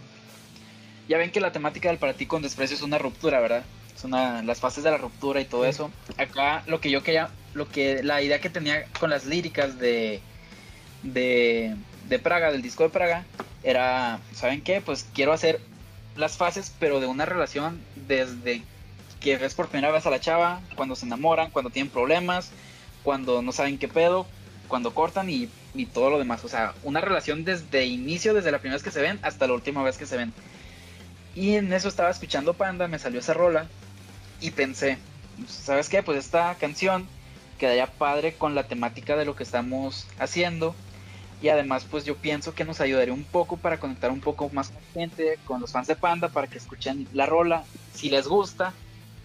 ya 1.07 1.17
ven 1.17 1.31
que 1.31 1.41
la 1.41 1.51
temática 1.51 1.89
del 1.89 1.97
para 1.97 2.13
ti 2.13 2.25
con 2.25 2.41
desprecio 2.41 2.75
es 2.75 2.83
una 2.83 2.97
ruptura, 2.97 3.39
¿verdad? 3.39 3.63
Es 3.95 4.03
una, 4.03 4.43
las 4.43 4.59
fases 4.59 4.83
de 4.83 4.91
la 4.91 4.97
ruptura 4.97 5.41
y 5.41 5.45
todo 5.45 5.65
eso. 5.65 5.91
Acá 6.17 6.63
lo 6.67 6.79
que 6.79 6.91
yo 6.91 7.03
quería, 7.03 7.29
lo 7.53 7.67
que, 7.67 8.03
la 8.03 8.21
idea 8.21 8.39
que 8.39 8.49
tenía 8.49 8.85
con 8.99 9.09
las 9.09 9.25
líricas 9.25 9.79
de, 9.79 10.21
de, 11.03 11.75
de 12.07 12.19
Praga, 12.19 12.51
del 12.51 12.61
disco 12.61 12.83
de 12.83 12.89
Praga, 12.89 13.25
era, 13.63 14.19
¿saben 14.33 14.61
qué? 14.61 14.81
Pues 14.81 15.05
quiero 15.13 15.33
hacer 15.33 15.59
las 16.15 16.37
fases, 16.37 16.73
pero 16.79 16.99
de 16.99 17.07
una 17.07 17.25
relación 17.25 17.81
desde 17.95 18.61
que 19.19 19.37
ves 19.37 19.53
por 19.53 19.67
primera 19.67 19.91
vez 19.91 20.05
a 20.05 20.09
la 20.09 20.19
chava, 20.19 20.61
cuando 20.75 20.95
se 20.95 21.05
enamoran, 21.05 21.51
cuando 21.51 21.71
tienen 21.71 21.91
problemas, 21.91 22.51
cuando 23.03 23.41
no 23.41 23.51
saben 23.51 23.77
qué 23.77 23.87
pedo, 23.87 24.25
cuando 24.67 24.93
cortan 24.93 25.29
y, 25.29 25.49
y 25.73 25.85
todo 25.85 26.09
lo 26.09 26.19
demás. 26.19 26.43
O 26.45 26.47
sea, 26.47 26.73
una 26.83 27.01
relación 27.01 27.43
desde 27.43 27.85
inicio, 27.85 28.33
desde 28.33 28.51
la 28.51 28.59
primera 28.59 28.75
vez 28.75 28.83
que 28.83 28.91
se 28.91 29.01
ven 29.01 29.19
hasta 29.21 29.47
la 29.47 29.53
última 29.53 29.83
vez 29.83 29.97
que 29.97 30.05
se 30.05 30.17
ven. 30.17 30.33
Y 31.35 31.55
en 31.55 31.71
eso 31.73 31.87
estaba 31.87 32.09
escuchando 32.09 32.53
Panda, 32.53 32.87
me 32.87 32.99
salió 32.99 33.19
esa 33.19 33.33
rola 33.33 33.67
y 34.41 34.51
pensé, 34.51 34.97
¿sabes 35.47 35.89
qué? 35.89 36.03
Pues 36.03 36.17
esta 36.17 36.55
canción 36.55 37.07
quedaría 37.57 37.87
padre 37.87 38.33
con 38.33 38.55
la 38.55 38.63
temática 38.63 39.15
de 39.15 39.25
lo 39.25 39.35
que 39.35 39.43
estamos 39.43 40.07
haciendo. 40.17 40.75
Y 41.41 41.49
además, 41.49 41.85
pues 41.89 42.03
yo 42.03 42.17
pienso 42.17 42.53
que 42.53 42.65
nos 42.65 42.81
ayudaría 42.81 43.13
un 43.13 43.23
poco 43.23 43.55
para 43.55 43.79
conectar 43.79 44.11
un 44.11 44.19
poco 44.19 44.49
más 44.51 44.69
con 44.69 44.81
gente, 44.93 45.39
con 45.45 45.61
los 45.61 45.71
fans 45.71 45.87
de 45.87 45.95
Panda, 45.95 46.27
para 46.27 46.47
que 46.47 46.57
escuchen 46.57 47.07
la 47.13 47.25
rola, 47.25 47.63
si 47.93 48.09
les 48.09 48.27
gusta. 48.27 48.73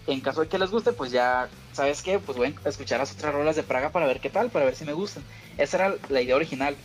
En 0.07 0.21
caso 0.21 0.41
de 0.41 0.47
que 0.49 0.59
les 0.59 0.69
guste, 0.71 0.93
pues 0.93 1.11
ya, 1.11 1.49
¿sabes 1.71 2.01
qué? 2.03 2.19
Pues 2.19 2.37
a 2.63 2.69
escuchar 2.69 2.99
las 2.99 3.11
otras 3.13 3.33
rolas 3.33 3.55
de 3.55 3.63
Praga 3.63 3.91
para 3.91 4.05
ver 4.05 4.19
qué 4.21 4.29
tal, 4.29 4.51
para 4.51 4.65
ver 4.65 4.75
si 4.75 4.85
me 4.85 4.93
gustan. 4.93 5.27
Esa 5.57 5.77
era 5.77 5.99
la 6.09 6.21
idea 6.21 6.35
original. 6.35 6.77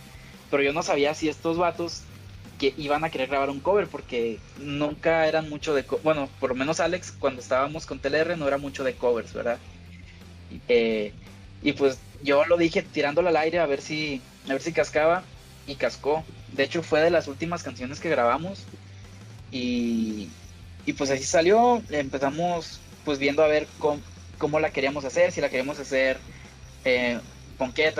Pero 0.49 0.63
yo 0.63 0.73
no 0.73 0.83
sabía 0.83 1.13
si 1.13 1.29
estos 1.29 1.57
vatos 1.57 2.11
que 2.57 2.73
iban 2.77 3.03
a 3.03 3.09
querer 3.11 3.29
grabar 3.29 3.49
un 3.49 3.61
cover 3.61 3.89
porque 3.89 4.45
nunca 4.55 5.27
eran 5.27 5.49
mucho 5.49 5.73
de 5.73 5.85
bueno 6.03 6.35
por 6.39 6.51
lo 6.51 6.55
menos 6.55 6.79
Alex 6.79 7.11
cuando 7.11 7.41
estábamos 7.41 7.85
con 7.87 8.01
TLR 8.01 8.37
no 8.37 8.47
era 8.47 8.57
mucho 8.59 8.83
de 8.83 8.97
covers 8.97 9.33
verdad 9.33 9.63
eh, 10.67 11.17
y 11.59 11.73
pues 11.73 12.07
yo 12.21 12.45
lo 12.45 12.57
dije 12.57 12.83
tirándolo 12.83 13.29
al 13.29 13.37
aire 13.37 13.59
a 13.59 13.65
ver 13.65 13.81
si 13.81 14.29
a 14.47 14.53
ver 14.53 14.61
si 14.61 14.73
cascaba 14.73 15.31
y 15.65 15.77
cascó 15.77 16.25
de 16.47 16.63
hecho 16.63 16.83
fue 16.83 17.01
de 17.01 17.11
las 17.11 17.27
últimas 17.27 17.63
canciones 17.63 17.99
que 17.99 18.09
grabamos 18.09 18.71
y, 19.49 20.39
y 20.85 20.93
pues 20.93 21.11
así 21.11 21.25
salió 21.25 21.83
empezamos 21.89 22.90
pues 23.03 23.19
viendo 23.19 23.43
a 23.43 23.47
ver 23.47 23.67
cómo, 23.79 24.01
cómo 24.37 24.59
la 24.59 24.71
queríamos 24.71 25.05
hacer 25.05 25.31
si 25.31 25.41
la 25.41 25.49
queríamos 25.49 25.79
hacer 25.79 26.19
eh, 26.85 27.19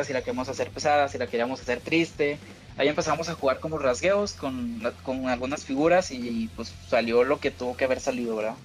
si 0.04 0.14
la 0.14 0.22
queríamos 0.22 0.50
hacer 0.50 0.72
pesada 0.72 1.08
si 1.08 1.18
la 1.20 1.28
queríamos 1.28 1.62
hacer 1.62 1.80
triste 1.82 2.40
ahí 2.78 2.88
empezamos 2.88 3.30
a 3.30 3.36
jugar 3.36 3.60
con 3.60 3.72
los 3.72 3.82
rasgueos, 3.82 4.34
con, 4.34 4.82
con 5.04 5.28
algunas 5.28 5.66
figuras 5.66 6.12
y, 6.12 6.50
pues 6.56 6.74
salió 6.90 7.24
lo 7.24 7.40
que 7.40 7.52
tuvo 7.52 7.76
que 7.76 7.86
haber 7.86 8.00
salido, 8.00 8.36
¿verdad? 8.36 8.56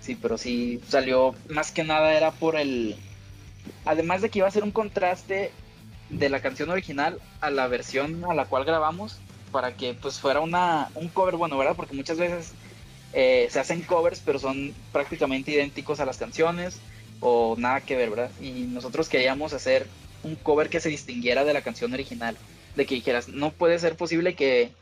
Sí, 0.00 0.16
pero 0.20 0.36
sí 0.36 0.80
salió, 0.88 1.34
más 1.48 1.70
que 1.70 1.84
nada 1.84 2.12
era 2.12 2.30
por 2.30 2.56
el... 2.56 2.96
Además 3.86 4.20
de 4.20 4.28
que 4.28 4.40
iba 4.40 4.48
a 4.48 4.50
ser 4.50 4.62
un 4.62 4.70
contraste 4.70 5.50
de 6.10 6.28
la 6.28 6.40
canción 6.40 6.68
original 6.68 7.18
a 7.40 7.50
la 7.50 7.66
versión 7.68 8.24
a 8.26 8.34
la 8.34 8.44
cual 8.44 8.66
grabamos, 8.66 9.18
para 9.50 9.74
que 9.74 9.94
pues 9.94 10.20
fuera 10.20 10.40
una, 10.40 10.90
un 10.94 11.08
cover 11.08 11.36
bueno, 11.36 11.56
¿verdad? 11.56 11.76
Porque 11.76 11.94
muchas 11.94 12.18
veces 12.18 12.52
eh, 13.14 13.48
se 13.50 13.60
hacen 13.60 13.82
covers, 13.82 14.20
pero 14.24 14.38
son 14.38 14.74
prácticamente 14.92 15.52
idénticos 15.52 16.00
a 16.00 16.04
las 16.04 16.18
canciones 16.18 16.80
o 17.20 17.54
nada 17.56 17.80
que 17.80 17.96
ver, 17.96 18.10
¿verdad? 18.10 18.30
Y 18.40 18.50
nosotros 18.64 19.08
queríamos 19.08 19.52
hacer 19.52 19.86
un 20.24 20.34
cover 20.36 20.68
que 20.68 20.80
se 20.80 20.88
distinguiera 20.88 21.44
de 21.44 21.52
la 21.52 21.62
canción 21.62 21.92
original 21.92 22.36
de 22.74 22.86
que 22.86 22.96
dijeras, 22.96 23.28
no 23.28 23.52
puede 23.52 23.78
ser 23.78 23.96
posible 23.96 24.34
que, 24.34 24.72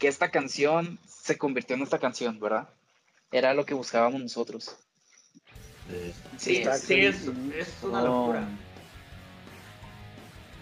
esta 0.00 0.30
canción 0.30 0.98
se 1.06 1.36
convirtió 1.36 1.74
en 1.74 1.82
esta 1.82 1.98
canción, 1.98 2.38
¿verdad? 2.38 2.68
Era 3.32 3.52
lo 3.52 3.66
que 3.66 3.74
buscábamos 3.74 4.20
nosotros. 4.20 4.76
Sí, 6.36 6.64
sí, 6.80 7.00
es, 7.00 7.28
una 7.82 8.02
locura. 8.02 8.48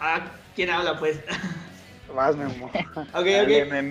Ah, 0.00 0.33
¿quién 0.55 0.70
habla 0.70 0.98
pues? 0.98 1.18
Más 2.16 2.37
Memo. 2.37 2.66
ok, 2.96 3.07
ok. 3.14 3.26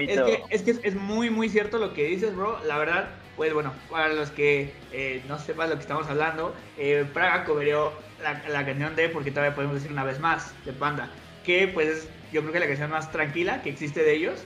Es 0.02 0.22
que, 0.22 0.44
es 0.50 0.62
que 0.64 0.88
es 0.88 0.96
muy, 0.96 1.30
muy 1.30 1.48
cierto 1.50 1.78
lo 1.78 1.94
que 1.94 2.06
dices, 2.06 2.36
bro. 2.36 2.60
La 2.66 2.78
verdad, 2.78 3.10
pues 3.38 3.54
bueno, 3.54 3.74
para 3.90 4.10
los 4.10 4.32
que 4.32 4.74
eh, 4.92 5.24
no 5.28 5.40
sepan 5.40 5.70
lo 5.70 5.76
que 5.76 5.82
estamos 5.82 6.08
hablando, 6.08 6.54
eh, 6.78 7.06
Praga 7.14 7.46
coverió 7.46 7.94
la, 8.22 8.42
la 8.50 8.66
canción 8.66 8.96
de, 8.96 9.10
porque 9.10 9.32
todavía 9.32 9.56
podemos 9.56 9.76
decir 9.76 9.92
una 9.92 10.04
vez 10.04 10.20
más, 10.20 10.54
de 10.66 10.74
Panda, 10.74 11.10
que 11.46 11.68
pues 11.68 12.10
yo 12.34 12.42
creo 12.42 12.52
que 12.52 12.60
la 12.60 12.68
canción 12.68 12.90
más 12.90 13.12
tranquila 13.12 13.62
que 13.62 13.70
existe 13.70 14.04
de 14.04 14.14
ellos. 14.14 14.46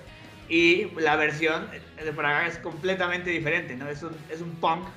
Y 0.50 0.89
la 1.00 1.15
versión 1.15 1.70
de 2.04 2.12
Praga 2.12 2.48
es 2.48 2.58
completamente 2.58 3.30
diferente, 3.30 3.76
¿no? 3.76 3.88
Es 3.88 4.02
un, 4.02 4.15
es 4.32 4.42
un 4.42 4.50
punk 4.56 4.88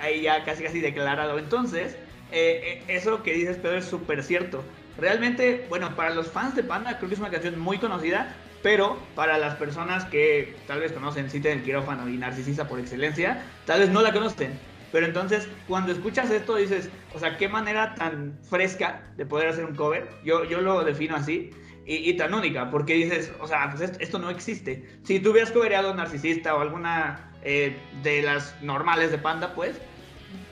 ahí 0.00 0.22
ya 0.22 0.44
casi 0.44 0.62
casi 0.62 0.80
declarado. 0.80 1.38
Entonces, 1.38 1.96
eh, 2.32 2.82
eh, 2.88 2.94
eso 2.96 3.22
que 3.22 3.32
dices, 3.32 3.56
Pedro, 3.56 3.78
es 3.78 3.84
súper 3.84 4.22
cierto. 4.22 4.64
Realmente, 4.98 5.66
bueno, 5.68 5.94
para 5.96 6.10
los 6.10 6.30
fans 6.30 6.54
de 6.54 6.62
Panda 6.62 6.98
creo 6.98 7.08
que 7.08 7.14
es 7.14 7.20
una 7.20 7.30
canción 7.30 7.58
muy 7.58 7.78
conocida, 7.78 8.34
pero 8.62 8.98
para 9.14 9.38
las 9.38 9.56
personas 9.56 10.04
que 10.06 10.56
tal 10.66 10.80
vez 10.80 10.92
conocen 10.92 11.28
Cite 11.28 11.48
del 11.48 11.62
Quirófano 11.62 12.08
y 12.08 12.16
Narcisista 12.16 12.66
por 12.66 12.78
excelencia, 12.80 13.42
tal 13.66 13.80
vez 13.80 13.90
no 13.90 14.00
la 14.02 14.12
conocen. 14.12 14.58
Pero 14.92 15.06
entonces, 15.06 15.48
cuando 15.66 15.90
escuchas 15.92 16.30
esto, 16.30 16.54
dices, 16.54 16.88
o 17.12 17.18
sea, 17.18 17.36
qué 17.36 17.48
manera 17.48 17.96
tan 17.96 18.38
fresca 18.48 19.02
de 19.16 19.26
poder 19.26 19.48
hacer 19.48 19.64
un 19.64 19.74
cover. 19.74 20.08
Yo, 20.24 20.44
yo 20.44 20.60
lo 20.60 20.84
defino 20.84 21.16
así 21.16 21.50
y, 21.84 22.16
tan 22.16 22.32
única, 22.32 22.70
porque 22.70 22.94
dices, 22.94 23.32
o 23.40 23.48
sea, 23.48 23.70
pues 23.70 23.92
esto, 23.98 24.18
no 24.18 24.30
existe. 24.30 24.88
Si 25.02 25.20
tú 25.20 25.32
hubieras 25.32 25.50
cobereado 25.50 25.92
Narcisista 25.94 26.54
o 26.54 26.60
alguna 26.60 27.32
eh, 27.42 27.76
de 28.02 28.22
las 28.22 28.54
normales 28.62 29.10
de 29.10 29.18
Panda, 29.18 29.52
pues, 29.54 29.76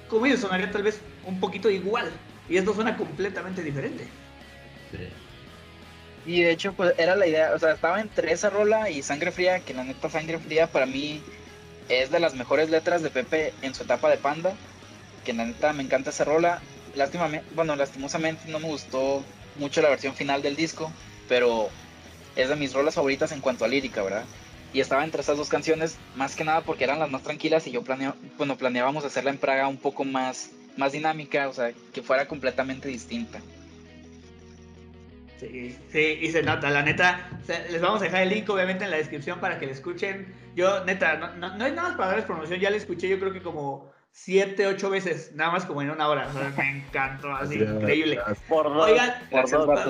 como 0.09 0.27
ellos 0.27 0.41
sonaría 0.41 0.71
tal 0.71 0.83
vez 0.83 1.01
un 1.25 1.41
poquito 1.41 1.71
igual. 1.71 2.11
Y 2.49 2.57
esto 2.57 2.75
suena 2.75 2.97
completamente 2.97 3.63
diferente. 3.63 4.09
Y 6.25 6.43
de 6.43 6.53
hecho, 6.53 6.73
pues 6.73 6.95
era 6.99 7.17
la 7.17 7.27
idea, 7.27 7.53
o 7.55 7.59
sea, 7.59 7.73
estaba 7.73 8.01
entre 8.01 8.33
esa 8.33 8.49
rola 8.51 8.91
y 8.91 9.03
Sangre 9.03 9.33
Fría, 9.33 9.61
que 9.61 9.75
la 9.75 9.85
neta 9.85 10.09
Sangre 10.09 10.39
Fría 10.39 10.69
para 10.69 10.87
mí 10.87 11.21
es 11.89 12.11
de 12.11 12.21
las 12.21 12.35
mejores 12.35 12.71
letras 12.71 13.03
de 13.03 13.11
Pepe 13.11 13.53
en 13.63 13.75
su 13.75 13.83
etapa 13.83 14.09
de 14.09 14.19
Panda, 14.19 14.55
que 15.25 15.33
la 15.33 15.45
neta 15.45 15.73
me 15.73 15.83
encanta 15.83 16.11
esa 16.11 16.25
rola. 16.25 16.61
Lástima, 16.95 17.29
bueno, 17.55 17.75
lastimosamente 17.75 18.49
no 18.49 18.61
me 18.61 18.69
gustó 18.69 19.25
mucho 19.57 19.83
la 19.83 19.89
versión 19.89 20.15
final 20.15 20.43
del 20.43 20.57
disco, 20.57 20.93
pero 21.29 21.71
es 22.37 22.49
de 22.49 22.57
mis 22.57 22.73
rolas 22.73 22.95
favoritas 22.95 23.33
en 23.33 23.41
cuanto 23.41 23.65
a 23.65 23.69
lírica, 23.69 24.03
¿verdad? 24.03 24.25
Y 24.73 24.81
estaba 24.81 25.05
entre 25.05 25.23
esas 25.23 25.37
dos 25.37 25.49
canciones, 25.49 25.97
más 26.15 26.37
que 26.37 26.45
nada 26.45 26.63
porque 26.63 26.85
eran 26.85 26.99
las 26.99 27.11
más 27.11 27.23
tranquilas 27.23 27.67
y 27.67 27.73
yo 27.73 27.83
planeo, 27.83 28.15
bueno, 28.39 28.57
planeábamos 28.57 29.05
hacerla 29.05 29.31
en 29.31 29.39
Praga 29.39 29.69
un 29.69 29.77
poco 29.77 30.05
más, 30.05 30.51
más 30.77 30.93
dinámica, 30.93 31.49
o 31.49 31.53
sea, 31.53 31.73
que 31.93 32.03
fuera 32.03 32.27
completamente 32.27 32.89
distinta. 32.89 33.41
Sí, 35.43 35.77
sí, 35.91 36.19
y 36.21 36.31
se 36.31 36.41
nota, 36.43 36.71
la 36.71 36.83
neta, 36.83 37.29
les 37.49 37.81
vamos 37.81 38.01
a 38.01 38.05
dejar 38.05 38.23
el 38.23 38.29
link 38.29 38.49
obviamente 38.49 38.85
en 38.85 38.93
la 38.93 38.99
descripción 38.99 39.41
para 39.41 39.59
que 39.59 39.67
la 39.67 39.73
escuchen. 39.73 40.33
Yo, 40.55 40.85
neta, 40.85 41.17
no, 41.17 41.57
no, 41.57 41.65
hay 41.65 41.73
nada 41.73 41.89
más 41.89 41.97
para 41.97 42.09
darles 42.11 42.27
promoción, 42.27 42.61
ya 42.61 42.71
la 42.71 42.77
escuché 42.77 43.09
yo 43.09 43.19
creo 43.19 43.33
que 43.33 43.43
como 43.43 43.91
siete, 44.13 44.69
ocho 44.69 44.89
veces, 44.89 45.33
nada 45.35 45.51
más 45.51 45.65
como 45.65 45.83
en 45.83 45.91
una 45.91 46.09
hora, 46.09 46.29
o 46.29 46.33
sea, 46.33 46.53
me 46.57 46.79
encantó, 46.79 47.33
así, 47.35 47.57
increíble. 47.57 48.21
Oigan, 48.51 49.15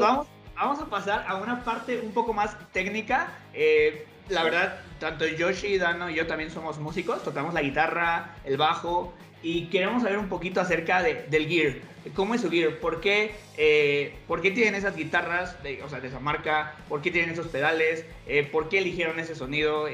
vamos, 0.00 0.26
vamos 0.54 0.80
a 0.80 0.86
pasar 0.86 1.26
a 1.28 1.36
una 1.36 1.62
parte 1.62 2.00
un 2.00 2.12
poco 2.12 2.32
más 2.32 2.56
técnica. 2.72 3.28
Eh, 3.52 4.06
la 4.30 4.44
verdad, 4.44 4.80
tanto 5.00 5.26
Yoshi, 5.26 5.76
Dano 5.76 6.08
y 6.08 6.14
yo 6.14 6.26
también 6.26 6.50
somos 6.50 6.78
músicos, 6.78 7.22
tocamos 7.22 7.52
la 7.52 7.60
guitarra, 7.60 8.36
el 8.44 8.56
bajo 8.56 9.12
y 9.42 9.66
queremos 9.66 10.02
saber 10.02 10.18
un 10.18 10.28
poquito 10.28 10.60
acerca 10.60 11.02
de, 11.02 11.26
del 11.28 11.48
gear. 11.48 11.74
¿Cómo 12.14 12.34
es 12.34 12.40
su 12.40 12.50
gear? 12.50 12.78
¿Por 12.78 13.00
qué, 13.00 13.34
eh, 13.56 14.16
¿por 14.26 14.42
qué 14.42 14.50
tienen 14.50 14.74
esas 14.74 14.96
guitarras 14.96 15.62
de, 15.62 15.82
o 15.82 15.88
sea, 15.88 16.00
de 16.00 16.08
esa 16.08 16.20
marca? 16.20 16.76
¿Por 16.88 17.00
qué 17.00 17.10
tienen 17.10 17.30
esos 17.30 17.46
pedales? 17.48 18.04
Eh, 18.26 18.48
¿Por 18.50 18.68
qué 18.68 18.78
eligieron 18.78 19.18
ese 19.18 19.34
sonido? 19.34 19.86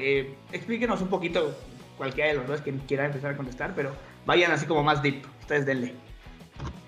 explíquenos 0.51 1.01
un 1.01 1.09
poquito, 1.09 1.55
cualquiera 1.97 2.29
de 2.29 2.35
los 2.35 2.47
dos 2.47 2.61
que 2.61 2.73
quiera 2.87 3.05
empezar 3.05 3.31
a 3.31 3.37
contestar, 3.37 3.73
pero 3.75 3.95
vayan 4.25 4.51
así 4.51 4.65
como 4.65 4.83
más 4.83 5.03
deep. 5.03 5.23
Ustedes 5.41 5.65
denle. 5.65 5.93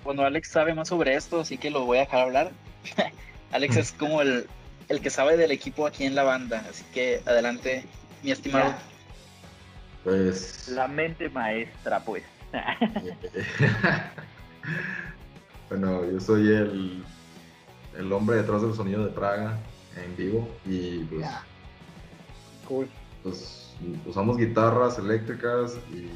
Bueno, 0.04 0.22
Alex 0.22 0.48
sabe 0.48 0.74
más 0.74 0.88
sobre 0.88 1.14
esto, 1.14 1.40
así 1.40 1.58
que 1.58 1.70
lo 1.70 1.84
voy 1.84 1.98
a 1.98 2.00
dejar 2.00 2.20
hablar. 2.22 2.50
Alex 3.52 3.76
es 3.76 3.92
como 3.92 4.22
el, 4.22 4.46
que 4.88 5.10
sabe 5.10 5.36
del 5.36 5.52
equipo 5.52 5.86
aquí 5.86 6.04
en 6.04 6.14
la 6.14 6.24
banda, 6.24 6.64
así 6.68 6.84
que 6.92 7.20
adelante, 7.26 7.84
mi 8.22 8.32
estimado. 8.32 8.74
Pues. 10.02 10.68
La 10.68 10.88
mente 10.88 11.28
maestra, 11.28 12.00
pues. 12.00 12.24
bueno, 15.68 16.10
yo 16.10 16.20
soy 16.20 16.48
el, 16.48 17.04
el 17.96 18.12
hombre 18.12 18.36
detrás 18.36 18.62
del 18.62 18.74
sonido 18.74 19.04
de 19.04 19.10
Praga 19.10 19.58
en 19.96 20.16
vivo 20.16 20.48
y 20.66 21.04
pues. 21.04 21.26
Cool. 22.68 22.88
Pues 23.22 23.74
usamos 24.06 24.36
guitarras 24.36 24.98
eléctricas 24.98 25.78
y 25.90 26.08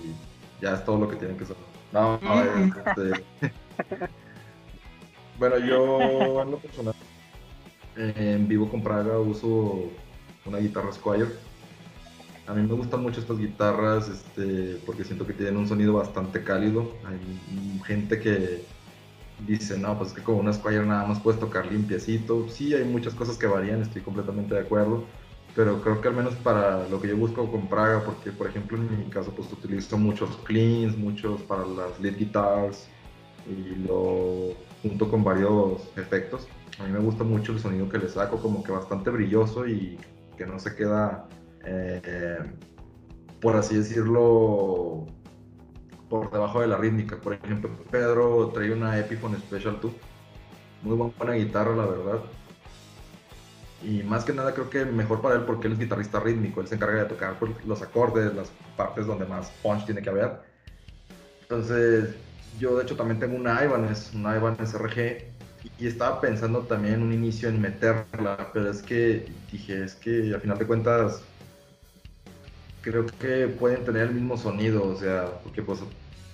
ya 0.61 0.75
es 0.75 0.85
todo 0.85 0.99
lo 0.99 1.09
que 1.09 1.17
tienen 1.17 1.37
que 1.37 1.45
saber. 1.45 1.63
No, 1.93 2.19
no, 2.21 2.43
este, 2.43 3.25
bueno, 5.39 5.59
yo 5.59 6.43
en 6.43 6.51
lo 6.51 6.59
personal 6.59 6.95
en 7.97 8.47
vivo 8.47 8.69
con 8.69 8.83
Praga 8.83 9.19
uso 9.19 9.91
una 10.45 10.59
guitarra 10.59 10.93
Squire. 10.93 11.29
A 12.47 12.55
mí 12.55 12.63
me 12.63 12.75
gustan 12.75 13.03
mucho 13.03 13.21
estas 13.21 13.39
guitarras 13.39 14.09
este, 14.09 14.81
porque 14.87 15.05
siento 15.05 15.27
que 15.27 15.33
tienen 15.33 15.57
un 15.57 15.67
sonido 15.67 15.95
bastante 15.95 16.45
cálido. 16.45 16.93
Hay 17.05 17.81
gente 17.85 18.21
que 18.21 18.65
dice, 19.47 19.77
no, 19.79 19.99
pues 19.99 20.11
es 20.11 20.15
que 20.17 20.23
con 20.23 20.37
una 20.37 20.53
Squire 20.53 20.87
nada 20.87 21.07
más 21.07 21.21
puedes 21.21 21.41
tocar 21.41 21.67
limpiecito. 21.67 22.49
Sí, 22.49 22.73
hay 22.75 22.85
muchas 22.85 23.15
cosas 23.15 23.37
que 23.37 23.47
varían, 23.47 23.83
estoy 23.83 24.03
completamente 24.03 24.55
de 24.55 24.61
acuerdo. 24.61 25.05
pero 25.57 25.81
creo 25.81 26.03
que 26.03 26.09
al 26.09 26.15
menos 26.15 26.35
para 26.37 26.87
lo 26.89 27.01
que 27.01 27.09
yo 27.09 27.17
busco 27.17 27.51
con 27.51 27.67
Praga, 27.67 28.05
porque 28.05 28.31
por 28.31 28.47
ejemplo 28.47 28.77
en 28.77 28.99
mi 28.99 29.05
caso 29.07 29.33
pues 29.35 29.51
utilizo 29.51 29.97
muchos 29.97 30.37
cleans, 30.45 30.97
muchos 30.99 31.41
para 31.43 31.65
las 31.67 31.99
lead 31.99 32.17
guitars 32.19 32.87
y 33.49 33.75
lo 33.87 34.51
junto 34.83 35.11
con 35.11 35.25
varios 35.25 35.83
efectos. 35.97 36.47
A 36.79 36.85
mí 36.85 36.93
me 36.93 36.99
gusta 36.99 37.25
mucho 37.25 37.53
el 37.53 37.59
sonido 37.59 37.89
que 37.89 37.97
le 37.97 38.09
saco, 38.09 38.37
como 38.39 38.63
que 38.63 38.71
bastante 38.71 39.09
brilloso 39.09 39.67
y 39.67 39.99
que 40.37 40.45
no 40.45 40.59
se 40.59 40.77
queda, 40.77 41.27
eh, 41.67 42.39
por 43.41 43.57
así 43.57 43.77
decirlo, 43.77 45.07
por 46.09 46.31
debajo 46.31 46.61
de 46.61 46.69
la 46.69 46.77
rítmica. 46.77 47.17
Por 47.17 47.35
ejemplo, 47.35 47.71
Pedro 47.91 48.49
trae 48.49 48.73
una 48.73 48.99
Epiphone 48.99 49.37
Special 49.39 49.79
2, 49.81 49.93
muy 50.83 51.13
buena 51.19 51.35
guitarra, 51.35 51.75
la 51.75 51.87
verdad. 51.87 52.21
Y 53.83 54.03
más 54.03 54.25
que 54.25 54.33
nada 54.33 54.55
creo 54.55 54.71
que 54.71 54.85
mejor 54.85 55.21
para 55.21 55.35
él 55.35 55.43
porque 55.43 55.67
él 55.67 55.75
es 55.75 55.79
guitarrista 55.79 56.19
rítmico, 56.21 56.61
él 56.61 56.67
se 56.67 56.77
encarga 56.77 57.03
de 57.03 57.09
tocar 57.09 57.39
pues, 57.39 57.53
los 57.67 57.83
acordes, 57.83 58.35
las 58.35 58.51
partes 58.77 59.07
donde 59.07 59.27
más 59.27 59.51
punch 59.63 59.85
tiene 59.85 60.03
que 60.03 60.11
haber. 60.11 60.41
Entonces, 61.43 62.15
yo 62.59 62.77
de 62.77 62.85
hecho 62.85 62.97
también 62.97 63.21
tengo 63.21 63.37
una 63.37 63.63
Ibanez, 63.63 64.13
una 64.15 64.37
Ibanez 64.37 64.75
RG, 64.75 65.37
y 65.79 65.87
estaba 65.87 66.21
pensando 66.21 66.61
también 66.61 66.95
en 66.95 67.03
un 67.03 67.13
inicio 67.13 67.49
en 67.49 67.61
meterla, 67.61 68.51
pero 68.53 68.71
es 68.71 68.83
que 68.83 69.31
dije, 69.53 69.85
es 69.85 69.95
que 69.95 70.35
a 70.35 70.41
final 70.41 70.59
de 70.59 70.67
cuentas 70.67 71.23
creo 72.87 73.05
que 73.05 73.49
pueden 73.49 73.85
tener 73.85 74.03
el 74.03 74.15
mismo 74.15 74.37
sonido, 74.37 74.87
o 74.87 74.97
sea, 74.97 75.41
porque 75.43 75.61
pues 75.61 75.81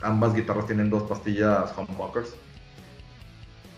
ambas 0.03 0.35
guitarras 0.35 0.67
tienen 0.67 0.91
dos 0.91 1.05
pastillas 1.05 1.73
humbuckers. 1.79 2.35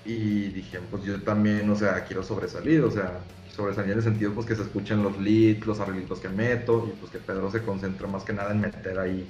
Y 0.05 0.49
dije, 0.49 0.81
pues 0.91 1.05
yo 1.05 1.23
también, 1.23 1.71
o 1.71 1.77
sea, 1.77 2.05
quiero 2.05 2.25
sobresalir, 2.25 2.83
o 2.83 2.91
sea, 2.91 3.21
sobresalir 3.55 3.93
en 3.93 3.99
el 3.99 4.05
sentido 4.05 4.33
pues 4.33 4.45
que 4.45 4.57
se 4.57 4.63
escuchen 4.63 5.05
los 5.05 5.17
leads, 5.19 5.65
los 5.65 5.79
arreglitos 5.79 6.19
que 6.19 6.29
meto 6.29 6.89
y 6.89 6.99
pues 6.99 7.13
que 7.13 7.19
Pedro 7.19 7.49
se 7.49 7.63
concentre 7.63 8.09
más 8.09 8.25
que 8.25 8.33
nada 8.33 8.51
en 8.51 8.63
meter 8.63 8.99
ahí, 8.99 9.25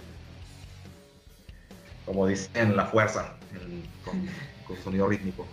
como 2.07 2.27
dicen, 2.27 2.75
la 2.75 2.87
fuerza, 2.87 3.35
con, 4.07 4.27
con, 4.67 4.83
sonido 4.83 5.07
rítmico. 5.07 5.47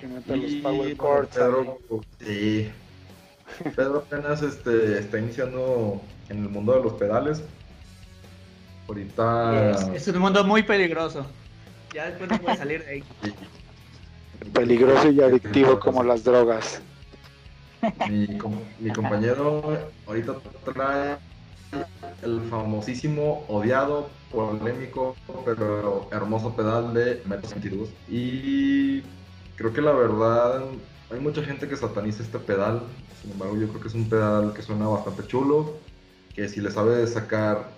Que 0.00 0.06
meta 0.06 0.34
los 0.34 0.52
power 0.54 0.96
chords. 0.96 1.36
Pedro, 1.36 1.78
sí. 2.20 2.70
Pedro 3.76 3.98
apenas 3.98 4.42
este, 4.42 4.98
está 4.98 5.18
iniciando 5.18 6.00
en 6.28 6.44
el 6.44 6.48
mundo 6.48 6.74
de 6.74 6.82
los 6.82 6.92
pedales. 6.94 7.42
Ahorita... 8.88 9.70
Es, 9.70 10.08
es 10.08 10.08
un 10.08 10.18
mundo 10.18 10.44
muy 10.44 10.62
peligroso. 10.62 11.26
Ya 11.94 12.06
después 12.06 12.30
no 12.30 12.38
puede 12.40 12.56
salir 12.56 12.84
de 12.84 12.90
ahí. 12.90 13.04
Peligroso 14.52 15.10
y 15.10 15.20
adictivo 15.20 15.78
como 15.78 16.02
las 16.02 16.24
drogas. 16.24 16.80
Mi, 18.08 18.28
mi, 18.78 18.92
compañero 18.92 19.76
ahorita 20.06 20.36
trae 20.64 21.16
el 22.22 22.40
famosísimo, 22.48 23.44
odiado, 23.48 24.08
polémico, 24.30 25.16
pero 25.44 26.08
hermoso 26.12 26.54
pedal 26.54 26.94
de 26.94 27.22
Metal 27.26 27.50
22. 27.50 27.88
Y 28.08 29.00
creo 29.56 29.72
que 29.72 29.80
la 29.80 29.92
verdad, 29.92 30.62
hay 31.12 31.20
mucha 31.20 31.42
gente 31.42 31.68
que 31.68 31.76
sataniza 31.76 32.22
este 32.22 32.38
pedal. 32.38 32.82
Sin 33.20 33.32
embargo, 33.32 33.56
yo 33.56 33.68
creo 33.68 33.80
que 33.80 33.88
es 33.88 33.94
un 33.94 34.08
pedal 34.08 34.52
que 34.54 34.62
suena 34.62 34.86
bastante 34.88 35.26
chulo, 35.26 35.74
que 36.34 36.48
si 36.48 36.60
le 36.60 36.70
sabes 36.70 37.12
sacar 37.12 37.68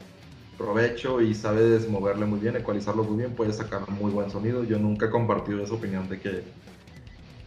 provecho 0.56 1.20
y 1.20 1.34
sabes 1.34 1.88
moverle 1.88 2.26
muy 2.26 2.38
bien, 2.38 2.56
ecualizarlo 2.56 3.02
muy 3.04 3.18
bien, 3.18 3.34
puedes 3.34 3.56
sacar 3.56 3.88
muy 3.90 4.10
buen 4.10 4.30
sonido. 4.30 4.64
Yo 4.64 4.78
nunca 4.78 5.06
he 5.06 5.10
compartido 5.10 5.62
esa 5.62 5.74
opinión 5.74 6.08
de 6.08 6.20
que 6.20 6.42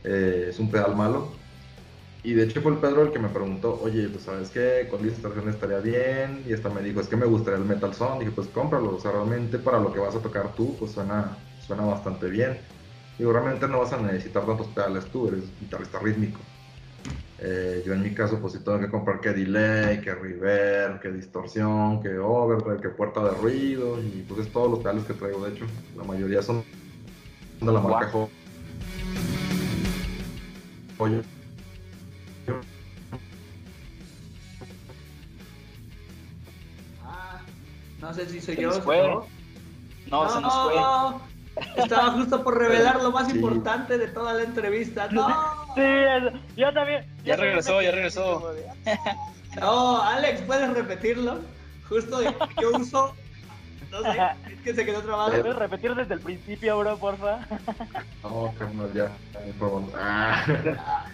eh, 0.03 0.47
es 0.49 0.59
un 0.59 0.69
pedal 0.69 0.95
malo 0.95 1.31
y 2.27 2.33
de 2.33 2.43
hecho 2.43 2.61
fue 2.61 2.73
el 2.73 2.79
Pedro 2.79 3.03
el 3.03 3.11
que 3.11 3.19
me 3.19 3.29
preguntó, 3.29 3.79
oye, 3.81 4.09
pues 4.09 4.23
sabes 4.23 4.49
qué, 4.49 4.87
con 4.91 5.01
distorsión 5.01 5.47
estaría 5.47 5.77
bien. 5.79 6.43
Y 6.45 6.51
hasta 6.51 6.69
me 6.69 6.81
dijo, 6.81 6.99
es 6.99 7.07
que 7.07 7.15
me 7.15 7.25
gustaría 7.25 7.57
el 7.57 7.65
Metal 7.65 7.93
Sound. 7.93 8.19
Dije, 8.19 8.31
pues 8.31 8.47
cómpralo. 8.47 8.95
O 8.95 8.99
sea, 8.99 9.11
realmente 9.11 9.57
para 9.59 9.79
lo 9.79 9.93
que 9.93 9.99
vas 9.99 10.13
a 10.13 10.19
tocar 10.19 10.53
tú, 10.53 10.75
pues 10.77 10.91
suena, 10.91 11.37
suena 11.65 11.83
bastante 11.85 12.27
bien. 12.27 12.59
Digo, 13.17 13.33
realmente 13.33 13.67
no 13.67 13.79
vas 13.79 13.93
a 13.93 13.97
necesitar 13.97 14.45
tantos 14.45 14.67
pedales 14.67 15.05
tú, 15.05 15.27
eres 15.27 15.43
guitarrista 15.59 15.99
rítmico. 15.99 16.39
Eh, 17.39 17.83
yo 17.85 17.93
en 17.93 18.01
mi 18.01 18.13
caso, 18.13 18.39
pues 18.39 18.53
sí 18.53 18.59
tengo 18.63 18.79
que 18.79 18.89
comprar 18.89 19.19
que 19.21 19.29
delay, 19.31 20.01
que 20.01 20.13
reverb, 20.13 20.99
que 20.99 21.11
distorsión, 21.11 22.01
que 22.01 22.17
overdrive, 22.17 22.81
que 22.81 22.89
puerta 22.89 23.23
de 23.23 23.31
ruido. 23.31 24.01
Y 24.01 24.25
pues 24.27 24.45
es 24.45 24.51
todos 24.51 24.69
los 24.71 24.79
pedales 24.79 25.03
que 25.05 25.13
traigo, 25.13 25.45
de 25.45 25.53
hecho. 25.53 25.65
La 25.95 26.03
mayoría 26.03 26.41
son 26.41 26.63
de 27.59 27.71
la 27.71 27.79
marca 27.79 28.11
Joyo. 30.97 31.21
Ah, 37.03 37.41
no 38.01 38.13
sé 38.13 38.27
si 38.29 38.41
soy 38.41 38.55
Se 38.55 38.61
yo. 38.61 38.69
nos 38.69 38.79
fue. 38.79 39.07
¿no? 39.07 39.25
No, 40.09 40.29
se 40.29 40.41
nos 40.41 40.53
fue. 40.63 41.36
Estaba 41.75 42.11
justo 42.11 42.43
por 42.43 42.57
revelar 42.57 43.01
lo 43.01 43.11
más 43.11 43.29
importante 43.33 43.97
de 43.97 44.07
toda 44.07 44.33
la 44.33 44.43
entrevista. 44.43 45.07
No, 45.11 45.27
Sí, 45.75 45.81
eso. 45.81 46.31
yo 46.55 46.73
también. 46.73 47.05
Ya 47.23 47.35
yo 47.35 47.41
regresó, 47.41 47.69
también 47.73 47.91
ya 47.91 47.95
regresó. 47.95 48.53
no, 49.59 50.01
Alex, 50.03 50.41
¿puedes 50.41 50.73
repetirlo? 50.73 51.39
Justo 51.89 52.19
de- 52.19 52.35
yo 52.61 52.71
uso. 52.77 53.13
No 53.91 54.01
sé, 54.01 54.09
es 54.53 54.61
que 54.63 54.73
se 54.75 54.85
quedó 54.85 55.01
trabado. 55.01 55.29
¿Puedes 55.31 55.55
repetir 55.55 55.95
desde 55.95 56.13
el 56.15 56.19
principio, 56.19 56.77
bro, 56.79 56.97
porfa? 56.97 57.39
No, 58.23 58.53
carnal, 58.59 58.91
ya. 58.93 59.09
Ah. 59.95 60.43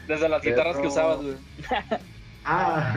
Desde 0.07 0.27
las 0.29 0.41
guitarras 0.41 0.77
que 0.77 0.87
usabas, 0.87 1.17
güey. 1.21 1.35
ah. 2.45 2.93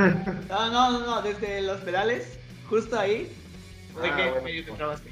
No, 0.49 0.71
no, 0.71 0.99
no, 1.01 1.23
desde 1.23 1.61
los 1.63 1.81
pedales, 1.83 2.39
justo 2.71 2.99
ahí. 2.99 3.31
Ah, 3.99 4.17
que 4.17 4.29
bueno. 4.31 4.43
medio 4.43 4.65
te 4.65 4.73
trabaste. 4.73 5.11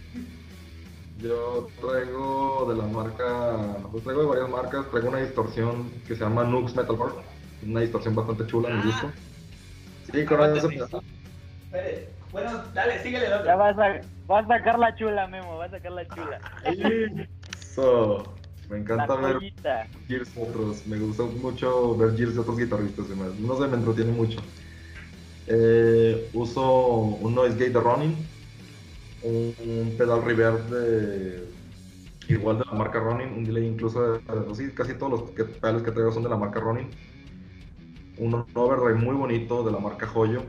Yo 1.16 1.70
traigo 1.80 2.66
de 2.68 2.76
la 2.76 2.86
marca, 2.86 3.78
pues 3.90 4.02
traigo 4.02 4.22
de 4.22 4.28
varias 4.28 4.48
marcas, 4.48 4.90
traigo 4.90 5.08
una 5.08 5.20
distorsión 5.20 5.90
que 6.06 6.14
se 6.16 6.24
llama 6.24 6.44
Nux 6.44 6.74
Metal 6.74 6.96
Bar, 6.96 7.12
una 7.62 7.80
distorsión 7.80 8.14
bastante 8.14 8.46
chula, 8.46 8.68
me 8.70 8.80
Ah. 8.80 8.82
gusto. 8.84 9.12
Sí, 10.12 10.24
con 10.24 10.38
sí, 10.38 10.60
pedal. 10.60 10.70
sí. 10.70 10.78
Espere, 11.64 12.08
Bueno, 12.32 12.50
dale, 12.74 12.98
síguele 13.00 13.26
el 13.26 13.32
otro. 13.32 13.46
Ya 13.46 13.56
vas 13.56 13.78
a, 13.78 14.00
vas 14.26 14.44
a 14.44 14.48
sacar 14.48 14.78
la 14.78 14.94
chula, 14.96 15.26
Memo, 15.28 15.56
vas 15.56 15.68
a 15.72 15.76
sacar 15.76 15.92
la 15.92 16.06
chula. 16.08 16.40
Eso. 17.60 18.34
Me 18.68 18.78
encanta 18.78 19.14
ver. 19.16 19.38
Gears 20.08 20.34
de 20.34 20.42
otros, 20.42 20.86
me 20.86 20.98
gusta 20.98 21.22
mucho 21.22 21.96
ver 21.96 22.16
Gears 22.16 22.34
de 22.34 22.40
otros 22.40 22.58
guitarristas, 22.58 23.08
me- 23.08 23.34
no 23.38 23.54
sé, 23.56 23.66
me 23.68 23.76
entretiene 23.76 24.12
mucho. 24.12 24.38
Eh, 25.46 26.28
uso 26.32 26.88
un 26.90 27.34
noise 27.34 27.54
gate 27.56 27.70
de 27.70 27.80
Ronin, 27.80 28.28
un, 29.24 29.54
un 29.58 29.94
pedal 29.98 30.22
reverb 30.24 30.68
de 30.68 31.44
igual 32.28 32.58
de 32.58 32.64
la 32.64 32.72
marca 32.72 33.00
Ronin, 33.00 33.28
un 33.28 33.44
delay 33.44 33.66
incluso 33.66 34.12
de, 34.12 34.18
de- 34.18 34.54
sí, 34.54 34.70
casi 34.74 34.94
todos 34.94 35.20
los 35.20 35.30
que- 35.32 35.44
pedales 35.44 35.82
que 35.82 35.90
traigo 35.90 36.12
son 36.12 36.22
de 36.22 36.28
la 36.28 36.36
marca 36.36 36.60
Ronin. 36.60 36.88
Un 38.16 38.46
overdrive 38.54 38.94
muy 39.00 39.16
bonito 39.16 39.64
de 39.64 39.72
la 39.72 39.78
marca 39.78 40.06
Joyo. 40.06 40.44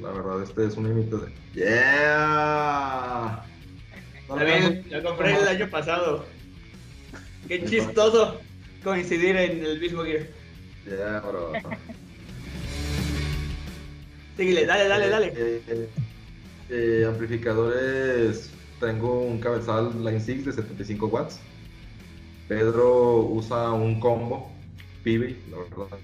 La 0.00 0.10
verdad, 0.10 0.42
este 0.42 0.66
es 0.66 0.76
un 0.76 0.86
límite 0.88 1.16
de 1.16 1.32
¡Yeah! 1.54 3.42
También 4.28 4.84
lo 4.90 5.02
compré 5.02 5.34
el 5.40 5.48
año 5.48 5.68
pasado. 5.70 6.24
Qué 7.48 7.64
chistoso 7.64 8.40
coincidir 8.84 9.36
en 9.36 9.64
el 9.64 9.80
mismo 9.80 10.02
gear. 10.04 10.26
Yeah, 10.86 11.20
bro. 11.20 11.52
Síguele, 14.36 14.66
dale, 14.66 14.86
dale, 14.88 15.08
dale. 15.08 15.88
Eh, 16.68 17.04
amplificadores, 17.08 18.50
tengo 18.80 19.20
un 19.20 19.38
cabezal 19.38 20.04
Line 20.04 20.20
6 20.20 20.46
de 20.46 20.52
75 20.52 21.06
watts. 21.06 21.40
Pedro 22.48 23.20
usa 23.20 23.72
un 23.72 24.00
combo 24.00 24.50
Pibi, 25.02 25.36
la 25.50 25.58
verdad. 25.58 25.98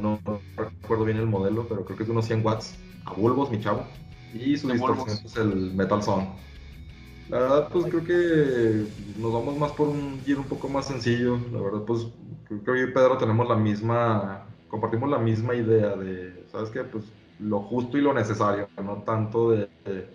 No, 0.00 0.20
no 0.24 0.40
recuerdo 0.56 1.04
bien 1.04 1.18
el 1.18 1.26
modelo, 1.26 1.66
pero 1.68 1.84
creo 1.84 1.96
que 1.96 2.02
es 2.04 2.08
de 2.08 2.12
unos 2.12 2.26
100 2.26 2.44
watts. 2.44 2.76
A 3.04 3.12
bulbos, 3.12 3.50
mi 3.50 3.60
chavo. 3.60 3.86
Y 4.32 4.56
su 4.56 4.68
distorsión 4.70 5.18
es 5.24 5.36
el 5.36 5.72
Metal 5.74 6.02
Sound. 6.02 6.28
La 7.30 7.38
verdad, 7.38 7.68
pues 7.72 7.86
creo 7.86 8.04
que 8.04 8.86
nos 9.18 9.32
vamos 9.32 9.56
más 9.56 9.72
por 9.72 9.88
un 9.88 10.20
gear 10.24 10.38
un 10.38 10.44
poco 10.44 10.68
más 10.68 10.86
sencillo. 10.86 11.38
La 11.52 11.60
verdad, 11.60 11.82
pues 11.86 12.06
creo 12.48 12.60
que 12.62 12.66
yo 12.66 12.88
y 12.88 12.92
Pedro 12.92 13.16
tenemos 13.16 13.48
la 13.48 13.56
misma, 13.56 14.46
compartimos 14.68 15.08
la 15.08 15.18
misma 15.18 15.54
idea 15.54 15.96
de, 15.96 16.44
¿sabes 16.50 16.70
qué? 16.70 16.82
Pues 16.84 17.04
lo 17.40 17.60
justo 17.60 17.98
y 17.98 18.00
lo 18.00 18.14
necesario, 18.14 18.68
no 18.82 19.02
tanto 19.02 19.50
de, 19.50 19.68
de, 19.84 20.08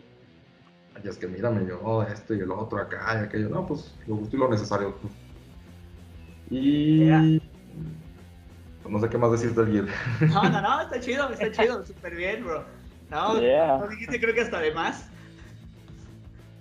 "Ay, 0.95 1.01
es 1.05 1.17
que 1.17 1.27
mírame 1.27 1.65
yo, 1.67 1.79
oh, 1.83 2.03
esto 2.03 2.33
y 2.33 2.39
el 2.39 2.51
otro 2.51 2.79
acá 2.79 3.19
y 3.21 3.25
aquello. 3.25 3.49
No, 3.49 3.65
pues 3.65 3.93
lo 4.07 4.15
justo 4.17 4.35
y 4.35 4.39
lo 4.39 4.49
necesario. 4.49 4.95
Y 6.49 7.39
pues, 8.81 8.91
no 8.93 8.99
sé 8.99 9.09
qué 9.09 9.17
más 9.17 9.31
decir 9.31 9.53
del. 9.53 9.87
No, 10.29 10.43
no, 10.49 10.61
no, 10.61 10.81
está 10.83 10.99
chido, 10.99 11.29
está 11.29 11.51
chido, 11.51 11.85
súper 11.85 12.15
bien, 12.15 12.43
bro. 12.43 12.63
No, 13.09 13.39
Yeah. 13.39 13.77
no 13.77 13.87
dijiste 13.87 14.19
creo 14.19 14.33
que 14.33 14.41
hasta 14.41 14.59
de 14.59 14.73
más. 14.73 15.09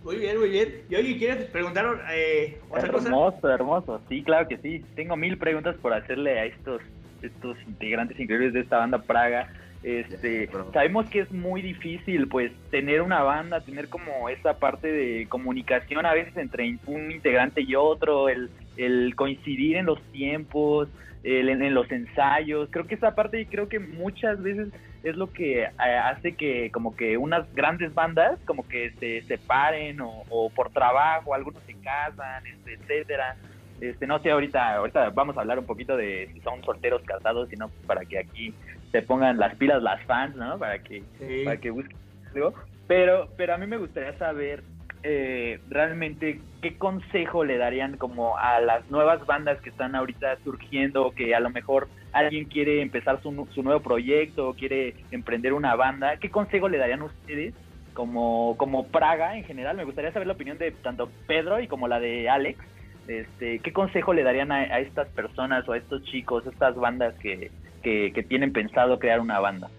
Muy 0.04 0.16
bien, 0.16 0.38
muy 0.38 0.48
bien. 0.48 0.82
Y 0.88 0.94
oye, 0.94 1.18
¿quieres 1.18 1.44
preguntar 1.50 2.02
eh, 2.10 2.60
otra 2.70 2.90
cosa? 2.90 3.08
Hermoso, 3.08 3.48
hermoso. 3.50 4.00
Sí, 4.08 4.22
claro 4.22 4.48
que 4.48 4.56
sí. 4.58 4.84
Tengo 4.94 5.16
mil 5.16 5.36
preguntas 5.36 5.76
por 5.82 5.92
hacerle 5.92 6.38
a 6.38 6.44
estos, 6.46 6.80
estos 7.20 7.56
integrantes 7.66 8.18
increíbles 8.18 8.54
de 8.54 8.60
esta 8.60 8.78
banda 8.78 9.02
Praga. 9.02 9.48
Este, 9.88 10.50
sabemos 10.74 11.08
que 11.08 11.20
es 11.20 11.32
muy 11.32 11.62
difícil, 11.62 12.28
pues, 12.28 12.52
tener 12.70 13.00
una 13.00 13.22
banda, 13.22 13.62
tener 13.62 13.88
como 13.88 14.28
esa 14.28 14.58
parte 14.58 14.92
de 14.92 15.26
comunicación 15.30 16.04
a 16.04 16.12
veces 16.12 16.36
entre 16.36 16.76
un 16.84 17.10
integrante 17.10 17.62
y 17.62 17.74
otro, 17.74 18.28
el, 18.28 18.50
el 18.76 19.14
coincidir 19.16 19.76
en 19.78 19.86
los 19.86 20.02
tiempos, 20.12 20.90
el, 21.22 21.48
en, 21.48 21.72
los 21.72 21.90
ensayos. 21.90 22.68
Creo 22.70 22.86
que 22.86 22.96
esa 22.96 23.14
parte, 23.14 23.46
creo 23.50 23.70
que 23.70 23.78
muchas 23.78 24.42
veces 24.42 24.68
es 25.04 25.16
lo 25.16 25.32
que 25.32 25.62
eh, 25.62 25.70
hace 25.78 26.34
que 26.34 26.70
como 26.70 26.94
que 26.94 27.16
unas 27.16 27.50
grandes 27.54 27.94
bandas 27.94 28.38
como 28.44 28.68
que 28.68 28.90
se 29.00 29.22
separen 29.22 30.02
o, 30.02 30.24
o 30.28 30.50
por 30.50 30.68
trabajo, 30.68 31.32
algunos 31.32 31.62
se 31.62 31.72
casan, 31.80 32.46
este, 32.46 32.74
etcétera. 32.74 33.36
Este, 33.80 34.06
no 34.06 34.18
sé, 34.18 34.30
ahorita, 34.32 34.76
ahorita 34.76 35.10
vamos 35.10 35.38
a 35.38 35.40
hablar 35.40 35.58
un 35.58 35.64
poquito 35.64 35.96
de 35.96 36.28
si 36.34 36.40
son 36.40 36.62
solteros 36.64 37.00
casados, 37.04 37.48
sino 37.48 37.70
para 37.86 38.04
que 38.04 38.18
aquí 38.18 38.52
se 38.92 39.02
pongan 39.02 39.38
las 39.38 39.54
pilas 39.56 39.82
las 39.82 40.02
fans, 40.04 40.36
¿no? 40.36 40.58
Para 40.58 40.78
que, 40.78 41.02
para 41.44 41.58
que 41.58 41.70
busquen 41.70 41.96
algo. 42.34 42.54
Pero, 42.86 43.28
pero 43.36 43.54
a 43.54 43.58
mí 43.58 43.66
me 43.66 43.76
gustaría 43.76 44.16
saber 44.18 44.62
eh, 45.02 45.60
realmente 45.68 46.40
qué 46.60 46.76
consejo 46.76 47.44
le 47.44 47.58
darían 47.58 47.96
como 47.96 48.36
a 48.36 48.60
las 48.60 48.90
nuevas 48.90 49.24
bandas 49.26 49.60
que 49.60 49.70
están 49.70 49.94
ahorita 49.94 50.38
surgiendo, 50.42 51.12
que 51.12 51.34
a 51.34 51.40
lo 51.40 51.50
mejor 51.50 51.88
alguien 52.12 52.46
quiere 52.46 52.80
empezar 52.80 53.22
su, 53.22 53.46
su 53.54 53.62
nuevo 53.62 53.80
proyecto 53.80 54.48
o 54.48 54.54
quiere 54.54 54.94
emprender 55.10 55.52
una 55.52 55.76
banda, 55.76 56.16
¿qué 56.16 56.30
consejo 56.30 56.68
le 56.68 56.78
darían 56.78 57.02
ustedes 57.02 57.54
como, 57.94 58.56
como 58.56 58.86
Praga 58.86 59.36
en 59.36 59.44
general? 59.44 59.76
Me 59.76 59.84
gustaría 59.84 60.12
saber 60.12 60.26
la 60.26 60.34
opinión 60.34 60.58
de 60.58 60.72
tanto 60.72 61.10
Pedro 61.26 61.60
y 61.60 61.68
como 61.68 61.88
la 61.88 62.00
de 62.00 62.28
Alex. 62.28 62.58
Este, 63.06 63.60
¿Qué 63.60 63.72
consejo 63.72 64.12
le 64.12 64.22
darían 64.22 64.52
a, 64.52 64.56
a 64.56 64.80
estas 64.80 65.08
personas 65.08 65.66
o 65.68 65.72
a 65.72 65.78
estos 65.78 66.02
chicos, 66.04 66.46
a 66.46 66.50
estas 66.50 66.74
bandas 66.74 67.14
que, 67.14 67.50
que, 67.80 68.24
tienen 68.28 68.52
pensado 68.52 68.98
crear 68.98 69.20
una 69.20 69.40
banda? 69.40 69.70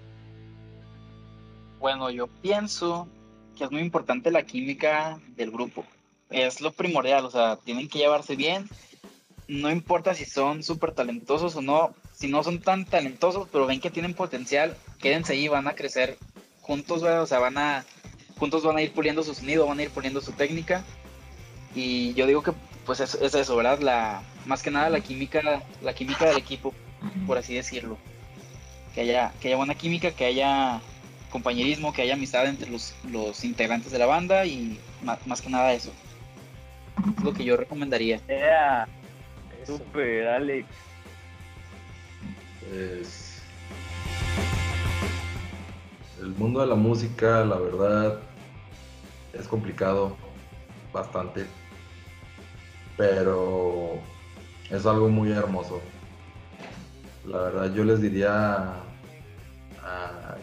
Bueno, 1.79 2.09
yo 2.09 2.27
pienso 2.27 3.07
que 3.57 3.63
es 3.63 3.71
muy 3.71 3.81
importante 3.81 4.31
la 4.31 4.43
química 4.43 5.19
del 5.35 5.51
grupo. 5.51 5.85
Es 6.29 6.61
lo 6.61 6.71
primordial, 6.71 7.25
o 7.25 7.31
sea, 7.31 7.57
tienen 7.57 7.87
que 7.87 7.99
llevarse 7.99 8.35
bien. 8.35 8.67
No 9.47 9.71
importa 9.71 10.13
si 10.13 10.25
son 10.25 10.63
súper 10.63 10.91
talentosos 10.91 11.55
o 11.55 11.61
no, 11.61 11.95
si 12.13 12.27
no 12.27 12.43
son 12.43 12.59
tan 12.59 12.85
talentosos, 12.85 13.47
pero 13.51 13.65
ven 13.65 13.79
que 13.79 13.89
tienen 13.89 14.13
potencial, 14.13 14.77
quédense 14.99 15.33
ahí, 15.33 15.47
van 15.47 15.67
a 15.67 15.73
crecer 15.73 16.17
juntos, 16.61 17.01
o 17.01 17.25
sea, 17.25 17.39
van 17.39 17.57
a, 17.57 17.85
juntos 18.37 18.63
van 18.63 18.77
a 18.77 18.81
ir 18.81 18.93
puliendo 18.93 19.23
su 19.23 19.33
sonido, 19.33 19.65
van 19.65 19.79
a 19.79 19.83
ir 19.83 19.89
puliendo 19.89 20.21
su 20.21 20.33
técnica. 20.33 20.83
Y 21.73 22.13
yo 22.13 22.27
digo 22.27 22.43
que 22.43 22.53
pues 22.85 22.99
es, 22.99 23.15
es 23.15 23.33
eso, 23.33 23.55
¿verdad? 23.55 23.79
La, 23.79 24.21
más 24.45 24.61
que 24.61 24.71
nada 24.71 24.89
la 24.89 25.01
química, 25.01 25.63
la 25.81 25.93
química 25.93 26.25
del 26.25 26.37
equipo 26.37 26.73
por 27.25 27.37
así 27.37 27.53
decirlo. 27.53 27.97
Que 28.93 29.01
haya, 29.01 29.31
que 29.39 29.47
haya 29.49 29.57
buena 29.57 29.75
química, 29.75 30.11
que 30.11 30.25
haya 30.25 30.81
compañerismo, 31.29 31.93
que 31.93 32.01
haya 32.01 32.13
amistad 32.15 32.47
entre 32.47 32.69
los, 32.69 32.95
los 33.09 33.43
integrantes 33.43 33.91
de 33.91 33.99
la 33.99 34.05
banda 34.05 34.45
y 34.45 34.79
más, 35.25 35.41
que 35.41 35.49
nada 35.49 35.73
eso. 35.73 35.91
Es 37.17 37.23
lo 37.23 37.33
que 37.33 37.43
yo 37.43 37.55
recomendaría. 37.55 38.19
Yeah. 38.27 38.87
Super, 39.65 40.27
Alex. 40.27 40.67
Pues, 42.67 43.41
el 46.19 46.29
mundo 46.29 46.61
de 46.61 46.67
la 46.67 46.75
música, 46.75 47.45
la 47.45 47.57
verdad, 47.57 48.19
es 49.33 49.47
complicado, 49.47 50.17
bastante, 50.91 51.45
pero 52.97 53.99
es 54.69 54.85
algo 54.85 55.09
muy 55.09 55.31
hermoso. 55.31 55.81
La 57.25 57.37
verdad, 57.39 57.73
yo 57.73 57.83
les 57.83 58.01
diría 58.01 58.83
a, 59.83 60.35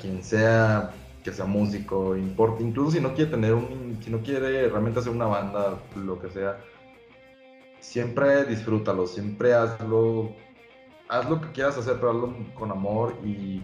quien 0.00 0.22
sea 0.22 0.92
que 1.22 1.32
sea 1.32 1.46
músico, 1.46 2.16
importa, 2.16 2.62
incluso 2.62 2.92
si 2.92 3.00
no 3.00 3.14
quiere 3.14 3.30
tener 3.30 3.54
un, 3.54 3.98
si 4.02 4.10
no 4.10 4.20
quiere 4.20 4.68
realmente 4.68 5.00
hacer 5.00 5.10
una 5.10 5.24
banda, 5.24 5.78
lo 5.96 6.20
que 6.20 6.28
sea, 6.28 6.58
siempre 7.80 8.44
disfrútalo, 8.44 9.06
siempre 9.06 9.54
hazlo, 9.54 10.34
haz 11.08 11.28
lo 11.30 11.40
que 11.40 11.50
quieras 11.52 11.78
hacer, 11.78 11.94
pero 11.94 12.10
hazlo 12.10 12.36
con 12.54 12.70
amor 12.70 13.14
y 13.24 13.62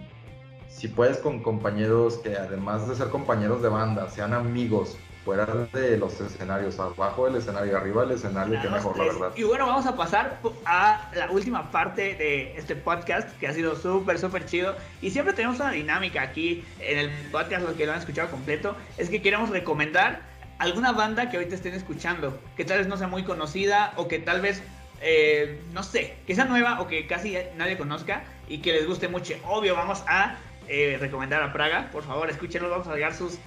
si 0.68 0.88
puedes 0.88 1.18
con 1.18 1.42
compañeros 1.42 2.16
que 2.18 2.37
además 2.37 2.88
de 2.88 2.94
ser 2.94 3.09
compañeros 3.09 3.61
de 3.61 3.68
banda, 3.68 4.09
sean 4.09 4.33
amigos, 4.33 4.96
fuera 5.25 5.47
de 5.47 5.99
los 5.99 6.21
escenarios, 6.21 6.79
abajo 6.79 7.27
del 7.27 7.37
escenario, 7.37 7.77
arriba 7.77 8.03
del 8.03 8.13
escenario, 8.13 8.61
que 8.61 8.69
mejor, 8.69 8.97
la 8.99 9.05
verdad. 9.05 9.33
Y 9.37 9.43
bueno, 9.43 9.67
vamos 9.67 9.87
a 9.87 9.97
pasar 9.97 10.41
a 10.65 11.11
la 11.15 11.31
última 11.31 11.71
parte 11.71 12.15
de 12.15 12.57
este 12.57 12.75
podcast, 12.75 13.29
que 13.39 13.47
ha 13.47 13.53
sido 13.53 13.77
súper, 13.77 14.19
súper 14.19 14.47
chido. 14.47 14.75
Y 15.03 15.11
siempre 15.11 15.35
tenemos 15.35 15.61
una 15.61 15.73
dinámica 15.73 16.23
aquí 16.23 16.65
en 16.81 16.99
el 16.99 17.11
podcast, 17.31 17.63
los 17.63 17.75
que 17.75 17.87
lo 17.87 17.93
han 17.93 17.99
escuchado 17.99 18.31
completo, 18.31 18.77
es 18.97 19.11
que 19.11 19.21
queremos 19.21 19.51
recomendar 19.51 20.23
alguna 20.59 20.93
banda 20.93 21.31
que 21.31 21.37
ahorita 21.37 21.55
estén 21.55 21.75
escuchando, 21.75 22.39
que 22.57 22.65
tal 22.65 22.79
vez 22.79 22.87
no 22.87 22.97
sea 22.97 23.09
muy 23.09 23.25
conocida 23.25 23.93
o 23.97 24.09
que 24.09 24.19
tal 24.19 24.41
vez, 24.41 24.63
eh, 25.01 25.61
no 25.73 25.83
sé, 25.83 26.17
que 26.27 26.35
sea 26.35 26.45
nueva 26.47 26.81
o 26.81 26.87
que 26.87 27.07
casi 27.07 27.37
nadie 27.57 27.79
conozca 27.79 28.25
y 28.49 28.59
que 28.59 28.73
les 28.73 28.87
guste 28.87 29.09
mucho. 29.09 29.35
Obvio, 29.45 29.75
vamos 29.75 30.03
a 30.07 30.37
eh, 30.69 30.99
recomendar 31.01 31.43
a 31.43 31.53
Praga, 31.53 31.89
por 31.93 32.05
favor, 32.05 32.29
escúchenlo, 32.31 32.71
vamos 32.71 32.89
a 32.89 32.95
llegar 32.95 33.15
sus 33.15 33.39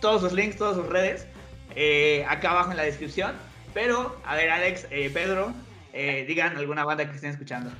todos 0.00 0.22
sus 0.22 0.32
links, 0.32 0.56
todas 0.56 0.76
sus 0.76 0.86
redes, 0.86 1.26
eh, 1.74 2.24
acá 2.28 2.50
abajo 2.50 2.70
en 2.70 2.76
la 2.76 2.84
descripción. 2.84 3.32
Pero, 3.74 4.20
a 4.24 4.34
ver, 4.34 4.50
Alex, 4.50 4.86
eh, 4.90 5.10
Pedro, 5.12 5.52
eh, 5.92 6.24
digan 6.26 6.56
alguna 6.56 6.84
banda 6.84 7.08
que 7.08 7.14
estén 7.14 7.30
escuchando. 7.30 7.70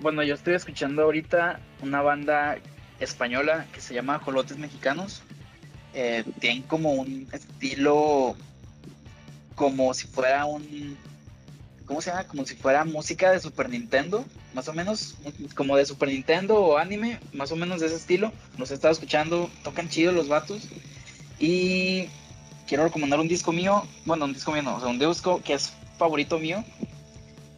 bueno, 0.00 0.22
yo 0.22 0.34
estoy 0.34 0.54
escuchando 0.54 1.02
ahorita 1.02 1.58
una 1.82 2.02
banda 2.02 2.58
española 3.00 3.66
que 3.72 3.80
se 3.80 3.94
llama 3.94 4.18
Jolotes 4.18 4.58
Mexicanos. 4.58 5.22
tienen 6.40 6.62
como 6.62 6.92
un 6.92 7.26
estilo 7.32 8.36
como 9.54 9.94
si 9.94 10.06
fuera 10.06 10.44
un 10.44 10.98
¿cómo 11.86 12.02
se 12.02 12.10
llama? 12.10 12.24
Como 12.24 12.44
si 12.44 12.54
fuera 12.56 12.84
música 12.84 13.30
de 13.30 13.40
Super 13.40 13.70
Nintendo, 13.70 14.24
más 14.54 14.68
o 14.68 14.72
menos, 14.72 15.14
como 15.54 15.76
de 15.76 15.86
Super 15.86 16.08
Nintendo 16.08 16.60
o 16.60 16.78
anime, 16.78 17.18
más 17.32 17.52
o 17.52 17.56
menos 17.56 17.80
de 17.80 17.86
ese 17.86 17.96
estilo. 17.96 18.32
Los 18.58 18.70
he 18.70 18.74
estado 18.74 18.92
escuchando, 18.92 19.50
tocan 19.62 19.88
chido 19.88 20.12
los 20.12 20.28
vatos. 20.28 20.68
Y 21.38 22.08
quiero 22.66 22.84
recomendar 22.84 23.20
un 23.20 23.28
disco 23.28 23.52
mío, 23.52 23.86
bueno, 24.04 24.24
un 24.24 24.32
disco 24.32 24.52
mío 24.52 24.62
no, 24.62 24.76
o 24.76 24.80
sea, 24.80 24.88
un 24.88 24.98
disco 24.98 25.40
que 25.42 25.54
es 25.54 25.72
favorito 25.98 26.38
mío, 26.38 26.64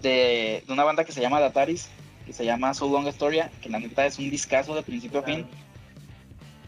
de, 0.03 0.63
una 0.69 0.85
banda 0.85 1.05
que 1.05 1.13
se 1.13 1.21
llama 1.21 1.41
Dataris, 1.41 1.89
que 2.27 2.33
se 2.33 2.45
llama 2.45 2.75
So 2.75 2.89
Long 2.89 3.09
Historia, 3.09 3.51
que 3.63 3.69
la 3.69 3.79
neta 3.79 4.07
es 4.07 4.19
un 4.19 4.31
discazo 4.31 4.75
de 4.75 4.83
principio 4.83 5.21
a 5.21 5.23
fin. 5.23 5.47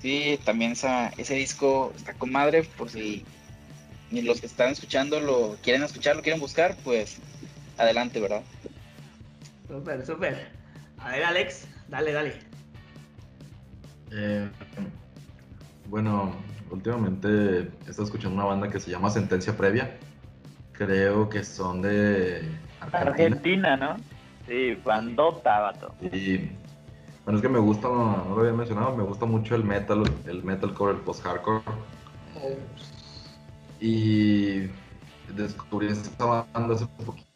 Sí, 0.01 0.38
también 0.44 0.73
ese 0.73 1.35
disco 1.35 1.92
está 1.94 2.14
con 2.14 2.33
madre, 2.33 2.62
por 2.62 2.88
si 2.88 3.25
los 4.11 4.40
que 4.40 4.46
están 4.46 4.70
escuchando 4.70 5.20
lo 5.20 5.57
quieren 5.62 5.83
escuchar, 5.83 6.16
lo 6.16 6.23
quieren 6.23 6.40
buscar, 6.40 6.77
pues 6.83 7.18
adelante, 7.81 8.21
¿verdad? 8.21 8.43
Súper, 9.69 10.05
súper. 10.05 10.49
A 10.99 11.11
ver, 11.11 11.25
Alex, 11.25 11.66
dale, 11.88 12.12
dale. 12.12 12.35
Eh, 14.12 14.49
bueno, 15.88 16.35
últimamente 16.71 17.29
he 17.29 17.88
estado 17.88 18.05
escuchando 18.05 18.37
una 18.37 18.45
banda 18.45 18.69
que 18.69 18.81
se 18.81 18.90
llama 18.90 19.11
Sentencia 19.11 19.57
Previa. 19.57 19.97
Creo 20.73 21.29
que 21.29 21.45
son 21.45 21.83
de 21.83 22.43
Argentina, 22.93 23.76
¿no? 23.76 23.97
Sí, 24.47 24.74
bandota, 24.85 25.61
vato. 25.61 25.95
Y 26.01 26.39
bueno, 27.24 27.37
es 27.37 27.43
que 27.43 27.49
me 27.49 27.59
gusta, 27.59 27.89
no, 27.89 28.35
lo 28.35 28.41
había 28.41 28.53
mencionado, 28.53 28.97
me 28.97 29.05
gusta 29.05 29.26
mucho 29.26 29.55
el 29.55 29.64
metal, 29.64 30.03
el 30.26 30.43
metalcore, 30.43 30.95
el 30.95 31.01
post-hardcore. 31.01 31.62
Y 33.81 34.68
descubrí 35.35 35.89
esta 35.89 36.24
banda 36.24 36.74
hace 36.74 36.85
un 36.85 37.05
poquito 37.05 37.30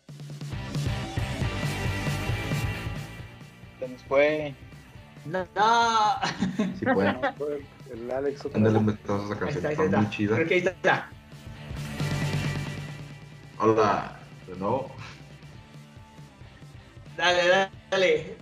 fue. 4.14 4.54
No, 5.24 5.44
Sí, 6.78 6.84
puede. 6.84 7.18
El 7.92 8.10
Alex 8.10 8.44
otra 8.44 8.60
vez. 8.60 8.72
esa 8.74 9.38
canción, 9.38 9.66
está, 9.66 10.00
muy 10.00 10.10
chida. 10.10 10.34
Creo 10.36 10.48
que 10.48 10.54
ahí 10.54 10.60
está. 10.60 11.08
Hola, 13.58 14.16
de 14.46 14.56
nuevo. 14.56 14.90
Dale, 17.16 17.68
dale. 17.90 18.36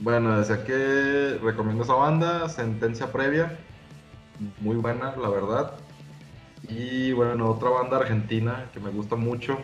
bueno, 0.00 0.38
desde 0.38 0.54
aquí 0.54 1.44
recomiendo 1.44 1.84
esa 1.84 1.94
banda, 1.94 2.48
Sentencia 2.48 3.12
Previa. 3.12 3.58
Muy 4.60 4.76
buena, 4.76 5.14
la 5.16 5.28
verdad. 5.28 5.74
Y 6.68 7.12
bueno, 7.12 7.50
otra 7.50 7.68
banda 7.70 7.98
argentina 7.98 8.70
que 8.72 8.80
me 8.80 8.90
gusta 8.90 9.16
mucho, 9.16 9.58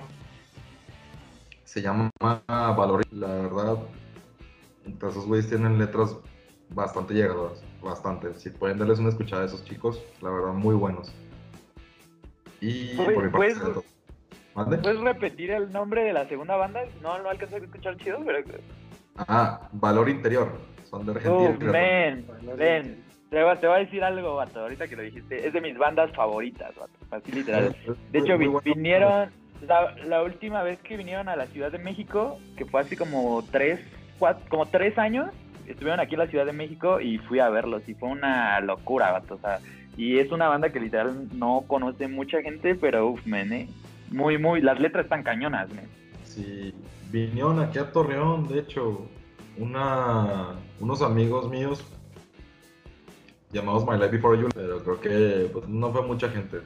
se 1.68 1.82
llama 1.82 2.10
Valor. 2.18 3.02
La 3.10 3.26
verdad, 3.26 3.78
esos 4.86 5.26
güeyes 5.26 5.48
tienen 5.48 5.78
letras 5.78 6.16
bastante 6.70 7.12
llegadoras, 7.12 7.62
bastante. 7.82 8.32
Si 8.34 8.48
pueden 8.48 8.78
darles 8.78 8.98
una 8.98 9.10
escuchada 9.10 9.42
a 9.42 9.46
esos 9.46 9.64
chicos, 9.64 10.02
la 10.22 10.30
verdad, 10.30 10.54
muy 10.54 10.74
buenos. 10.74 11.14
Y 12.62 12.96
por 12.96 13.22
mi 13.22 13.30
parte, 13.30 13.54
¿Puedes 14.54 15.00
repetir 15.00 15.50
el 15.50 15.70
nombre 15.70 16.02
de 16.04 16.12
la 16.14 16.26
segunda 16.26 16.56
banda? 16.56 16.80
No, 17.02 17.18
no 17.18 17.28
alcanzé 17.28 17.56
a 17.56 17.58
escuchar 17.58 17.96
chido, 17.98 18.18
pero... 18.24 18.38
Ah, 19.16 19.68
Valor 19.72 20.08
Interior. 20.08 20.58
Son 20.88 21.04
de 21.04 21.12
Argentina. 21.12 21.50
Uf, 21.50 21.62
men, 21.62 22.26
ven. 22.56 23.04
Te 23.30 23.42
voy, 23.42 23.52
a 23.52 23.78
decir 23.78 24.02
algo, 24.02 24.36
vato, 24.36 24.60
ahorita 24.60 24.88
que 24.88 24.96
lo 24.96 25.02
dijiste. 25.02 25.46
Es 25.46 25.52
de 25.52 25.60
mis 25.60 25.76
bandas 25.76 26.10
favoritas, 26.16 26.74
vato. 26.76 26.92
Así 27.10 27.30
literal. 27.30 27.76
De 28.10 28.18
hecho, 28.18 28.38
vinieron... 28.64 29.30
La, 29.66 30.22
última 30.22 30.62
vez 30.62 30.78
que 30.80 30.96
vinieron 30.96 31.28
a 31.28 31.36
la 31.36 31.46
Ciudad 31.46 31.72
de 31.72 31.78
México, 31.78 32.38
que 32.56 32.64
fue 32.64 32.80
así 32.80 32.96
como 32.96 33.42
tres, 33.50 33.80
cuatro, 34.18 34.44
como 34.48 34.66
tres 34.66 34.96
años, 34.98 35.30
estuvieron 35.66 36.00
aquí 36.00 36.14
en 36.14 36.20
la 36.20 36.26
Ciudad 36.28 36.46
de 36.46 36.52
México 36.52 37.00
y 37.00 37.18
fui 37.18 37.40
a 37.40 37.48
verlos 37.48 37.82
y 37.88 37.94
fue 37.94 38.08
una 38.08 38.60
locura, 38.60 39.10
vato. 39.10 39.34
O 39.34 39.38
sea, 39.38 39.58
y 39.96 40.18
es 40.18 40.30
una 40.30 40.48
banda 40.48 40.70
que 40.70 40.80
literal 40.80 41.28
no 41.36 41.64
conoce 41.66 42.06
mucha 42.08 42.40
gente, 42.40 42.74
pero 42.76 43.08
uff, 43.08 43.26
men, 43.26 43.52
eh. 43.52 43.68
Muy, 44.10 44.38
muy, 44.38 44.60
las 44.60 44.80
letras 44.80 45.04
están 45.04 45.22
cañonas, 45.22 45.68
men. 45.70 45.88
Sí, 46.24 46.72
vinieron 47.10 47.60
aquí 47.60 47.78
a 47.78 47.90
Torreón, 47.90 48.48
de 48.48 48.60
hecho, 48.60 49.06
una, 49.58 50.54
unos 50.80 51.02
amigos 51.02 51.50
míos 51.50 51.84
llamados 53.50 53.84
My 53.86 53.94
Life 53.94 54.16
Before 54.16 54.40
You, 54.40 54.48
pero 54.54 54.82
creo 54.82 55.00
que 55.00 55.50
pues, 55.52 55.68
no 55.68 55.90
fue 55.90 56.02
mucha 56.02 56.28
gente. 56.28 56.58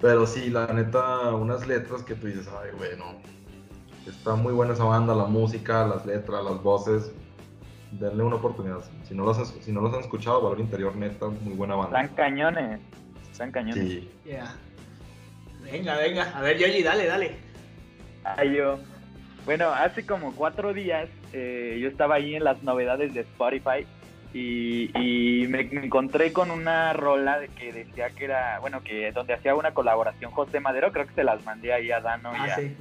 Pero 0.00 0.26
sí, 0.26 0.50
la 0.50 0.66
neta, 0.68 1.34
unas 1.34 1.66
letras 1.66 2.02
que 2.02 2.14
tú 2.14 2.26
dices, 2.26 2.48
ay, 2.48 2.70
bueno, 2.76 3.04
está 4.06 4.34
muy 4.34 4.52
buena 4.52 4.72
esa 4.72 4.84
banda, 4.84 5.14
la 5.14 5.26
música, 5.26 5.86
las 5.86 6.06
letras, 6.06 6.42
las 6.42 6.62
voces. 6.62 7.12
Denle 7.92 8.22
una 8.22 8.36
oportunidad. 8.36 8.80
Si 9.04 9.14
no 9.14 9.24
los, 9.24 9.36
si 9.48 9.72
no 9.72 9.80
los 9.80 9.92
han 9.92 10.00
escuchado, 10.00 10.40
Valor 10.40 10.60
Interior, 10.60 10.94
neta, 10.96 11.26
muy 11.26 11.54
buena 11.54 11.74
banda. 11.74 12.00
Están 12.00 12.16
cañones, 12.16 12.80
están 13.30 13.50
cañones. 13.50 13.84
Sí. 13.84 14.10
Venga, 15.64 15.96
venga, 15.98 16.22
a 16.36 16.40
ver, 16.40 16.56
Yoyi, 16.58 16.82
dale, 16.82 17.06
dale. 17.06 17.36
Ay, 18.24 18.56
yo. 18.56 18.78
Bueno, 19.44 19.68
hace 19.70 20.06
como 20.06 20.34
cuatro 20.34 20.72
días 20.72 21.08
eh, 21.32 21.78
yo 21.80 21.88
estaba 21.88 22.16
ahí 22.16 22.34
en 22.34 22.44
las 22.44 22.62
novedades 22.62 23.14
de 23.14 23.20
Spotify 23.20 23.86
y, 24.32 25.46
me, 25.48 25.60
encontré 25.60 26.32
con 26.32 26.50
una 26.52 26.92
rola 26.92 27.40
de 27.40 27.48
que 27.48 27.72
decía 27.72 28.10
que 28.10 28.26
era, 28.26 28.60
bueno, 28.60 28.82
que 28.82 29.10
donde 29.10 29.34
hacía 29.34 29.56
una 29.56 29.74
colaboración 29.74 30.30
José 30.30 30.60
Madero, 30.60 30.92
creo 30.92 31.06
que 31.06 31.14
se 31.14 31.24
las 31.24 31.44
mandé 31.44 31.72
ahí 31.72 31.90
a 31.90 32.00
Dano 32.00 32.30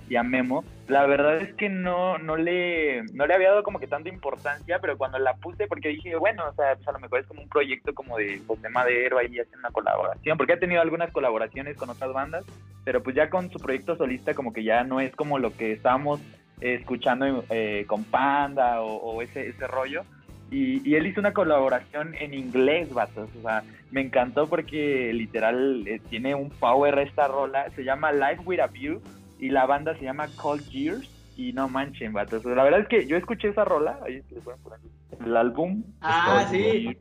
y, 0.07 0.15
ah, 0.15 0.19
a, 0.19 0.23
Memo. 0.23 0.63
La 0.87 1.07
verdad 1.07 1.37
es 1.37 1.53
que 1.55 1.69
no, 1.69 2.19
no, 2.19 2.35
le, 2.35 3.03
no 3.13 3.25
le 3.25 3.33
había 3.33 3.49
dado 3.49 3.63
como 3.63 3.79
que 3.79 3.87
tanta 3.87 4.09
importancia, 4.09 4.79
pero 4.79 4.97
cuando 4.97 5.17
la 5.17 5.35
puse, 5.37 5.67
porque 5.67 5.89
dije, 5.89 6.15
bueno, 6.17 6.47
o 6.47 6.53
sea, 6.53 6.75
pues 6.75 6.87
a 6.87 6.91
lo 6.91 6.99
mejor 6.99 7.19
es 7.19 7.27
como 7.27 7.41
un 7.41 7.49
proyecto 7.49 7.95
como 7.95 8.17
de 8.17 8.41
José 8.45 8.69
Madero 8.69 9.17
ahí 9.17 9.27
haciendo 9.27 9.59
una 9.59 9.71
colaboración, 9.71 10.37
porque 10.37 10.53
ha 10.53 10.59
tenido 10.59 10.81
algunas 10.81 11.11
colaboraciones 11.11 11.77
con 11.77 11.89
otras 11.89 12.13
bandas, 12.13 12.45
pero 12.83 13.01
pues 13.01 13.15
ya 13.15 13.29
con 13.29 13.49
su 13.49 13.59
proyecto 13.59 13.95
solista 13.95 14.35
como 14.35 14.53
que 14.53 14.63
ya 14.63 14.83
no 14.83 14.99
es 14.99 15.15
como 15.15 15.39
lo 15.39 15.55
que 15.55 15.71
estábamos 15.71 16.21
escuchando 16.61 17.43
eh, 17.49 17.85
con 17.87 18.03
Panda 18.03 18.81
o, 18.81 18.97
o 18.97 19.21
ese, 19.23 19.47
ese 19.47 19.65
rollo. 19.65 20.03
Y, 20.51 20.95
él 20.95 21.07
hizo 21.07 21.19
una 21.19 21.33
colaboración 21.33 22.15
en 22.15 22.33
inglés, 22.33 22.93
vatos. 22.93 23.29
O 23.37 23.41
sea, 23.41 23.63
me 23.91 24.01
encantó 24.01 24.47
porque 24.47 25.11
literal 25.13 25.87
eh, 25.87 26.01
tiene 26.09 26.35
un 26.35 26.49
power 26.49 26.97
esta 26.99 27.27
rola. 27.27 27.69
Se 27.75 27.83
llama 27.83 28.11
Live 28.11 28.41
With 28.45 28.59
A 28.59 28.67
View 28.67 29.01
y 29.39 29.49
la 29.49 29.65
banda 29.65 29.95
se 29.95 30.03
llama 30.03 30.27
Cold 30.35 30.67
Years. 30.69 31.09
Y 31.37 31.53
no 31.53 31.69
manchen, 31.69 32.11
vatos. 32.11 32.43
La 32.43 32.63
verdad 32.63 32.81
es 32.81 32.87
que 32.87 33.07
yo 33.07 33.15
escuché 33.15 33.49
esa 33.49 33.63
rola. 33.63 33.99
Ahí 34.05 34.21
les 34.29 34.43
voy 34.43 34.53
a 34.53 34.57
poner 34.57 34.79
el 35.25 35.37
álbum. 35.37 35.83
Ah, 36.01 36.45
sí. 36.49 36.97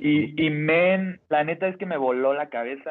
Y, 0.00 0.46
y 0.46 0.50
men, 0.50 1.20
la 1.28 1.44
neta 1.44 1.68
es 1.68 1.76
que 1.76 1.86
me 1.86 1.96
voló 1.96 2.32
la 2.34 2.48
cabeza 2.48 2.90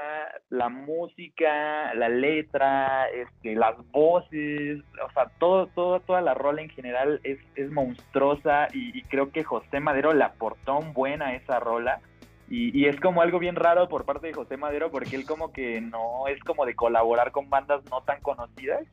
la 0.50 0.70
música, 0.70 1.94
la 1.94 2.10
letra, 2.10 3.08
este, 3.10 3.56
las 3.56 3.76
voces, 3.92 4.82
o 5.06 5.12
sea, 5.14 5.30
todo, 5.40 5.68
todo, 5.68 6.00
toda 6.00 6.22
la 6.22 6.34
rola 6.34 6.62
en 6.62 6.70
general 6.70 7.20
es, 7.24 7.40
es 7.56 7.72
monstruosa 7.72 8.68
y, 8.74 9.02
creo 9.04 9.32
que 9.32 9.44
José 9.44 9.80
Madero 9.80 10.14
le 10.14 10.24
aportó 10.24 10.78
un 10.78 10.94
buen 10.94 11.22
a 11.22 11.36
esa 11.36 11.60
rola. 11.60 12.00
Y, 12.50 12.78
y, 12.78 12.86
es 12.86 13.00
como 13.00 13.22
algo 13.22 13.40
bien 13.40 13.56
raro 13.56 13.90
por 13.90 14.06
parte 14.06 14.28
de 14.28 14.34
José 14.34 14.56
Madero 14.56 14.90
porque 14.90 15.16
él 15.16 15.26
como 15.26 15.52
que 15.52 15.82
no 15.82 16.28
es 16.28 16.42
como 16.44 16.66
de 16.66 16.76
colaborar 16.76 17.32
con 17.32 17.50
bandas 17.50 17.84
no 17.90 18.02
tan 18.02 18.22
conocidas. 18.22 18.84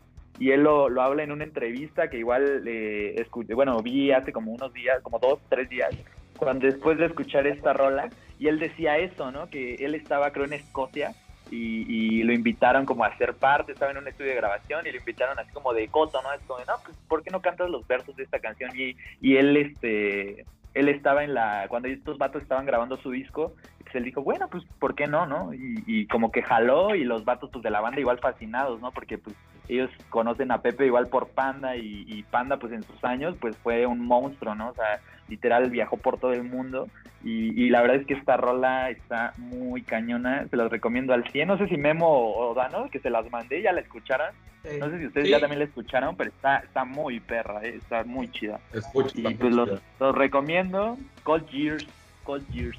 Y 0.40 0.50
él 0.50 0.64
lo, 0.64 0.88
lo 0.88 1.02
habla 1.02 1.22
en 1.22 1.30
una 1.30 1.44
entrevista 1.44 2.10
que 2.10 2.18
igual 2.18 2.64
eh, 2.66 3.14
escuché, 3.18 3.54
bueno, 3.54 3.80
vi 3.80 4.10
hace 4.10 4.32
como 4.32 4.50
unos 4.50 4.72
días, 4.72 5.00
como 5.02 5.20
dos, 5.20 5.38
tres 5.48 5.68
días, 5.68 5.90
cuando 6.38 6.66
después 6.66 6.98
de 6.98 7.06
escuchar 7.06 7.46
esta 7.46 7.72
rola, 7.72 8.10
y 8.38 8.48
él 8.48 8.58
decía 8.58 8.98
eso, 8.98 9.30
¿no? 9.30 9.48
Que 9.48 9.74
él 9.76 9.94
estaba, 9.94 10.30
creo, 10.30 10.44
en 10.44 10.54
Escocia 10.54 11.14
y, 11.50 12.22
lo 12.22 12.32
invitaron 12.32 12.86
como 12.86 13.04
a 13.04 13.16
ser 13.16 13.34
parte, 13.34 13.72
estaba 13.72 13.92
en 13.92 13.98
un 13.98 14.08
estudio 14.08 14.30
de 14.30 14.36
grabación 14.36 14.86
y 14.86 14.90
lo 14.90 14.98
invitaron 14.98 15.38
así 15.38 15.52
como 15.52 15.72
de 15.72 15.88
coto, 15.88 16.20
¿no? 16.22 16.32
Es 16.32 16.40
como, 16.46 16.60
no, 16.60 16.74
pues, 16.84 16.96
¿por 17.08 17.22
qué 17.22 17.30
no 17.30 17.42
cantas 17.42 17.70
los 17.70 17.86
versos 17.86 18.16
de 18.16 18.24
esta 18.24 18.38
canción? 18.40 18.70
Y, 18.74 18.96
y 19.20 19.36
él, 19.36 19.56
este, 19.56 20.44
él 20.74 20.88
estaba 20.88 21.22
en 21.22 21.34
la, 21.34 21.66
cuando 21.68 21.88
estos 21.88 22.18
vatos 22.18 22.42
estaban 22.42 22.66
grabando 22.66 22.96
su 22.96 23.10
disco, 23.10 23.54
él 23.94 24.04
dijo, 24.04 24.22
bueno, 24.22 24.48
pues, 24.48 24.64
¿por 24.78 24.94
qué 24.94 25.06
no, 25.06 25.26
no? 25.26 25.52
Y, 25.54 25.82
y 25.86 26.06
como 26.06 26.32
que 26.32 26.42
jaló 26.42 26.94
y 26.94 27.04
los 27.04 27.24
vatos, 27.24 27.50
pues, 27.52 27.62
de 27.62 27.70
la 27.70 27.80
banda 27.80 28.00
igual 28.00 28.18
fascinados, 28.18 28.80
¿no? 28.80 28.90
Porque, 28.90 29.18
pues, 29.18 29.36
ellos 29.68 29.90
conocen 30.10 30.50
a 30.50 30.60
Pepe 30.60 30.86
igual 30.86 31.08
por 31.08 31.28
Panda 31.28 31.76
y, 31.76 32.04
y 32.06 32.22
Panda, 32.24 32.58
pues, 32.58 32.72
en 32.72 32.82
sus 32.82 33.02
años, 33.04 33.36
pues, 33.40 33.56
fue 33.58 33.86
un 33.86 34.06
monstruo, 34.06 34.54
¿no? 34.54 34.70
O 34.70 34.74
sea, 34.74 35.00
literal 35.28 35.70
viajó 35.70 35.96
por 35.96 36.18
todo 36.18 36.32
el 36.32 36.44
mundo 36.44 36.88
y, 37.26 37.70
la 37.70 37.80
verdad 37.80 37.96
es 37.96 38.06
que 38.06 38.12
esta 38.12 38.36
rola 38.36 38.90
está 38.90 39.32
muy 39.38 39.80
cañona, 39.80 40.46
se 40.48 40.56
las 40.58 40.70
recomiendo 40.70 41.14
al 41.14 41.26
100, 41.30 41.48
no 41.48 41.56
sé 41.56 41.68
si 41.68 41.78
Memo 41.78 42.36
o 42.36 42.52
Dano, 42.52 42.90
que 42.90 42.98
se 42.98 43.08
las 43.08 43.30
mandé, 43.30 43.62
ya 43.62 43.72
la 43.72 43.80
escucharon, 43.80 44.26
no 44.78 44.90
sé 44.90 44.98
si 44.98 45.06
ustedes 45.06 45.30
ya 45.30 45.40
también 45.40 45.60
la 45.60 45.64
escucharon, 45.64 46.16
pero 46.16 46.28
está, 46.28 46.58
está 46.58 46.84
muy 46.84 47.20
perra, 47.20 47.64
eh, 47.64 47.76
está 47.76 48.04
muy 48.04 48.30
chida. 48.30 48.60
y 49.14 49.34
pues 49.34 49.54
los, 49.54 49.80
los, 49.98 50.14
recomiendo, 50.14 50.98
Cold 51.22 51.48
Years, 51.48 51.86
Cold 52.24 52.46
Years. 52.50 52.78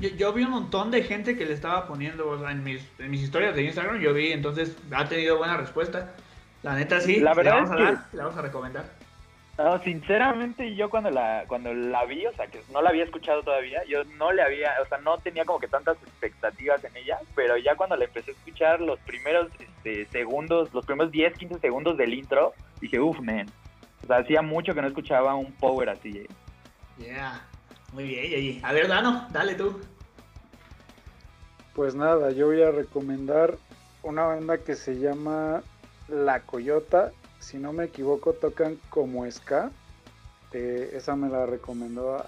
Yo, 0.00 0.32
vi 0.32 0.44
un 0.44 0.50
montón 0.50 0.90
de 0.90 1.02
gente 1.02 1.36
que 1.36 1.44
le 1.44 1.54
estaba 1.54 1.86
poniendo, 1.86 2.28
o 2.28 2.38
sea, 2.38 2.52
en 2.52 2.62
mis, 2.62 2.86
en 2.98 3.10
mis 3.10 3.22
historias 3.22 3.54
de 3.54 3.62
Instagram, 3.64 4.00
yo 4.00 4.12
vi, 4.14 4.32
entonces 4.32 4.76
ha 4.92 5.08
tenido 5.08 5.38
buena 5.38 5.56
respuesta. 5.56 6.14
La 6.62 6.74
neta 6.74 7.00
sí, 7.00 7.20
la 7.20 7.34
verdad 7.34 7.62
es 7.64 7.70
que... 7.70 8.16
le 8.16 8.22
vamos 8.22 8.36
a 8.36 8.42
recomendar. 8.42 8.84
No, 9.58 9.82
sinceramente 9.82 10.76
yo 10.76 10.88
cuando 10.88 11.10
la 11.10 11.44
cuando 11.48 11.74
la 11.74 12.04
vi, 12.04 12.24
o 12.26 12.32
sea, 12.34 12.46
que 12.46 12.60
no 12.72 12.80
la 12.80 12.90
había 12.90 13.02
escuchado 13.02 13.42
todavía, 13.42 13.82
yo 13.88 14.04
no 14.16 14.30
le 14.30 14.42
había, 14.42 14.70
o 14.80 14.86
sea, 14.86 14.98
no 14.98 15.18
tenía 15.18 15.44
como 15.44 15.58
que 15.58 15.66
tantas 15.66 15.96
expectativas 16.00 16.82
en 16.84 16.96
ella, 16.96 17.18
pero 17.34 17.56
ya 17.56 17.74
cuando 17.74 17.96
la 17.96 18.04
empecé 18.04 18.30
a 18.30 18.34
escuchar 18.34 18.80
los 18.80 19.00
primeros 19.00 19.48
este, 19.58 20.06
segundos, 20.06 20.72
los 20.72 20.86
primeros 20.86 21.10
10, 21.10 21.36
15 21.36 21.58
segundos 21.58 21.96
del 21.96 22.14
intro, 22.14 22.54
dije, 22.80 23.00
uff, 23.00 23.18
man. 23.18 23.50
O 24.04 24.06
sea, 24.06 24.18
hacía 24.18 24.42
mucho 24.42 24.74
que 24.74 24.80
no 24.80 24.86
escuchaba 24.86 25.34
un 25.34 25.50
power 25.54 25.88
así. 25.88 26.18
¿eh? 26.18 26.28
Yeah. 26.98 27.44
Muy 27.98 28.06
bien, 28.06 28.64
A 28.64 28.72
ver, 28.72 28.86
Dano, 28.86 29.26
dale 29.32 29.56
tú. 29.56 29.80
Pues 31.74 31.96
nada, 31.96 32.30
yo 32.30 32.46
voy 32.46 32.62
a 32.62 32.70
recomendar 32.70 33.56
una 34.04 34.22
banda 34.22 34.58
que 34.58 34.76
se 34.76 35.00
llama 35.00 35.64
La 36.06 36.42
Coyota 36.42 37.10
si 37.40 37.58
no 37.58 37.72
me 37.72 37.86
equivoco, 37.86 38.34
tocan 38.34 38.78
como 38.88 39.28
ska. 39.28 39.72
Eh, 40.52 40.92
esa 40.94 41.16
me 41.16 41.28
la 41.28 41.44
recomendó 41.46 42.24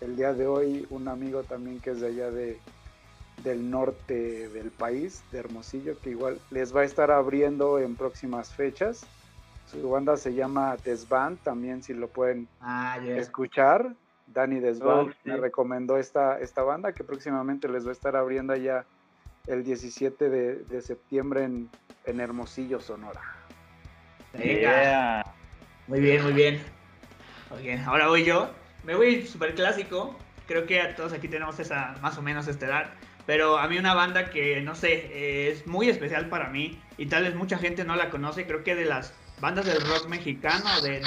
el 0.00 0.14
día 0.14 0.32
de 0.32 0.46
hoy 0.46 0.86
un 0.90 1.08
amigo 1.08 1.42
también 1.42 1.80
que 1.80 1.90
es 1.90 2.00
de 2.00 2.06
allá 2.06 2.30
de, 2.30 2.60
del 3.42 3.68
norte 3.68 4.48
del 4.48 4.70
país, 4.70 5.24
de 5.32 5.40
Hermosillo, 5.40 5.98
que 6.00 6.10
igual 6.10 6.38
les 6.52 6.72
va 6.72 6.82
a 6.82 6.84
estar 6.84 7.10
abriendo 7.10 7.80
en 7.80 7.96
próximas 7.96 8.52
fechas. 8.52 9.04
Su 9.66 9.90
banda 9.90 10.16
se 10.16 10.34
llama 10.34 10.76
Desband, 10.84 11.40
también 11.40 11.82
si 11.82 11.94
lo 11.94 12.06
pueden 12.06 12.46
ah, 12.60 12.98
escuchar. 13.04 13.96
Dani 14.34 14.60
Desband 14.60 15.10
oh, 15.10 15.14
me 15.24 15.36
recomendó 15.36 15.96
esta, 15.96 16.38
esta 16.40 16.62
banda 16.62 16.92
que 16.92 17.04
próximamente 17.04 17.68
les 17.68 17.86
va 17.86 17.90
a 17.90 17.92
estar 17.92 18.16
abriendo 18.16 18.52
allá 18.52 18.84
el 19.46 19.64
17 19.64 20.28
de, 20.28 20.82
septiembre 20.82 21.44
en, 21.44 21.70
en 22.04 22.20
Hermosillo, 22.20 22.80
Sonora. 22.80 23.22
Muy 25.86 26.00
bien, 26.00 26.22
muy 26.22 26.32
bien. 26.32 26.60
Ahora 27.86 28.08
voy 28.08 28.24
yo. 28.24 28.50
Me 28.82 28.94
voy 28.94 29.26
súper 29.26 29.54
clásico. 29.54 30.16
Creo 30.46 30.66
que 30.66 30.80
a 30.80 30.96
todos 30.96 31.12
aquí 31.12 31.28
tenemos 31.28 31.58
esa 31.60 31.94
más 32.02 32.18
o 32.18 32.22
menos 32.22 32.48
esta 32.48 32.66
edad. 32.66 32.90
Pero 33.26 33.58
a 33.58 33.68
mí 33.68 33.78
una 33.78 33.94
banda 33.94 34.30
que, 34.30 34.60
no 34.60 34.74
sé, 34.74 35.50
es 35.50 35.66
muy 35.66 35.88
especial 35.88 36.28
para 36.28 36.50
mí 36.50 36.78
y 36.98 37.06
tal 37.06 37.22
vez 37.22 37.34
mucha 37.34 37.56
gente 37.56 37.84
no 37.84 37.96
la 37.96 38.10
conoce. 38.10 38.46
Creo 38.46 38.64
que 38.64 38.74
de 38.74 38.84
las 38.84 39.14
bandas 39.40 39.64
del 39.66 39.80
rock 39.80 40.08
mexicano, 40.08 40.80
de, 40.82 41.00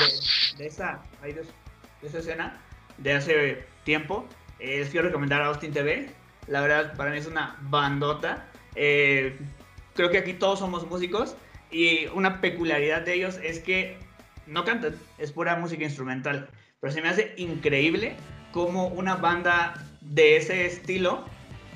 de, 0.58 0.66
esa, 0.66 1.02
de, 1.22 1.46
esa 2.02 2.18
escena 2.20 2.60
de 2.98 3.14
hace 3.14 3.64
tiempo, 3.84 4.28
eh, 4.60 4.80
les 4.80 4.90
quiero 4.90 5.08
recomendar 5.08 5.42
a 5.42 5.48
Austin 5.48 5.72
TV. 5.72 6.10
La 6.48 6.62
verdad, 6.62 6.96
para 6.96 7.12
mí 7.12 7.18
es 7.18 7.28
una 7.28 7.58
bandota. 7.62 8.46
Eh, 8.76 9.38
creo 9.96 10.10
que 10.10 10.18
aquí 10.20 10.34
todos 10.34 10.60
somos 10.60 10.88
músicos 10.88 11.36
y 11.72 12.08
una 12.08 12.42
peculiaridad 12.42 13.02
de 13.02 13.14
ellos 13.14 13.40
es 13.44 13.60
que 13.60 13.98
no 14.46 14.64
cantan, 14.64 14.96
es 15.18 15.32
pura 15.32 15.56
música 15.56 15.84
instrumental. 15.84 16.50
Pero 16.80 16.94
se 16.94 17.02
me 17.02 17.10
hace 17.10 17.34
increíble 17.38 18.16
cómo 18.52 18.88
una 18.88 19.16
banda 19.16 19.74
de 20.02 20.38
ese 20.38 20.66
estilo 20.66 21.26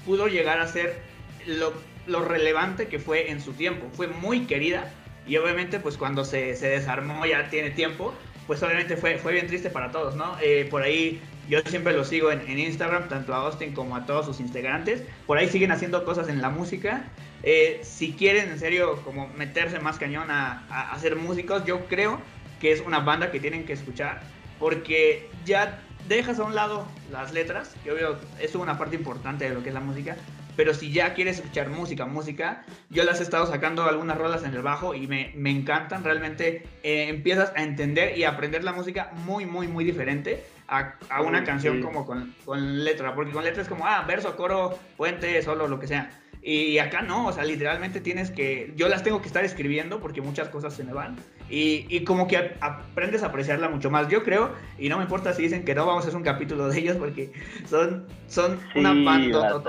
pudo 0.05 0.27
llegar 0.27 0.59
a 0.59 0.67
ser 0.67 1.01
lo, 1.45 1.73
lo 2.07 2.23
relevante 2.23 2.87
que 2.87 2.99
fue 2.99 3.31
en 3.31 3.41
su 3.41 3.53
tiempo. 3.53 3.89
Fue 3.93 4.07
muy 4.07 4.45
querida 4.45 4.91
y 5.27 5.37
obviamente 5.37 5.79
pues 5.79 5.97
cuando 5.97 6.23
se, 6.23 6.55
se 6.55 6.67
desarmó 6.67 7.25
ya 7.25 7.49
tiene 7.49 7.71
tiempo, 7.71 8.13
pues 8.47 8.61
obviamente 8.63 8.97
fue, 8.97 9.17
fue 9.17 9.33
bien 9.33 9.47
triste 9.47 9.69
para 9.69 9.91
todos, 9.91 10.15
¿no? 10.15 10.37
Eh, 10.41 10.67
por 10.69 10.81
ahí 10.81 11.21
yo 11.49 11.59
siempre 11.61 11.93
lo 11.93 12.03
sigo 12.03 12.31
en, 12.31 12.59
Instagram, 12.59 13.07
tanto 13.07 13.33
a 13.33 13.37
Austin 13.37 13.73
como 13.73 13.95
a 13.95 14.05
todos 14.05 14.25
sus 14.25 14.39
integrantes. 14.39 15.03
Por 15.27 15.37
ahí 15.37 15.49
siguen 15.49 15.71
haciendo 15.71 16.05
cosas 16.05 16.29
en 16.29 16.41
la 16.41 16.49
música. 16.49 17.05
Eh, 17.43 17.81
si 17.83 18.13
quieren 18.13 18.49
en 18.49 18.59
serio 18.59 19.01
como 19.03 19.27
meterse 19.29 19.79
más 19.79 19.97
cañón 19.97 20.29
a, 20.29 20.65
a, 20.69 20.91
hacer 20.93 21.15
músicos, 21.15 21.65
yo 21.65 21.85
creo 21.87 22.19
que 22.59 22.71
es 22.71 22.81
una 22.81 22.99
banda 22.99 23.31
que 23.31 23.39
tienen 23.39 23.65
que 23.65 23.73
escuchar 23.73 24.21
porque 24.59 25.27
ya 25.43 25.81
dejas 26.07 26.39
a 26.39 26.43
un 26.43 26.55
lado 26.55 26.85
las 27.11 27.33
letras, 27.33 27.75
que 27.83 27.91
obvio 27.91 28.17
es 28.39 28.53
una 28.55 28.77
parte 28.77 28.95
importante 28.95 29.45
de 29.45 29.55
lo 29.55 29.63
que 29.63 29.69
es 29.69 29.73
la 29.73 29.81
música, 29.81 30.15
pero 30.55 30.73
si 30.73 30.91
ya 30.91 31.13
quieres 31.13 31.37
escuchar 31.37 31.69
música, 31.69 32.05
música, 32.05 32.63
yo 32.89 33.03
las 33.03 33.19
he 33.19 33.23
estado 33.23 33.45
sacando 33.47 33.83
algunas 33.83 34.17
rolas 34.17 34.43
en 34.43 34.53
el 34.53 34.61
bajo 34.61 34.93
y 34.93 35.07
me, 35.07 35.31
me 35.35 35.51
encantan, 35.51 36.03
realmente 36.03 36.63
eh, 36.83 37.07
empiezas 37.09 37.53
a 37.55 37.63
entender 37.63 38.17
y 38.17 38.23
a 38.23 38.29
aprender 38.29 38.63
la 38.63 38.73
música 38.73 39.11
muy, 39.25 39.45
muy, 39.45 39.67
muy 39.67 39.83
diferente 39.83 40.43
a, 40.67 40.93
a 41.09 41.21
una 41.21 41.43
canción 41.43 41.81
como 41.81 42.05
con, 42.05 42.33
con 42.45 42.83
letra, 42.83 43.13
porque 43.13 43.31
con 43.31 43.43
letra 43.43 43.61
es 43.61 43.67
como, 43.67 43.85
ah, 43.85 44.03
verso, 44.07 44.35
coro, 44.35 44.77
puente, 44.97 45.41
solo, 45.41 45.67
lo 45.67 45.79
que 45.79 45.87
sea. 45.87 46.20
Y 46.43 46.79
acá 46.79 47.03
no, 47.03 47.27
o 47.27 47.33
sea, 47.33 47.43
literalmente 47.43 48.01
tienes 48.01 48.31
que, 48.31 48.73
yo 48.75 48.87
las 48.87 49.03
tengo 49.03 49.21
que 49.21 49.27
estar 49.27 49.45
escribiendo 49.45 49.99
porque 49.99 50.21
muchas 50.21 50.49
cosas 50.49 50.73
se 50.73 50.83
me 50.83 50.91
van. 50.91 51.15
Y, 51.49 51.85
y, 51.89 52.03
como 52.03 52.27
que 52.27 52.55
aprendes 52.61 53.21
a 53.21 53.27
apreciarla 53.27 53.69
mucho 53.69 53.91
más, 53.91 54.07
yo 54.07 54.23
creo, 54.23 54.55
y 54.79 54.89
no 54.89 54.97
me 54.97 55.03
importa 55.03 55.33
si 55.33 55.43
dicen 55.43 55.65
que 55.65 55.75
no 55.75 55.85
vamos 55.85 56.05
a 56.05 56.07
hacer 56.07 56.17
un 56.17 56.23
capítulo 56.23 56.67
de 56.69 56.79
ellos 56.79 56.97
porque 56.97 57.31
son, 57.69 58.07
son 58.27 58.59
una 58.73 58.93
banda 58.93 59.61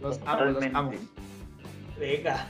Los 0.00 0.20
amo, 0.26 0.44
los 0.46 0.64
amo. 0.74 0.92
Venga. 2.00 2.48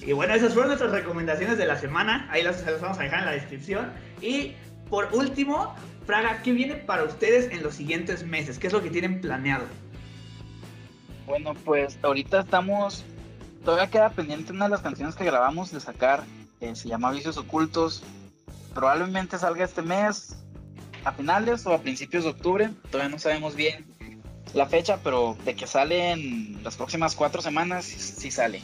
Y 0.00 0.12
bueno, 0.12 0.32
esas 0.32 0.54
fueron 0.54 0.68
nuestras 0.68 0.92
recomendaciones 0.92 1.58
de 1.58 1.66
la 1.66 1.76
semana. 1.76 2.26
Ahí 2.30 2.42
las, 2.42 2.64
las 2.64 2.80
vamos 2.80 2.98
a 2.98 3.02
dejar 3.02 3.20
en 3.20 3.26
la 3.26 3.32
descripción. 3.32 3.92
Y 4.22 4.54
por 4.88 5.08
último, 5.12 5.74
Fraga, 6.06 6.40
¿qué 6.42 6.52
viene 6.52 6.76
para 6.76 7.04
ustedes 7.04 7.52
en 7.52 7.62
los 7.62 7.74
siguientes 7.74 8.24
meses? 8.24 8.58
¿Qué 8.58 8.68
es 8.68 8.72
lo 8.72 8.82
que 8.82 8.90
tienen 8.90 9.20
planeado? 9.20 9.64
Bueno, 11.26 11.54
pues 11.64 11.98
ahorita 12.02 12.40
estamos. 12.40 13.04
Todavía 13.64 13.90
queda 13.90 14.10
pendiente 14.10 14.52
una 14.52 14.64
de 14.64 14.70
las 14.70 14.80
canciones 14.80 15.14
que 15.14 15.24
grabamos 15.24 15.70
de 15.70 15.80
sacar. 15.80 16.24
se 16.60 16.88
llama 16.88 17.10
Vicios 17.10 17.36
Ocultos. 17.36 18.02
Probablemente 18.74 19.38
salga 19.38 19.64
este 19.64 19.82
mes, 19.82 20.36
a 21.04 21.12
finales 21.12 21.66
o 21.66 21.74
a 21.74 21.78
principios 21.78 22.24
de 22.24 22.30
octubre. 22.30 22.70
Todavía 22.90 23.10
no 23.10 23.18
sabemos 23.18 23.54
bien 23.54 23.86
la 24.54 24.66
fecha, 24.66 24.98
pero 25.02 25.36
de 25.44 25.54
que 25.54 25.66
sale 25.66 26.12
en 26.12 26.62
las 26.62 26.76
próximas 26.76 27.14
cuatro 27.14 27.42
semanas, 27.42 27.84
sí, 27.84 28.30
sale. 28.30 28.62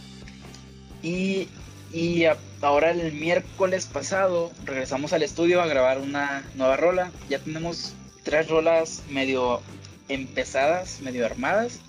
Y, 1.03 1.49
y 1.93 2.25
ahora 2.63 2.91
el 2.91 3.13
miércoles 3.13 3.87
pasado 3.87 4.51
regresamos 4.65 5.13
al 5.13 5.23
estudio 5.23 5.61
a 5.61 5.67
grabar 5.67 5.99
una 5.99 6.45
nueva 6.55 6.77
rola. 6.77 7.11
Ya 7.29 7.39
tenemos 7.39 7.95
tres 8.23 8.49
rolas 8.49 9.03
medio 9.11 9.61
empezadas, 10.09 11.01
medio 11.03 11.27
armadas 11.27 11.81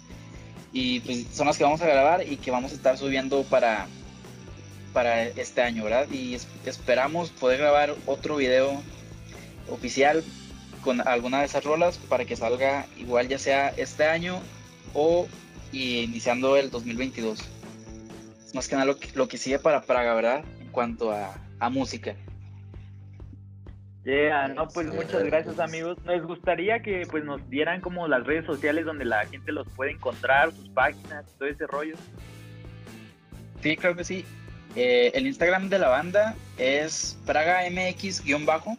y 0.80 1.00
pues 1.00 1.26
son 1.34 1.48
las 1.48 1.58
que 1.58 1.64
vamos 1.64 1.82
a 1.82 1.88
grabar 1.88 2.24
y 2.30 2.38
que 2.38 2.52
vamos 2.52 2.72
a 2.72 2.76
estar 2.76 3.00
subiendo 3.00 3.42
para, 3.42 3.88
para 4.94 5.24
este 5.24 5.64
año, 5.64 5.84
¿verdad? 5.84 6.08
Y 6.12 6.38
esperamos 6.68 7.32
poder 7.32 7.58
grabar 7.58 7.96
otro 8.06 8.36
video 8.36 8.80
oficial 9.72 10.24
con 10.84 11.02
alguna 11.08 11.40
de 11.40 11.48
esas 11.48 11.64
rolas 11.64 11.98
para 11.98 12.26
que 12.26 12.36
salga 12.36 12.86
igual 12.96 13.28
ya 13.28 13.40
sea 13.40 13.70
este 13.70 14.06
año 14.06 14.40
o 14.94 15.28
iniciando 15.72 16.56
el 16.56 16.70
2022. 16.70 17.40
Es 18.46 18.54
más 18.54 18.68
que 18.68 18.76
nada 18.76 18.86
lo 18.86 19.00
que, 19.00 19.10
lo 19.16 19.28
que 19.28 19.40
sigue 19.40 19.58
para 19.58 19.82
Praga, 19.82 20.14
¿verdad? 20.14 20.46
En 20.62 20.68
cuanto 20.68 21.12
a 21.12 21.70
música. 21.72 22.16
Yeah, 24.08 24.48
no, 24.48 24.70
pues 24.70 24.88
muchas 24.88 25.22
gracias 25.26 25.60
amigos. 25.60 25.98
Nos 26.06 26.26
gustaría 26.26 26.80
que 26.80 27.06
pues 27.12 27.26
nos 27.26 27.42
dieran 27.50 27.82
como 27.82 28.08
las 28.08 28.26
redes 28.26 28.46
sociales 28.46 28.86
donde 28.86 29.04
la 29.04 29.26
gente 29.26 29.52
los 29.52 29.68
puede 29.76 29.92
encontrar, 29.92 30.54
sus 30.54 30.70
páginas, 30.70 31.26
todo 31.38 31.50
ese 31.50 31.68
rollo. 31.68 31.96
Sí, 33.62 33.76
creo 33.76 33.98
que 33.98 34.06
sí. 34.06 34.24
Eh, 34.78 35.12
el 35.14 35.28
Instagram 35.28 35.68
de 35.68 35.80
la 35.80 35.90
banda 35.90 36.36
es 36.58 37.18
PragaMX-bajo. 37.26 38.78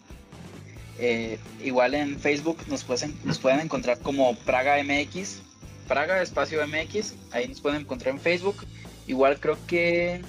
Eh, 0.99 1.39
igual 1.63 1.93
en 1.93 2.19
Facebook 2.19 2.61
nos 2.69 2.83
pueden, 2.83 3.15
nos 3.23 3.39
pueden 3.39 3.61
encontrar 3.61 3.99
como 3.99 4.35
Praga 4.35 4.83
MX, 4.83 5.43
Praga 5.87 6.23
Espacio 6.23 6.67
MX, 6.67 7.17
ahí 7.33 7.49
nos 7.49 7.61
pueden 7.61 7.83
encontrar 7.83 8.15
en 8.15 8.21
Facebook. 8.21 8.65
Igual 9.07 9.39
creo 9.39 9.59
que, 9.67 10.23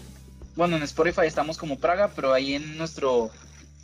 bueno, 0.58 0.76
en 0.76 0.84
Spotify 0.84 1.26
estamos 1.26 1.58
como 1.58 1.80
Praga, 1.80 2.12
pero 2.14 2.34
ahí 2.34 2.56
en 2.56 2.78
nuestro 2.78 3.32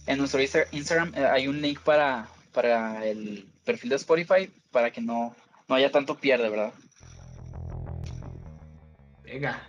en 0.07 0.17
nuestro 0.17 0.39
Instagram 0.71 1.13
eh, 1.15 1.25
hay 1.25 1.47
un 1.47 1.61
link 1.61 1.79
para, 1.81 2.27
para 2.53 3.05
el 3.05 3.47
perfil 3.63 3.89
de 3.89 3.95
Spotify 3.95 4.51
para 4.71 4.91
que 4.91 5.01
no, 5.01 5.35
no 5.67 5.75
haya 5.75 5.91
tanto 5.91 6.15
pierde, 6.15 6.49
¿verdad? 6.49 6.73
Venga. 9.23 9.61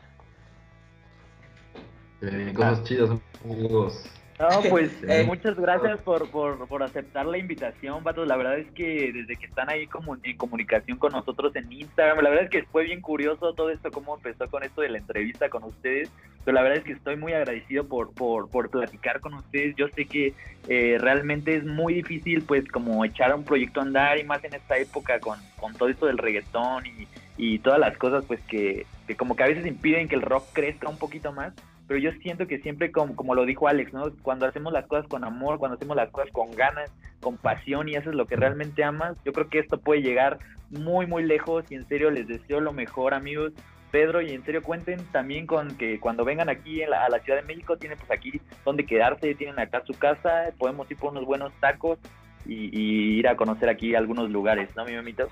Eh, 2.23 2.53
cosas 2.55 2.85
chidas, 2.85 3.11
amigos. 3.45 4.05
No, 4.39 4.49
pues 4.71 4.91
eh, 5.09 5.25
muchas 5.25 5.57
gracias 5.57 6.01
por, 6.01 6.31
por, 6.31 6.69
por, 6.69 6.83
aceptar 6.83 7.27
la 7.27 7.39
invitación, 7.39 8.05
Vatos. 8.05 8.29
La 8.29 8.37
verdad 8.37 8.59
es 8.59 8.71
que 8.73 9.13
desde 9.13 9.37
que 9.37 9.47
están 9.47 9.71
ahí 9.71 9.87
como 9.87 10.17
en 10.23 10.37
comunicación 10.37 10.99
con 10.99 11.13
nosotros 11.13 11.57
en 11.57 11.73
Instagram, 11.73 12.19
la 12.23 12.31
verdad 12.31 12.45
es 12.45 12.51
que 12.51 12.65
fue 12.65 12.85
bien 12.85 13.01
curioso 13.01 13.55
todo 13.55 13.71
esto, 13.71 13.91
cómo 13.91 14.17
empezó 14.17 14.49
con 14.49 14.63
esto 14.63 14.83
de 14.83 14.91
la 14.91 14.99
entrevista 14.99 15.49
con 15.49 15.65
ustedes. 15.65 16.11
Pero 16.45 16.55
la 16.55 16.63
verdad 16.63 16.79
es 16.79 16.85
que 16.85 16.93
estoy 16.93 17.17
muy 17.17 17.33
agradecido 17.33 17.89
por, 17.89 18.13
por, 18.13 18.49
por 18.49 18.71
platicar 18.71 19.21
con 19.21 19.35
ustedes. 19.35 19.75
Yo 19.77 19.89
sé 19.89 20.05
que 20.05 20.33
eh, 20.69 20.97
realmente 21.01 21.57
es 21.57 21.65
muy 21.65 21.95
difícil, 21.95 22.43
pues, 22.43 22.69
como 22.69 23.05
echar 23.05 23.35
un 23.35 23.43
proyecto 23.43 23.81
a 23.81 23.85
andar 23.85 24.19
y 24.19 24.25
más 24.25 24.45
en 24.45 24.55
esta 24.55 24.79
época 24.79 25.19
con, 25.19 25.41
con 25.57 25.75
todo 25.75 25.89
esto 25.89 26.07
del 26.07 26.19
reggaetón 26.19 26.87
y, 26.87 27.09
y 27.37 27.59
todas 27.59 27.81
las 27.81 27.97
cosas, 27.97 28.25
pues, 28.27 28.41
que, 28.43 28.87
que 29.09 29.17
como 29.17 29.35
que 29.35 29.43
a 29.43 29.49
veces 29.49 29.67
impiden 29.67 30.07
que 30.09 30.15
el 30.15 30.23
rock 30.23 30.45
crezca 30.53 30.89
un 30.89 30.99
poquito 30.99 31.33
más 31.33 31.53
pero 31.87 32.01
yo 32.01 32.11
siento 32.23 32.47
que 32.47 32.59
siempre, 32.59 32.91
como, 32.91 33.15
como 33.15 33.35
lo 33.35 33.45
dijo 33.45 33.69
Alex, 33.69 33.93
¿no? 33.93 34.13
Cuando 34.23 34.47
hacemos 34.47 34.73
las 34.73 34.87
cosas 34.87 35.07
con 35.07 35.25
amor, 35.25 35.59
cuando 35.59 35.77
hacemos 35.77 35.97
las 35.97 36.11
cosas 36.11 36.31
con 36.33 36.51
ganas, 36.51 36.91
con 37.21 37.37
pasión 37.37 37.89
y 37.89 37.95
haces 37.95 38.15
lo 38.15 38.27
que 38.27 38.37
realmente 38.37 38.83
amas, 38.83 39.17
yo 39.25 39.33
creo 39.33 39.49
que 39.49 39.61
esto 39.61 39.79
puede 39.79 40.03
llegar 40.03 40.39
muy, 40.71 41.07
muy 41.07 41.23
lejos 41.23 41.65
y 41.71 41.77
en 41.77 41.87
serio 41.87 42.11
les 42.11 42.27
deseo 42.27 42.61
lo 42.61 42.73
mejor, 42.73 43.15
amigos. 43.15 43.53
Pedro, 43.93 44.21
y 44.21 44.31
en 44.31 44.45
serio 44.45 44.63
cuenten 44.63 44.99
también 45.13 45.47
con 45.47 45.77
que 45.77 46.01
cuando 46.01 46.25
vengan 46.25 46.49
aquí 46.49 46.83
a 46.83 47.09
la 47.09 47.21
Ciudad 47.21 47.41
de 47.41 47.47
México, 47.47 47.77
tienen 47.79 47.97
pues 47.97 48.11
aquí 48.11 48.41
donde 48.65 48.85
quedarse, 48.85 49.35
tienen 49.37 49.59
acá 49.61 49.83
su 49.87 49.95
casa, 49.95 50.51
podemos 50.59 50.91
ir 50.91 50.97
por 50.97 51.13
unos 51.13 51.25
buenos 51.25 51.53
tacos 51.61 51.99
y, 52.45 53.17
ir 53.19 53.29
a 53.29 53.37
conocer 53.37 53.69
aquí 53.69 53.95
algunos 53.95 54.29
lugares, 54.29 54.69
¿no, 54.77 54.85
mi 54.85 54.95
mamita? 54.95 55.27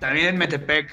También 0.00 0.26
en 0.26 0.38
Metepec. 0.38 0.90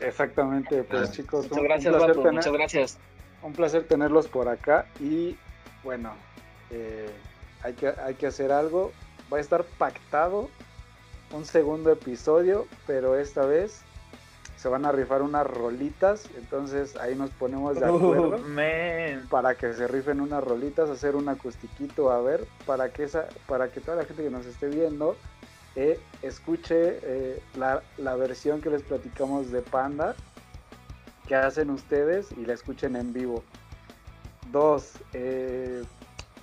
Exactamente, 0.00 0.82
pues 0.82 1.12
chicos. 1.12 1.48
Muchas 1.50 1.64
gracias, 1.64 2.16
muchas 2.16 2.52
gracias 2.52 2.98
un 3.42 3.52
placer 3.52 3.84
tenerlos 3.86 4.28
por 4.28 4.48
acá 4.48 4.86
y 5.00 5.36
bueno, 5.84 6.12
eh, 6.70 7.10
hay, 7.62 7.74
que, 7.74 7.88
hay 7.88 8.14
que 8.14 8.26
hacer 8.26 8.52
algo. 8.52 8.92
Va 9.32 9.38
a 9.38 9.40
estar 9.40 9.64
pactado 9.64 10.48
un 11.32 11.44
segundo 11.44 11.92
episodio, 11.92 12.66
pero 12.86 13.16
esta 13.16 13.44
vez 13.44 13.82
se 14.56 14.68
van 14.68 14.84
a 14.86 14.92
rifar 14.92 15.22
unas 15.22 15.46
rolitas, 15.46 16.28
entonces 16.36 16.96
ahí 16.96 17.14
nos 17.14 17.30
ponemos 17.30 17.78
de 17.78 17.86
acuerdo 17.86 18.40
para 19.30 19.54
que 19.54 19.72
se 19.72 19.86
rifen 19.86 20.20
unas 20.20 20.42
rolitas, 20.42 20.90
hacer 20.90 21.14
un 21.14 21.28
acustiquito, 21.28 22.10
a 22.10 22.20
ver, 22.20 22.44
para 22.66 22.88
que 22.88 23.04
esa, 23.04 23.28
para 23.46 23.68
que 23.70 23.80
toda 23.80 23.98
la 23.98 24.04
gente 24.04 24.24
que 24.24 24.30
nos 24.30 24.46
esté 24.46 24.68
viendo 24.68 25.16
eh, 25.76 26.00
escuche 26.22 26.98
eh, 27.02 27.42
la, 27.56 27.82
la 27.98 28.16
versión 28.16 28.60
que 28.60 28.70
les 28.70 28.82
platicamos 28.82 29.52
de 29.52 29.62
Panda 29.62 30.16
que 31.28 31.36
hacen 31.36 31.70
ustedes 31.70 32.32
y 32.36 32.46
la 32.46 32.54
escuchen 32.54 32.96
en 32.96 33.12
vivo. 33.12 33.44
Dos, 34.50 34.94
eh, 35.12 35.84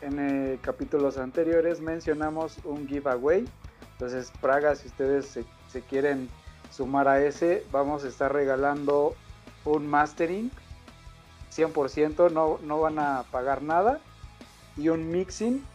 en 0.01 0.19
eh, 0.19 0.59
capítulos 0.61 1.17
anteriores 1.17 1.81
mencionamos 1.81 2.59
un 2.63 2.87
giveaway. 2.87 3.45
Entonces, 3.93 4.31
Praga, 4.39 4.75
si 4.75 4.87
ustedes 4.87 5.39
se, 5.69 5.81
quieren 5.81 6.29
sumar 6.71 7.07
a 7.07 7.21
ese, 7.21 7.65
vamos 7.71 8.05
a 8.05 8.07
estar 8.07 8.31
regalando 8.31 9.15
un 9.65 9.87
mastering 9.87 10.51
100%, 11.53 12.31
no, 12.31 12.59
no 12.63 12.79
van 12.79 12.99
a 12.99 13.23
pagar 13.31 13.63
nada. 13.63 13.99
Y 14.77 14.89
un 14.89 15.09
mixing 15.09 15.65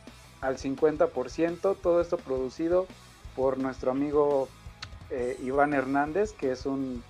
al 0.40 0.56
50%. 0.56 1.76
Todo 1.82 2.00
esto 2.00 2.16
producido 2.16 2.86
por 3.34 3.58
nuestro 3.58 3.90
amigo 3.90 4.48
eh, 5.10 5.36
Iván 5.42 5.74
Hernández, 5.74 6.32
que 6.32 6.52
es 6.52 6.66
un 6.66 7.02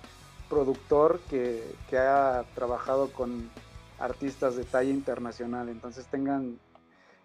productor 0.51 1.21
que, 1.29 1.63
ha 1.97 2.43
trabajado 2.53 3.11
con 3.13 3.49
artistas 3.99 4.57
de 4.57 4.65
talla 4.65 4.89
internacional. 4.89 5.69
Entonces 5.69 6.05
tengan 6.07 6.59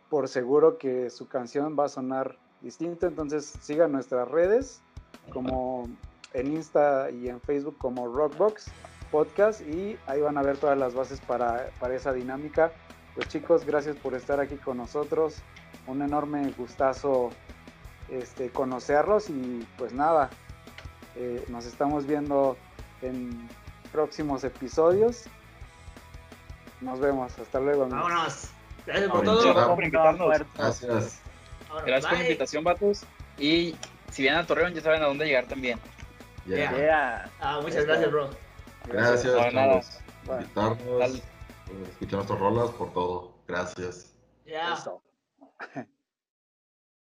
por 0.09 0.29
seguro 0.29 0.79
que 0.79 1.11
su 1.11 1.27
canción 1.27 1.77
va 1.79 1.87
a 1.87 1.89
sonar 1.89 2.39
distinto. 2.63 3.09
Entonces 3.09 3.53
sigan 3.61 3.91
nuestras 3.91 4.29
redes 4.29 4.81
como 5.31 5.89
en 6.35 6.53
Insta 6.53 7.11
y 7.11 7.29
en 7.29 7.41
Facebook 7.41 7.77
como 7.79 8.07
Rockbox 8.07 8.71
podcast 9.11 9.61
y 9.63 9.99
ahí 10.07 10.21
van 10.21 10.39
a 10.39 10.43
ver 10.43 10.57
todas 10.59 10.79
las 10.79 10.95
bases 10.95 11.21
para, 11.21 11.71
para 11.81 11.97
esa 11.97 12.13
dinámica. 12.13 12.71
Pues 13.17 13.27
chicos, 13.29 13.65
gracias 13.65 13.97
por 13.97 14.15
estar 14.15 14.39
aquí 14.39 14.57
con 14.57 14.77
nosotros. 14.77 15.43
Un 15.89 16.03
enorme 16.03 16.53
gustazo 16.57 17.31
este, 18.09 18.51
conocerlos 18.51 19.31
y 19.31 19.67
pues 19.79 19.93
nada, 19.93 20.31
eh, 21.17 21.45
nos 21.49 21.67
estamos 21.67 22.07
viendo 22.07 22.57
en 23.07 23.49
próximos 23.93 24.45
episodios. 24.45 25.25
Nos 26.81 27.01
vemos, 27.01 27.39
hasta 27.39 27.61
luego. 27.61 27.85
amigos. 27.85 28.03
Vámonos. 28.03 28.51
Gracias 28.87 29.11
por 29.11 29.23
todo. 29.25 29.43
Gracias 29.43 29.69
por 29.75 29.85
invitarnos. 29.85 30.29
Gracias. 30.55 31.21
Gracias 31.85 32.07
por 32.07 32.19
la 32.19 32.23
invitación, 32.25 32.65
vatos. 32.65 33.05
Y 33.39 33.75
si 34.11 34.23
vienen 34.23 34.41
a 34.41 34.47
Torreón, 34.47 34.75
ya 34.75 34.81
saben 34.81 35.03
a 35.03 35.07
dónde 35.07 35.27
llegar 35.27 35.47
también. 35.47 35.79
Yeah. 36.47 36.71
Yeah. 36.71 36.77
Yeah. 36.77 37.31
Ah, 37.41 37.61
muchas 37.63 37.85
gracias, 37.85 38.11
bro. 38.11 38.31
Gracias 38.87 39.25
No, 39.25 39.51
nada. 39.51 39.81
por 40.25 40.41
invitarnos, 40.41 40.99
Dale. 40.99 41.23
por 41.67 41.89
escuchar 41.89 42.15
nuestras 42.15 42.39
rolas, 42.39 42.71
por 42.71 42.93
todo. 42.93 43.35
Gracias. 43.49 44.15
Ya. 44.47 44.77